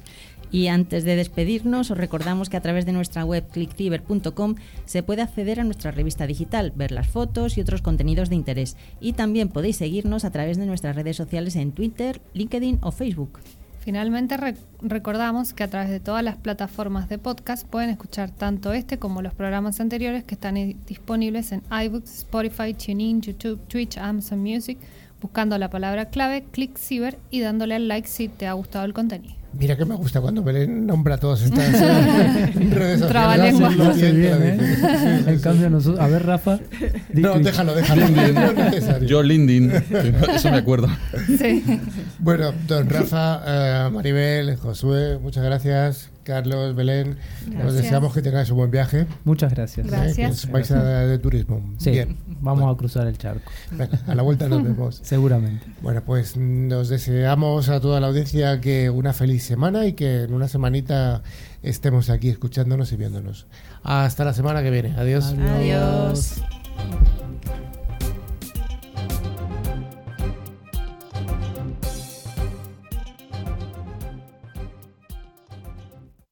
Y 0.50 0.68
antes 0.68 1.04
de 1.04 1.16
despedirnos, 1.16 1.90
os 1.90 1.98
recordamos 1.98 2.48
que 2.48 2.56
a 2.56 2.62
través 2.62 2.86
de 2.86 2.92
nuestra 2.92 3.24
web 3.24 3.46
clickciber.com 3.48 4.54
se 4.86 5.02
puede 5.02 5.22
acceder 5.22 5.60
a 5.60 5.64
nuestra 5.64 5.90
revista 5.90 6.26
digital, 6.26 6.72
ver 6.74 6.92
las 6.92 7.08
fotos 7.08 7.58
y 7.58 7.60
otros 7.60 7.82
contenidos 7.82 8.30
de 8.30 8.36
interés. 8.36 8.76
Y 9.00 9.12
también 9.12 9.48
podéis 9.48 9.76
seguirnos 9.76 10.24
a 10.24 10.30
través 10.30 10.56
de 10.56 10.66
nuestras 10.66 10.96
redes 10.96 11.16
sociales 11.16 11.56
en 11.56 11.72
Twitter, 11.72 12.20
LinkedIn 12.34 12.78
o 12.82 12.92
Facebook. 12.92 13.40
Finalmente 13.80 14.36
recordamos 14.82 15.54
que 15.54 15.62
a 15.62 15.68
través 15.68 15.88
de 15.88 15.98
todas 15.98 16.22
las 16.22 16.36
plataformas 16.36 17.08
de 17.08 17.16
podcast 17.16 17.66
pueden 17.66 17.88
escuchar 17.88 18.30
tanto 18.30 18.74
este 18.74 18.98
como 18.98 19.22
los 19.22 19.32
programas 19.32 19.80
anteriores 19.80 20.24
que 20.24 20.34
están 20.34 20.56
disponibles 20.86 21.52
en 21.52 21.62
iBooks, 21.70 22.18
Spotify, 22.18 22.74
TuneIn, 22.74 23.22
YouTube, 23.22 23.58
Twitch, 23.66 23.96
Amazon 23.96 24.40
Music, 24.40 24.76
buscando 25.22 25.56
la 25.56 25.70
palabra 25.70 26.10
clave 26.10 26.44
ClickCiber 26.50 27.18
y 27.30 27.40
dándole 27.40 27.76
al 27.76 27.88
like 27.88 28.08
si 28.08 28.28
te 28.28 28.46
ha 28.46 28.52
gustado 28.52 28.84
el 28.84 28.92
contenido. 28.92 29.37
Mira 29.52 29.76
que 29.76 29.84
me 29.84 29.94
gusta 29.96 30.20
cuando 30.20 30.42
Belén 30.42 30.86
nombra 30.86 31.16
todas 31.18 31.42
estas 31.42 31.72
redes 32.70 33.00
sociales. 33.00 33.54
¿eh? 33.60 35.24
En 35.26 35.40
cambio, 35.40 35.70
nosotros. 35.70 36.00
A 36.00 36.06
ver, 36.08 36.26
Rafa. 36.26 36.60
No, 37.14 37.38
déjalo, 37.38 37.74
déjalo. 37.74 38.06
Yo, 39.06 39.22
Lindin. 39.22 39.72
Eso 40.34 40.50
me 40.50 40.58
acuerdo. 40.58 40.88
Sí. 41.38 41.64
Bueno, 42.18 42.52
don 42.66 42.88
Rafa, 42.88 43.42
eh, 43.46 43.90
Maribel, 43.90 44.56
Josué, 44.56 45.18
muchas 45.18 45.44
gracias. 45.44 46.10
Carlos, 46.28 46.74
Belén. 46.74 47.16
Nos 47.46 47.54
Gracias. 47.54 47.74
deseamos 47.76 48.12
que 48.12 48.20
tengáis 48.20 48.50
un 48.50 48.58
buen 48.58 48.70
viaje. 48.70 49.06
Muchas 49.24 49.50
gracias. 49.54 49.86
¿eh? 49.86 49.90
Gracias. 49.90 50.44
Que 50.44 50.52
vais 50.52 50.70
a 50.70 50.82
de 51.06 51.18
turismo. 51.18 51.62
Sí, 51.78 51.90
Bien. 51.90 52.18
vamos 52.42 52.70
a 52.70 52.76
cruzar 52.76 53.06
el 53.06 53.16
charco, 53.16 53.50
Venga, 53.70 53.98
a 54.06 54.14
la 54.14 54.22
vuelta 54.22 54.46
nos 54.46 54.62
vemos. 54.62 55.00
seguramente. 55.02 55.64
Bueno, 55.80 56.02
pues 56.04 56.36
nos 56.36 56.90
deseamos 56.90 57.70
a 57.70 57.80
toda 57.80 57.98
la 58.00 58.08
audiencia 58.08 58.60
que 58.60 58.90
una 58.90 59.14
feliz 59.14 59.42
semana 59.42 59.86
y 59.86 59.94
que 59.94 60.24
en 60.24 60.34
una 60.34 60.48
semanita 60.48 61.22
estemos 61.62 62.10
aquí 62.10 62.28
escuchándonos 62.28 62.92
y 62.92 62.96
viéndonos. 62.96 63.46
Hasta 63.82 64.26
la 64.26 64.34
semana 64.34 64.62
que 64.62 64.70
viene. 64.70 64.94
Adiós. 64.98 65.34
Adiós. 65.56 66.42